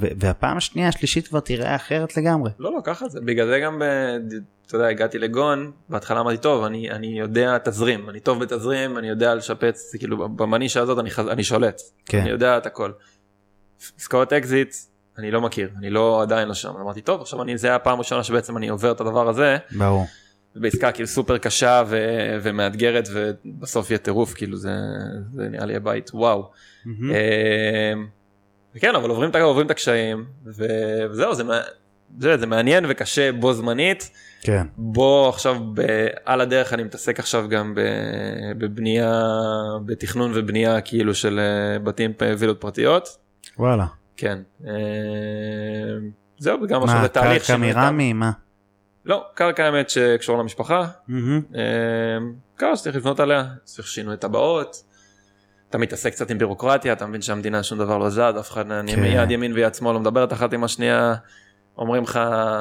ו, 0.00 0.06
והפעם 0.20 0.56
השנייה 0.56 0.88
השלישית 0.88 1.28
כבר 1.28 1.40
תראה 1.40 1.76
אחרת 1.76 2.16
לגמרי. 2.16 2.50
לא, 2.58 2.72
לא, 2.72 2.80
ככה 2.84 3.08
זה. 3.08 3.20
בגלל 3.20 3.46
זה 3.46 3.60
גם, 3.60 3.78
ב- 3.78 4.18
אתה 4.66 4.76
יודע, 4.76 4.86
הגעתי 4.86 5.18
לגון, 5.18 5.72
בהתחלה 5.88 6.20
אמרתי, 6.20 6.36
טוב, 6.36 6.64
אני, 6.64 6.90
אני 6.90 7.18
יודע 7.20 7.58
תזרים, 7.58 8.10
אני 8.10 8.20
טוב 8.20 8.40
בתזרים, 8.44 8.98
אני 8.98 9.08
יודע 9.08 9.34
לשפץ, 9.34 9.96
כאילו, 9.98 10.28
במנישה 10.28 10.80
הזאת 10.80 10.98
אני, 10.98 11.10
אני 11.30 11.44
שולט. 11.44 11.80
כן. 12.06 12.20
אני 12.20 12.30
יודע 12.30 12.58
את 12.58 12.66
הכל. 12.66 12.92
עסקאות 13.98 14.32
אקזיט, 14.32 14.74
אני 15.18 15.30
לא 15.30 15.40
מכיר, 15.40 15.70
אני 15.78 15.90
לא, 15.90 16.22
עדיין 16.22 16.48
לא 16.48 16.54
שם. 16.54 16.72
אמרתי, 16.80 17.00
טוב, 17.00 17.20
עכשיו 17.20 17.42
אני, 17.42 17.58
זה 17.58 17.74
הפעם 17.74 17.94
הראשונה 17.94 18.24
שבעצם 18.24 18.56
אני 18.56 18.68
עובר 18.68 18.92
את 18.92 19.00
הדבר 19.00 19.28
הזה, 19.28 19.56
ברור. 19.78 20.06
בעסקה 20.56 20.92
כאילו 20.92 21.06
סופר 21.06 21.38
קשה 21.38 21.82
ו- 21.86 22.36
ומאתגרת, 22.42 23.08
ובסוף 23.12 23.90
יהיה 23.90 23.98
טירוף, 23.98 24.34
כאילו, 24.34 24.56
זה, 24.56 24.70
זה 25.32 25.48
נראה 25.48 25.66
לי 25.66 25.76
הבית, 25.76 26.10
וואו. 26.14 26.50
מהמם. 26.84 27.10
אמ, 27.14 28.06
כן 28.80 28.94
אבל 28.94 29.10
עוברים 29.10 29.30
את, 29.30 29.36
עוברים 29.36 29.66
את 29.66 29.70
הקשיים 29.70 30.24
ו- 30.46 31.06
וזהו 31.10 31.34
זה, 31.34 31.42
זה, 32.18 32.36
זה 32.36 32.46
מעניין 32.46 32.84
וקשה 32.88 33.32
בו 33.32 33.52
זמנית 33.52 34.10
כן. 34.40 34.66
בו 34.76 35.28
עכשיו 35.28 35.56
ב, 35.74 35.80
על 36.24 36.40
הדרך 36.40 36.72
אני 36.72 36.82
מתעסק 36.84 37.18
עכשיו 37.18 37.48
גם 37.48 37.74
ב, 37.74 37.80
בבנייה 38.58 39.22
בתכנון 39.86 40.30
ובנייה 40.34 40.80
כאילו 40.80 41.14
של 41.14 41.40
אה, 41.40 41.78
בתים 41.78 42.12
פ- 42.12 42.22
וילות 42.38 42.60
פרטיות 42.60 43.08
וואלה. 43.58 43.86
כן 44.16 44.38
אמ, 44.64 44.70
זהו 46.38 46.62
וגם 46.62 46.82
עכשיו 46.82 46.96
מה, 46.96 47.02
זה 47.02 47.08
תהליך 47.08 47.42
קרקע 47.42 47.44
שינוי 47.44 47.72
מרמי? 47.72 48.12
מה? 48.12 48.30
לא, 49.04 49.26
קרקע 49.34 49.64
האמת 49.64 49.90
שקשור 49.90 50.38
למשפחה. 50.38 50.86
אה, 51.54 51.60
קרקע 52.56 52.76
שצריך 52.76 52.96
לבנות 52.96 53.20
עליה, 53.20 53.44
צריך 53.64 53.88
שינוי 53.88 54.16
טבעות. 54.16 54.82
אתה 55.70 55.78
מתעסק 55.78 56.12
קצת 56.12 56.30
עם 56.30 56.38
בירוקרטיה, 56.38 56.92
אתה 56.92 57.06
מבין 57.06 57.22
שהמדינה 57.22 57.62
שום 57.62 57.78
דבר 57.78 57.98
לא 57.98 58.10
זז, 58.10 58.18
אף 58.18 58.50
אחד 58.50 58.68
כן. 58.68 59.04
יד 59.04 59.30
ימין 59.30 59.52
ויד 59.52 59.74
שמאל 59.74 59.94
לא 59.94 60.00
מדברת 60.00 60.32
אחת 60.32 60.52
עם 60.52 60.64
השנייה. 60.64 61.14
אומרים 61.78 62.02
לך, 62.02 62.20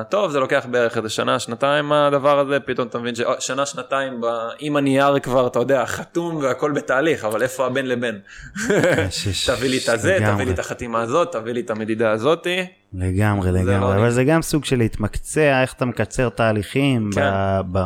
טוב 0.09 0.31
זה 0.31 0.39
לוקח 0.39 0.65
בערך 0.71 0.97
איזה 0.97 1.09
שנה, 1.09 1.39
שנתיים 1.39 1.91
הדבר 1.91 2.39
הזה, 2.39 2.59
פתאום 2.59 2.87
אתה 2.87 2.99
מבין 2.99 3.13
ששנה, 3.15 3.65
שנתיים 3.65 4.21
ב- 4.21 4.25
עם 4.59 4.75
הנייר 4.77 5.19
כבר, 5.19 5.47
אתה 5.47 5.59
יודע, 5.59 5.85
חתום 5.85 6.35
והכל 6.35 6.71
בתהליך, 6.71 7.25
אבל 7.25 7.41
איפה? 7.43 7.67
יש- 9.07 9.27
יש- 9.27 9.49
תביא 9.49 9.69
לי 9.69 9.77
את 9.83 9.89
הזה, 9.89 10.17
תביא. 10.33 10.45
לי 10.45 10.51
את 10.51 10.59
החתימה 10.59 11.01
הזאת, 11.01 11.31
תביא 11.31 11.53
לי 11.53 11.59
את 11.61 11.69
המדידה 11.69 12.11
הזאתי. 12.11 12.65
לגמרי 12.93 13.51
לא 13.51 13.59
לגמרי 13.59 13.91
אני. 13.93 14.01
אבל 14.01 14.09
זה 14.09 14.23
גם 14.23 14.41
סוג 14.41 14.65
של 14.65 14.77
להתמקצע 14.77 15.61
איך 15.61 15.73
אתה 15.73 15.85
מקצר 15.85 16.29
תהליכים 16.29 17.09
כן. 17.15 17.31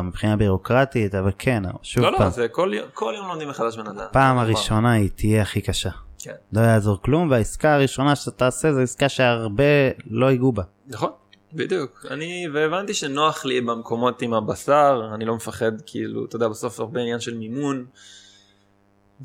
מבחינה 0.04 0.36
בירוקרטית 0.36 1.14
אבל 1.14 1.30
כן 1.38 1.62
שוב 1.82 2.02
לא, 2.04 2.12
לא, 2.12 2.18
פעם 2.18 2.30
זה 2.30 2.48
כל 2.48 2.70
יום- 2.74 2.88
כל 2.94 3.12
יום 3.16 3.28
לומדים 3.28 3.48
מחדש 3.48 3.76
בנדל"ן. 3.76 4.04
פעם 4.12 4.36
זה 4.36 4.42
הראשונה 4.42 4.92
היא 4.92 5.10
תהיה 5.14 5.42
הכי 5.42 5.60
קשה 5.60 5.90
כן. 6.18 6.32
לא 6.52 6.60
יעזור 6.60 7.02
כלום 7.02 7.30
והעסקה 7.30 7.74
הראשונה 7.74 8.16
שאתה 8.16 8.30
תעשה 8.30 8.72
זו 8.72 8.80
עסקה 8.80 9.08
שהרבה 9.08 9.64
לא 10.10 10.30
ייגעו 10.30 10.52
בה. 10.52 10.62
נכון, 10.88 11.10
בדיוק. 11.52 12.06
אני, 12.10 12.46
והבנתי 12.52 12.94
שנוח 12.94 13.44
לי 13.44 13.60
במקומות 13.60 14.22
עם 14.22 14.34
הבשר, 14.34 15.10
אני 15.14 15.24
לא 15.24 15.36
מפחד, 15.36 15.72
כאילו, 15.86 16.24
אתה 16.24 16.36
יודע, 16.36 16.48
בסוף 16.48 16.80
הרבה 16.80 17.00
עניין 17.00 17.20
של 17.20 17.36
מימון. 17.36 17.84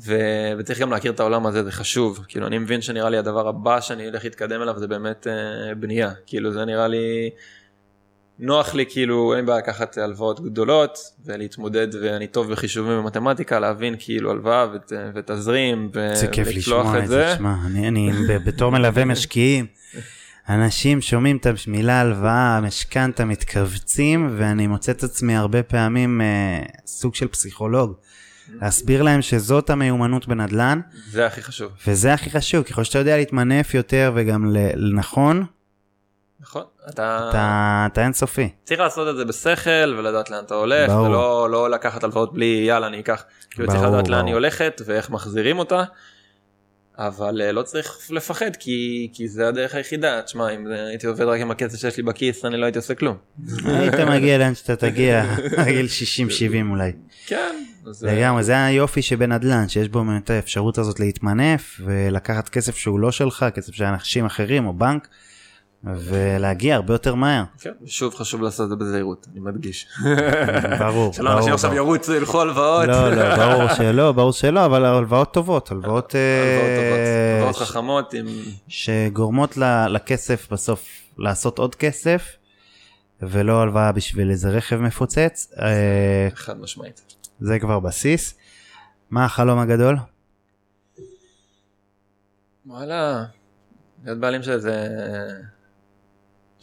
ו... 0.06 0.16
וצריך 0.58 0.78
גם 0.78 0.90
להכיר 0.90 1.12
את 1.12 1.20
העולם 1.20 1.46
הזה, 1.46 1.64
זה 1.64 1.72
חשוב. 1.72 2.24
כאילו, 2.28 2.46
אני 2.46 2.58
מבין 2.58 2.82
שנראה 2.82 3.10
לי 3.10 3.18
הדבר 3.18 3.48
הבא 3.48 3.80
שאני 3.80 4.06
הולך 4.06 4.24
להתקדם 4.24 4.62
אליו 4.62 4.78
זה 4.78 4.86
באמת 4.86 5.26
אה, 5.26 5.74
בנייה. 5.74 6.10
כאילו, 6.26 6.52
זה 6.52 6.64
נראה 6.64 6.88
לי... 6.88 7.30
נוח 8.38 8.74
לי, 8.74 8.84
כאילו, 8.88 9.32
אין 9.32 9.40
לי 9.40 9.46
בעיה 9.46 9.58
לקחת 9.58 9.98
הלוואות 9.98 10.40
גדולות 10.40 10.98
ולהתמודד, 11.24 11.88
ואני 12.02 12.26
טוב 12.26 12.52
בחישובים 12.52 12.98
ומתמטיקה, 12.98 13.58
להבין 13.60 13.94
כאילו 13.98 14.30
הלוואה 14.30 14.66
ות... 14.74 14.92
ותזרים, 15.14 15.90
ו... 15.94 16.14
זה 16.14 16.26
כיף 16.26 16.48
ולצלוח 16.48 16.86
לשמוע 16.86 16.98
את 16.98 17.08
זה, 17.08 17.32
תשמע, 17.34 17.54
אני, 17.66 17.88
אני 17.88 18.10
ב- 18.28 18.48
בתור 18.48 18.72
מלווה 18.72 19.04
משקיעים, 19.04 19.66
אנשים 20.48 21.00
שומעים 21.00 21.36
את 21.36 21.46
המילה 21.66 22.00
הלוואה, 22.00 22.60
משכנתה, 22.60 23.24
מתכווצים, 23.24 24.34
ואני 24.38 24.66
מוצא 24.66 24.92
את 24.92 25.02
עצמי 25.02 25.36
הרבה 25.36 25.62
פעמים 25.62 26.20
אה, 26.20 26.62
סוג 26.86 27.14
של 27.14 27.28
פסיכולוג. 27.28 27.92
להסביר 28.60 29.02
להם 29.02 29.22
שזאת 29.22 29.70
המיומנות 29.70 30.28
בנדל"ן, 30.28 30.80
זה 31.10 31.26
הכי 31.26 31.42
חשוב. 31.42 31.72
וזה 31.86 32.14
הכי 32.14 32.30
חשוב, 32.30 32.62
ככל 32.62 32.84
שאתה 32.84 32.98
יודע 32.98 33.16
להתמנף 33.16 33.74
יותר 33.74 34.12
וגם 34.14 34.56
ל- 34.56 34.94
נכון? 34.96 35.46
אתה... 36.88 37.28
אתה, 37.30 37.86
אתה 37.92 38.04
אינסופי. 38.04 38.48
צריך 38.64 38.80
לעשות 38.80 39.08
את 39.08 39.16
זה 39.16 39.24
בשכל 39.24 39.94
ולדעת 39.98 40.30
לאן 40.30 40.44
אתה 40.44 40.54
הולך 40.54 40.90
ברור. 40.90 41.06
ולא 41.06 41.48
לא 41.50 41.70
לקחת 41.70 42.04
הלוואות 42.04 42.32
בלי 42.34 42.64
יאללה 42.68 42.86
אני 42.86 43.00
אקח. 43.00 43.24
כאילו 43.50 43.68
צריך 43.68 43.80
ברור, 43.80 43.92
לדעת 43.94 44.08
לאן 44.08 44.18
ברור. 44.18 44.26
היא 44.28 44.34
הולכת 44.34 44.82
ואיך 44.86 45.10
מחזירים 45.10 45.58
אותה. 45.58 45.82
אבל 46.98 47.42
אה, 47.42 47.52
לא 47.52 47.62
צריך 47.62 47.98
לפחד 48.10 48.56
כי 48.58 49.08
כי 49.12 49.28
זה 49.28 49.48
הדרך 49.48 49.74
היחידה 49.74 50.22
תשמע 50.22 50.50
אם 50.50 50.66
הייתי 50.66 51.06
עובד 51.06 51.22
רק 51.22 51.40
עם 51.40 51.50
הכסף 51.50 51.80
שיש 51.80 51.96
לי 51.96 52.02
בכיס 52.02 52.44
אני 52.44 52.56
לא 52.56 52.64
הייתי 52.64 52.78
עושה 52.78 52.94
כלום. 52.94 53.16
היית 53.64 53.94
מגיע 53.94 54.38
לאן 54.38 54.54
שאתה 54.54 54.76
תגיע, 54.76 55.24
גיל 55.64 55.86
60-70 56.66 56.70
אולי. 56.70 56.92
כן. 57.26 57.64
אה, 57.86 57.92
לגמרי, 58.02 58.42
זה 58.42 58.64
היופי 58.64 59.02
שבנדל"ן, 59.02 59.68
שיש 59.68 59.88
בו 59.88 60.04
באמת 60.04 60.30
האפשרות 60.30 60.78
הזאת 60.78 61.00
להתמנף 61.00 61.80
ולקחת 61.84 62.48
כסף 62.48 62.76
שהוא 62.76 63.00
לא 63.00 63.12
שלך, 63.12 63.46
כסף 63.54 63.74
של 63.74 63.84
אנשים 63.84 64.24
אחרים 64.24 64.66
או 64.66 64.72
בנק, 64.72 65.08
ולהגיע 65.86 66.74
הרבה 66.74 66.94
יותר 66.94 67.14
מהר. 67.14 67.44
כן. 67.58 67.70
שוב 67.86 68.14
חשוב 68.14 68.42
לעשות 68.42 68.64
את 68.64 68.70
זה 68.70 68.76
בזהירות 68.76 69.26
אני 69.32 69.40
מדגיש. 69.40 69.86
ברור, 70.80 71.12
שלא 71.12 71.38
אנשים 71.38 71.52
עכשיו. 71.52 71.74
ירוצו 71.74 72.14
ילכו 72.14 72.40
הלוואות. 72.40 72.86
לא, 72.86 73.10
לא, 73.10 73.36
ברור 73.36 73.74
שלא, 73.74 74.12
ברור 74.12 74.32
שלא, 74.32 74.64
אבל 74.64 74.84
הלוואות 74.84 75.34
טובות, 75.34 75.70
הלוואות 75.70 76.14
אה, 76.14 76.42
הלוואות 76.42 76.70
טובות, 76.76 77.36
הלוואות 77.36 77.56
חכמות 77.56 78.14
עם 78.14 78.26
שגורמות 78.68 79.56
לכסף 79.88 80.52
בסוף 80.52 80.88
לעשות 81.18 81.58
עוד 81.58 81.74
כסף, 81.74 82.36
ולא 83.22 83.62
הלוואה 83.62 83.92
בשביל 83.92 84.30
איזה 84.30 84.50
רכב 84.50 84.76
מפוצץ, 84.76 85.52
אה, 85.58 86.28
חד 86.34 86.60
משמעית. 86.60 87.16
זה 87.40 87.58
כבר 87.58 87.80
בסיס. 87.80 88.34
מה 89.10 89.24
החלום 89.24 89.58
הגדול? 89.58 89.96
וואלה, 92.66 93.24
להיות 94.04 94.18
בעלים 94.18 94.42
של 94.42 94.52
איזה 94.52 94.88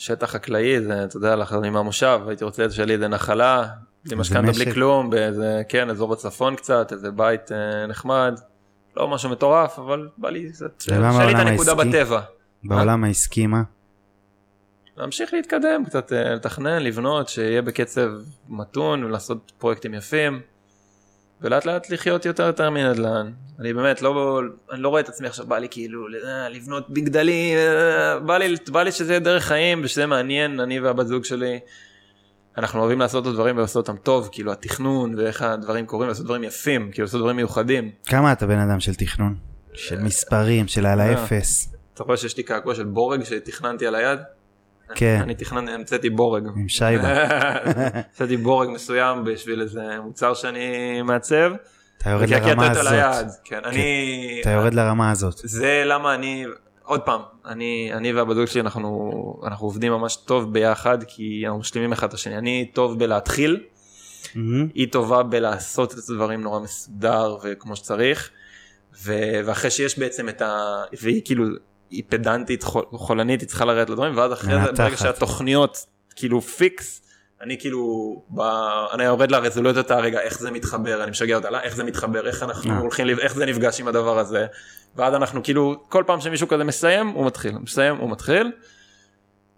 שטח 0.01 0.31
חקלאי, 0.31 0.81
זה, 0.81 1.03
אתה 1.03 1.17
יודע, 1.17 1.35
לחזור 1.35 1.69
מהמושב, 1.69 2.19
הייתי 2.27 2.43
רוצה 2.43 2.69
שיהיה 2.69 2.85
לי 2.85 2.93
איזה 2.93 3.07
נחלה, 3.07 3.67
בלי 4.05 4.15
משכנתה 4.15 4.51
בלי. 4.51 4.73
כלום, 4.73 5.09
באיזה, 5.09 5.61
כן, 5.69 5.89
אזור 5.89 6.09
בצפון 6.09 6.55
קצת, 6.55 6.91
איזה 6.91 7.11
בית 7.11 7.51
אה, 7.51 7.87
נחמד, 7.87 8.39
לא 8.97 9.07
משהו 9.07 9.29
מטורף, 9.29 9.79
אבל 9.79 10.09
בא 10.17 10.29
לי 10.29 10.51
קצת, 10.51 10.83
ומה 10.91 11.11
שיהיה 11.11 11.25
לי 11.25 11.33
את 11.33 11.39
הנקודה 11.39 11.71
העסקי? 11.71 11.89
בטבע. 11.89 12.21
בעולם 12.63 13.03
העסקי 13.03 13.47
מה? 13.47 13.61
להמשיך 14.97 15.33
להתקדם, 15.33 15.85
קצת 15.85 16.13
אה, 16.13 16.35
לתכנן, 16.35 16.83
לבנות, 16.83 17.29
שיהיה 17.29 17.61
בקצב 17.61 18.09
מתון 18.49 19.03
ולעשות 19.03 19.51
פרויקטים 19.57 19.93
יפים. 19.93 20.41
ולאט 21.41 21.65
לאט 21.65 21.89
לחיות 21.89 22.25
יותר 22.25 22.43
יותר 22.43 22.69
מנדל"ן. 22.69 23.31
אני 23.59 23.73
באמת 23.73 24.01
לא, 24.01 24.41
אני 24.71 24.81
לא 24.81 24.89
רואה 24.89 25.01
את 25.01 25.09
עצמי 25.09 25.27
עכשיו 25.27 25.45
בא 25.45 25.57
לי 25.57 25.67
כאילו 25.71 26.07
אה, 26.25 26.49
לבנות 26.49 26.89
מגדלים, 26.89 27.57
אה, 27.57 28.19
בא 28.19 28.37
לי, 28.37 28.55
בא 28.71 28.83
לי 28.83 28.91
שזה 28.91 29.11
יהיה 29.11 29.19
דרך 29.19 29.43
חיים 29.43 29.81
ושזה 29.83 30.05
מעניין, 30.05 30.59
אני 30.59 30.79
והבת 30.79 31.07
זוג 31.07 31.25
שלי. 31.25 31.59
אנחנו 32.57 32.79
אוהבים 32.79 32.99
לעשות 32.99 33.23
את 33.23 33.29
הדברים 33.29 33.57
ולעשות 33.57 33.89
אותם 33.89 34.01
טוב, 34.01 34.29
כאילו 34.31 34.51
התכנון 34.51 35.15
ואיך 35.19 35.41
הדברים 35.41 35.85
קורים, 35.85 36.09
לעשות 36.09 36.25
דברים 36.25 36.43
יפים, 36.43 36.91
כאילו 36.91 37.05
לעשות 37.05 37.19
דברים 37.19 37.35
מיוחדים. 37.35 37.91
כמה 38.05 38.31
אתה 38.31 38.47
בן 38.47 38.59
אדם 38.59 38.79
של 38.79 38.95
תכנון? 38.95 39.35
של 39.73 39.99
מספרים, 39.99 40.67
של 40.67 40.85
על 40.85 40.99
אה. 40.99 41.05
האפס. 41.05 41.73
אתה 41.93 42.03
רואה 42.03 42.17
שיש 42.17 42.37
לי 42.37 42.43
קעקוע 42.43 42.75
של 42.75 42.83
בורג 42.83 43.23
שתכננתי 43.23 43.87
על 43.87 43.95
היד? 43.95 44.19
כן, 44.95 45.19
אני 45.21 45.35
תכננתי, 45.35 45.71
המצאתי 45.71 46.09
בורג. 46.09 46.47
עם 46.55 46.69
שייבה. 46.69 47.07
עשיתי 48.13 48.37
בורג 48.37 48.69
מסוים 48.69 49.23
בשביל 49.23 49.61
איזה 49.61 49.81
מוצר 50.03 50.33
שאני 50.33 51.01
מעצב. 51.01 51.51
אתה 51.97 52.09
יורד 52.09 52.29
לרמה. 52.29 52.71
הזאת. 52.71 53.31
כן, 53.43 53.59
אני... 53.65 54.37
אתה 54.41 54.49
יורד 54.49 54.73
לרמה 54.73 55.11
הזאת. 55.11 55.41
זה 55.43 55.83
למה 55.85 56.15
אני... 56.15 56.45
עוד 56.83 57.01
פעם, 57.01 57.21
אני, 57.45 57.91
אני 57.93 58.13
והבת 58.13 58.35
זוג 58.35 58.45
שלי 58.45 58.61
אנחנו, 58.61 59.11
אנחנו 59.47 59.67
עובדים 59.67 59.91
ממש 59.91 60.15
טוב 60.15 60.53
ביחד 60.53 60.97
כי 61.07 61.41
אנחנו 61.45 61.59
משלימים 61.59 61.91
אחד 61.91 62.07
את 62.07 62.13
השני. 62.13 62.37
אני 62.37 62.71
טוב 62.73 62.99
בלהתחיל, 62.99 63.63
מהמם. 64.35 64.67
היא 64.73 64.91
טובה 64.91 65.23
בלעשות 65.23 65.93
את 65.93 65.97
הדברים 66.09 66.41
נורא 66.41 66.59
מסודר 66.59 67.37
וכמו 67.43 67.75
שצריך. 67.75 68.29
ו, 69.03 69.13
ואחרי 69.45 69.71
שיש 69.71 69.99
בעצם 69.99 70.29
את 70.29 70.41
ה... 70.41 70.83
והיא 71.01 71.21
כאילו, 71.25 71.45
היא 71.91 72.03
פדנטית, 72.09 72.63
חול, 72.63 72.83
חולנית, 72.91 73.41
היא 73.41 73.47
צריכה 73.49 73.65
לרדת 73.65 73.89
לדברים, 73.89 74.17
ואז 74.17 74.33
אחרי 74.33 74.53
זה. 74.65 74.71
ברגע 74.71 74.97
שהתוכניות 74.97 75.85
כאילו 76.15 76.41
פיקס, 76.41 77.01
אני 77.41 77.59
כאילו, 77.59 78.15
ב... 78.29 78.41
אני 78.93 79.03
יורד 79.03 79.31
לרזולוציות 79.31 79.91
הרגע, 79.91 80.19
איך 80.19 80.39
זה 80.39 80.51
מתחבר, 80.51 81.03
אני 81.03 81.11
משגע 81.11 81.35
אותה, 81.35 81.49
"לא, 81.49 81.59
איך 81.59 81.75
זה 81.75 81.83
מתחבר, 81.83 82.27
איך 82.27 82.43
אנחנו 82.43 82.71
אה. 82.71 82.77
הולכים, 82.77 83.07
איך 83.19 83.35
זה 83.35 83.45
נפגש 83.45 83.79
עם 83.79 83.87
הדבר 83.87 84.19
הזה. 84.19 84.45
ואז 84.95 85.13
אנחנו 85.13 85.43
כאילו, 85.43 85.83
כל 85.89 86.03
פעם 86.07 86.21
שמישהו 86.21 86.47
כזה 86.47 86.63
מסיים, 86.63 87.07
הוא 87.07 87.25
מתחיל, 87.25 87.57
מסיים, 87.57 87.97
הוא 87.97 88.09
מתחיל. 88.09 88.51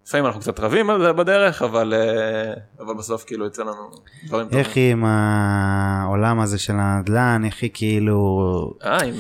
לפעמים 0.07 0.25
אנחנו 0.25 0.41
קצת 0.41 0.59
רבים 0.59 0.89
על 0.89 1.01
זה 1.01 1.13
בדרך, 1.13 1.61
אבל, 1.61 1.93
אה, 1.93 2.53
אבל 2.79 2.93
בסוף 2.97 3.23
כאילו 3.23 3.45
יוצא 3.45 3.61
לנו 3.61 3.89
דברים 4.27 4.45
טובים. 4.45 4.59
איך 4.59 4.77
עם 4.77 5.05
העולם 5.05 6.39
הזה 6.39 6.59
של 6.59 6.73
הנדל"ן, 6.75 7.41
איך 7.45 7.61
היא 7.61 7.71
כאילו... 7.73 8.73
אה, 8.83 9.03
עם 9.03 9.13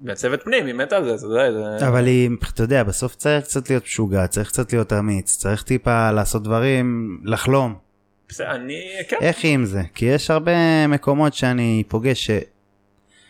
מעצבת 0.00 0.42
פנים, 0.42 0.66
היא 0.66 0.74
מתה 0.74 0.96
על 0.96 1.04
זה, 1.04 1.14
אתה 1.14 1.26
יודע. 1.26 1.88
אבל 1.88 2.06
היא, 2.06 2.30
אתה 2.54 2.62
יודע, 2.62 2.82
בסוף 2.82 3.14
צריך 3.14 3.44
קצת 3.44 3.70
להיות 3.70 3.84
משוגע, 3.84 4.26
צריך 4.26 4.48
קצת 4.48 4.72
להיות 4.72 4.92
אמיץ, 4.92 5.36
צריך 5.36 5.62
טיפה 5.62 6.10
לעשות 6.10 6.42
דברים, 6.42 7.18
לחלום. 7.24 7.74
בסדר, 8.28 8.50
אני, 8.50 8.80
כן. 9.08 9.16
איך 9.20 9.44
היא 9.44 9.54
עם 9.54 9.64
זה? 9.64 9.82
כי 9.94 10.04
יש 10.04 10.30
הרבה 10.30 10.86
מקומות 10.86 11.34
שאני 11.34 11.82
פוגש 11.88 12.26
ש... 12.26 12.30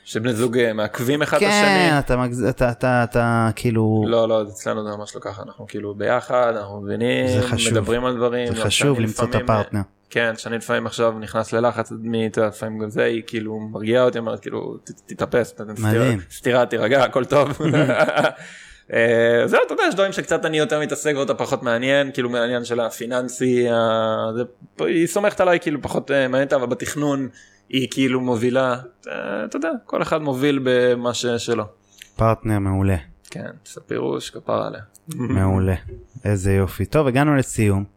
שבני 0.04 0.32
זוג 0.32 0.58
אה, 0.58 0.72
מעכבים 0.72 1.22
אחד 1.22 1.36
את 1.36 1.42
כן, 1.42 1.48
השני. 1.48 1.98
אתה, 1.98 2.16
מגז... 2.16 2.44
אתה, 2.44 2.70
אתה, 2.70 3.04
אתה 3.04 3.50
כאילו... 3.56 4.04
לא, 4.08 4.28
לא, 4.28 4.42
אצלנו 4.42 4.90
זה 4.90 4.96
ממש 4.96 5.14
לא 5.14 5.20
ככה, 5.20 5.42
אנחנו 5.42 5.66
כאילו 5.66 5.94
ביחד, 5.94 6.52
אנחנו 6.56 6.80
מבינים. 6.80 7.26
מדברים 7.70 8.04
על 8.04 8.16
דברים. 8.16 8.46
זה 8.46 8.54
גם 8.54 8.66
חשוב 8.66 9.00
למצוא 9.00 9.24
את 9.24 9.28
לפעמים, 9.28 9.50
הפרטנר. 9.50 9.80
כן, 10.10 10.32
שאני 10.36 10.56
לפעמים 10.56 10.86
עכשיו 10.86 11.18
נכנס 11.18 11.52
ללחץ, 11.52 11.92
לפעמים 12.36 12.78
גם 12.78 12.90
זה, 12.90 13.04
היא 13.04 13.22
כאילו 13.26 13.60
מרגיעה 13.60 14.04
אותי, 14.04 14.18
אומרת 14.18 14.40
כאילו, 14.40 14.76
"ת- 14.84 14.90
תתאפס, 15.06 15.54
סטירה- 16.30 16.66
תירגע, 16.66 17.04
הכל 17.04 17.24
טוב. 17.24 17.48
אה, 18.92 19.42
זהו, 19.46 19.60
אתה 19.66 19.72
יודע, 19.72 19.82
יש 19.88 19.94
דברים 19.94 20.12
שקצת 20.12 20.44
אני 20.44 20.58
יותר 20.58 20.80
מתעסק 20.80 21.14
ואתה 21.18 21.34
פחות 21.34 21.62
מעניין, 21.62 22.10
כאילו 22.12 22.30
מעניין 22.30 22.64
של 22.64 22.80
הפיננסי, 22.80 23.66
היא 24.78 25.06
סומכת 25.06 25.40
עליי 25.40 25.60
כאילו 25.60 25.82
פחות 25.82 26.10
אה, 26.10 26.28
מעניינת, 26.28 26.52
אבל 26.52 26.66
בתכנון 26.66 27.28
היא 27.68 27.88
כאילו 27.90 28.20
מובילה, 28.20 28.76
אה, 29.08 29.44
אתה 29.44 29.56
יודע, 29.56 29.70
כל 29.86 30.02
אחד 30.02 30.22
מוביל 30.22 30.60
במה 30.64 31.14
שלו. 31.38 31.64
פרטנר 32.16 32.58
מעולה, 32.58 32.96
כן, 33.30 33.50
פירוש, 33.86 34.30
כפרה 34.30 34.66
עליה. 34.66 34.80
מעולה. 35.14 35.74
איזה 36.24 36.52
יופי. 36.52 36.84
טוב, 36.84 37.06
הגענו 37.06 37.36
לסיום. 37.36 37.93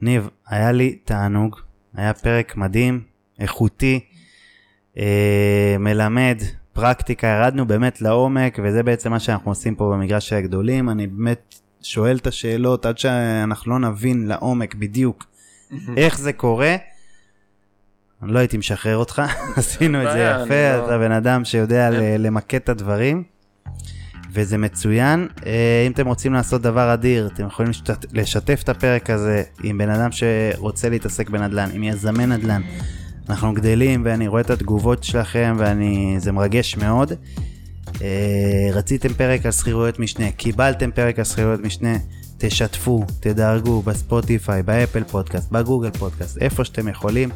ניב, 0.00 0.28
היה 0.48 0.72
לי 0.72 0.96
תענוג, 1.04 1.56
היה 1.94 2.14
פרק 2.14 2.56
מדהים, 2.56 3.00
איכותי, 3.38 4.00
אה, 4.98 5.76
מלמד, 5.78 6.38
פרקטיקה, 6.72 7.26
ירדנו 7.26 7.66
באמת 7.66 8.02
לעומק, 8.02 8.58
וזה 8.64 8.82
בעצם 8.82 9.10
מה 9.10 9.20
שאנחנו 9.20 9.50
עושים 9.50 9.74
פה 9.74 9.90
במגרש 9.94 10.32
הגדולים. 10.32 10.90
אני 10.90 11.06
באמת 11.06 11.54
שואל 11.82 12.16
את 12.16 12.26
השאלות 12.26 12.86
עד 12.86 12.98
שאנחנו 12.98 13.72
לא 13.72 13.78
נבין 13.78 14.26
לעומק 14.28 14.74
בדיוק 14.74 15.24
איך 15.96 16.18
זה 16.18 16.32
קורה. 16.32 16.76
אני 18.22 18.32
לא 18.32 18.38
הייתי 18.38 18.56
משחרר 18.56 18.96
אותך, 18.96 19.22
עשינו 19.56 19.98
את 20.06 20.12
זה 20.12 20.18
יפה, 20.18 20.34
אני 20.70 20.78
לא- 20.80 20.86
אתה 20.86 20.98
בן 20.98 21.12
אדם 21.12 21.44
שיודע. 21.44 21.90
ל- 21.90 22.26
למקד 22.26 22.58
את 22.58 22.68
הדברים, 22.68 23.22
וזה 24.36 24.58
מצוין. 24.58 25.28
אה, 25.46 25.84
אם 25.86 25.92
אתם 25.92 26.06
רוצים 26.06 26.32
לעשות 26.32 26.62
דבר 26.62 26.94
אדיר, 26.94 27.30
אתם 27.34 27.46
יכולים 27.46 27.70
לשתת- 27.70 28.06
לשתף 28.12 28.60
את 28.64 28.68
הפרק 28.68 29.10
הזה 29.10 29.42
עם 29.62 29.78
בן 29.78 29.90
אדם 29.90 30.08
שרוצה 30.12 30.88
להתעסק 30.88 31.30
בנדל"ן, 31.30 31.68
עם 31.72 31.82
יזמי 31.82 32.26
נדל"ן. 32.26 32.62
אנחנו 33.28 33.54
גדלים 33.54 34.02
ואני 34.04 34.28
רואה 34.28 34.40
את 34.40 34.50
התגובות 34.50 35.04
שלכם 35.04 35.56
וזה 35.58 36.32
מרגש 36.32 36.76
מאוד. 36.76 37.12
אה, 38.02 38.06
רציתם 38.72 39.14
פרק 39.14 39.46
על 39.46 39.52
שכירויות 39.52 39.98
משנה, 39.98 40.30
קיבלתם 40.30 40.90
פרק 40.90 41.18
על 41.18 41.24
שכירויות 41.24 41.60
משנה, 41.60 41.96
תשתפו, 42.38 43.04
תדרגו 43.20 43.82
בספוטיפיי, 43.82 44.62
באפל 44.62 45.04
פודקאסט, 45.04 45.50
בגוגל 45.52 45.90
פודקאסט, 45.90 46.38
איפה 46.38 46.64
שאתם 46.64 46.88
יכולים. 46.88 47.28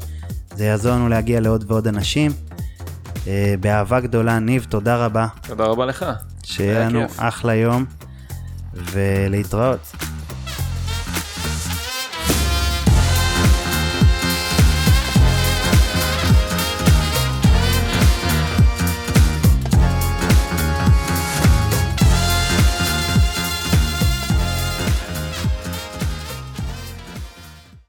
זה 0.57 0.65
יעזור 0.65 0.93
לנו 0.93 1.09
להגיע 1.09 1.41
לעוד 1.41 1.65
ועוד 1.69 1.87
אנשים. 1.87 2.31
אה, 3.27 3.55
באהבה 3.61 4.01
גדולה, 4.01 4.39
ניב, 4.39 4.67
תודה 4.69 5.05
רבה. 5.05 5.27
תודה 5.47 5.65
רבה 5.65 5.87
לך. 5.87 6.05
שיהיה 6.45 6.79
היה 6.79 6.89
לנו 6.89 7.09
כיף. 7.09 7.17
אחלה 7.21 7.55
יום, 7.55 7.85
ולהתראות. 8.75 9.93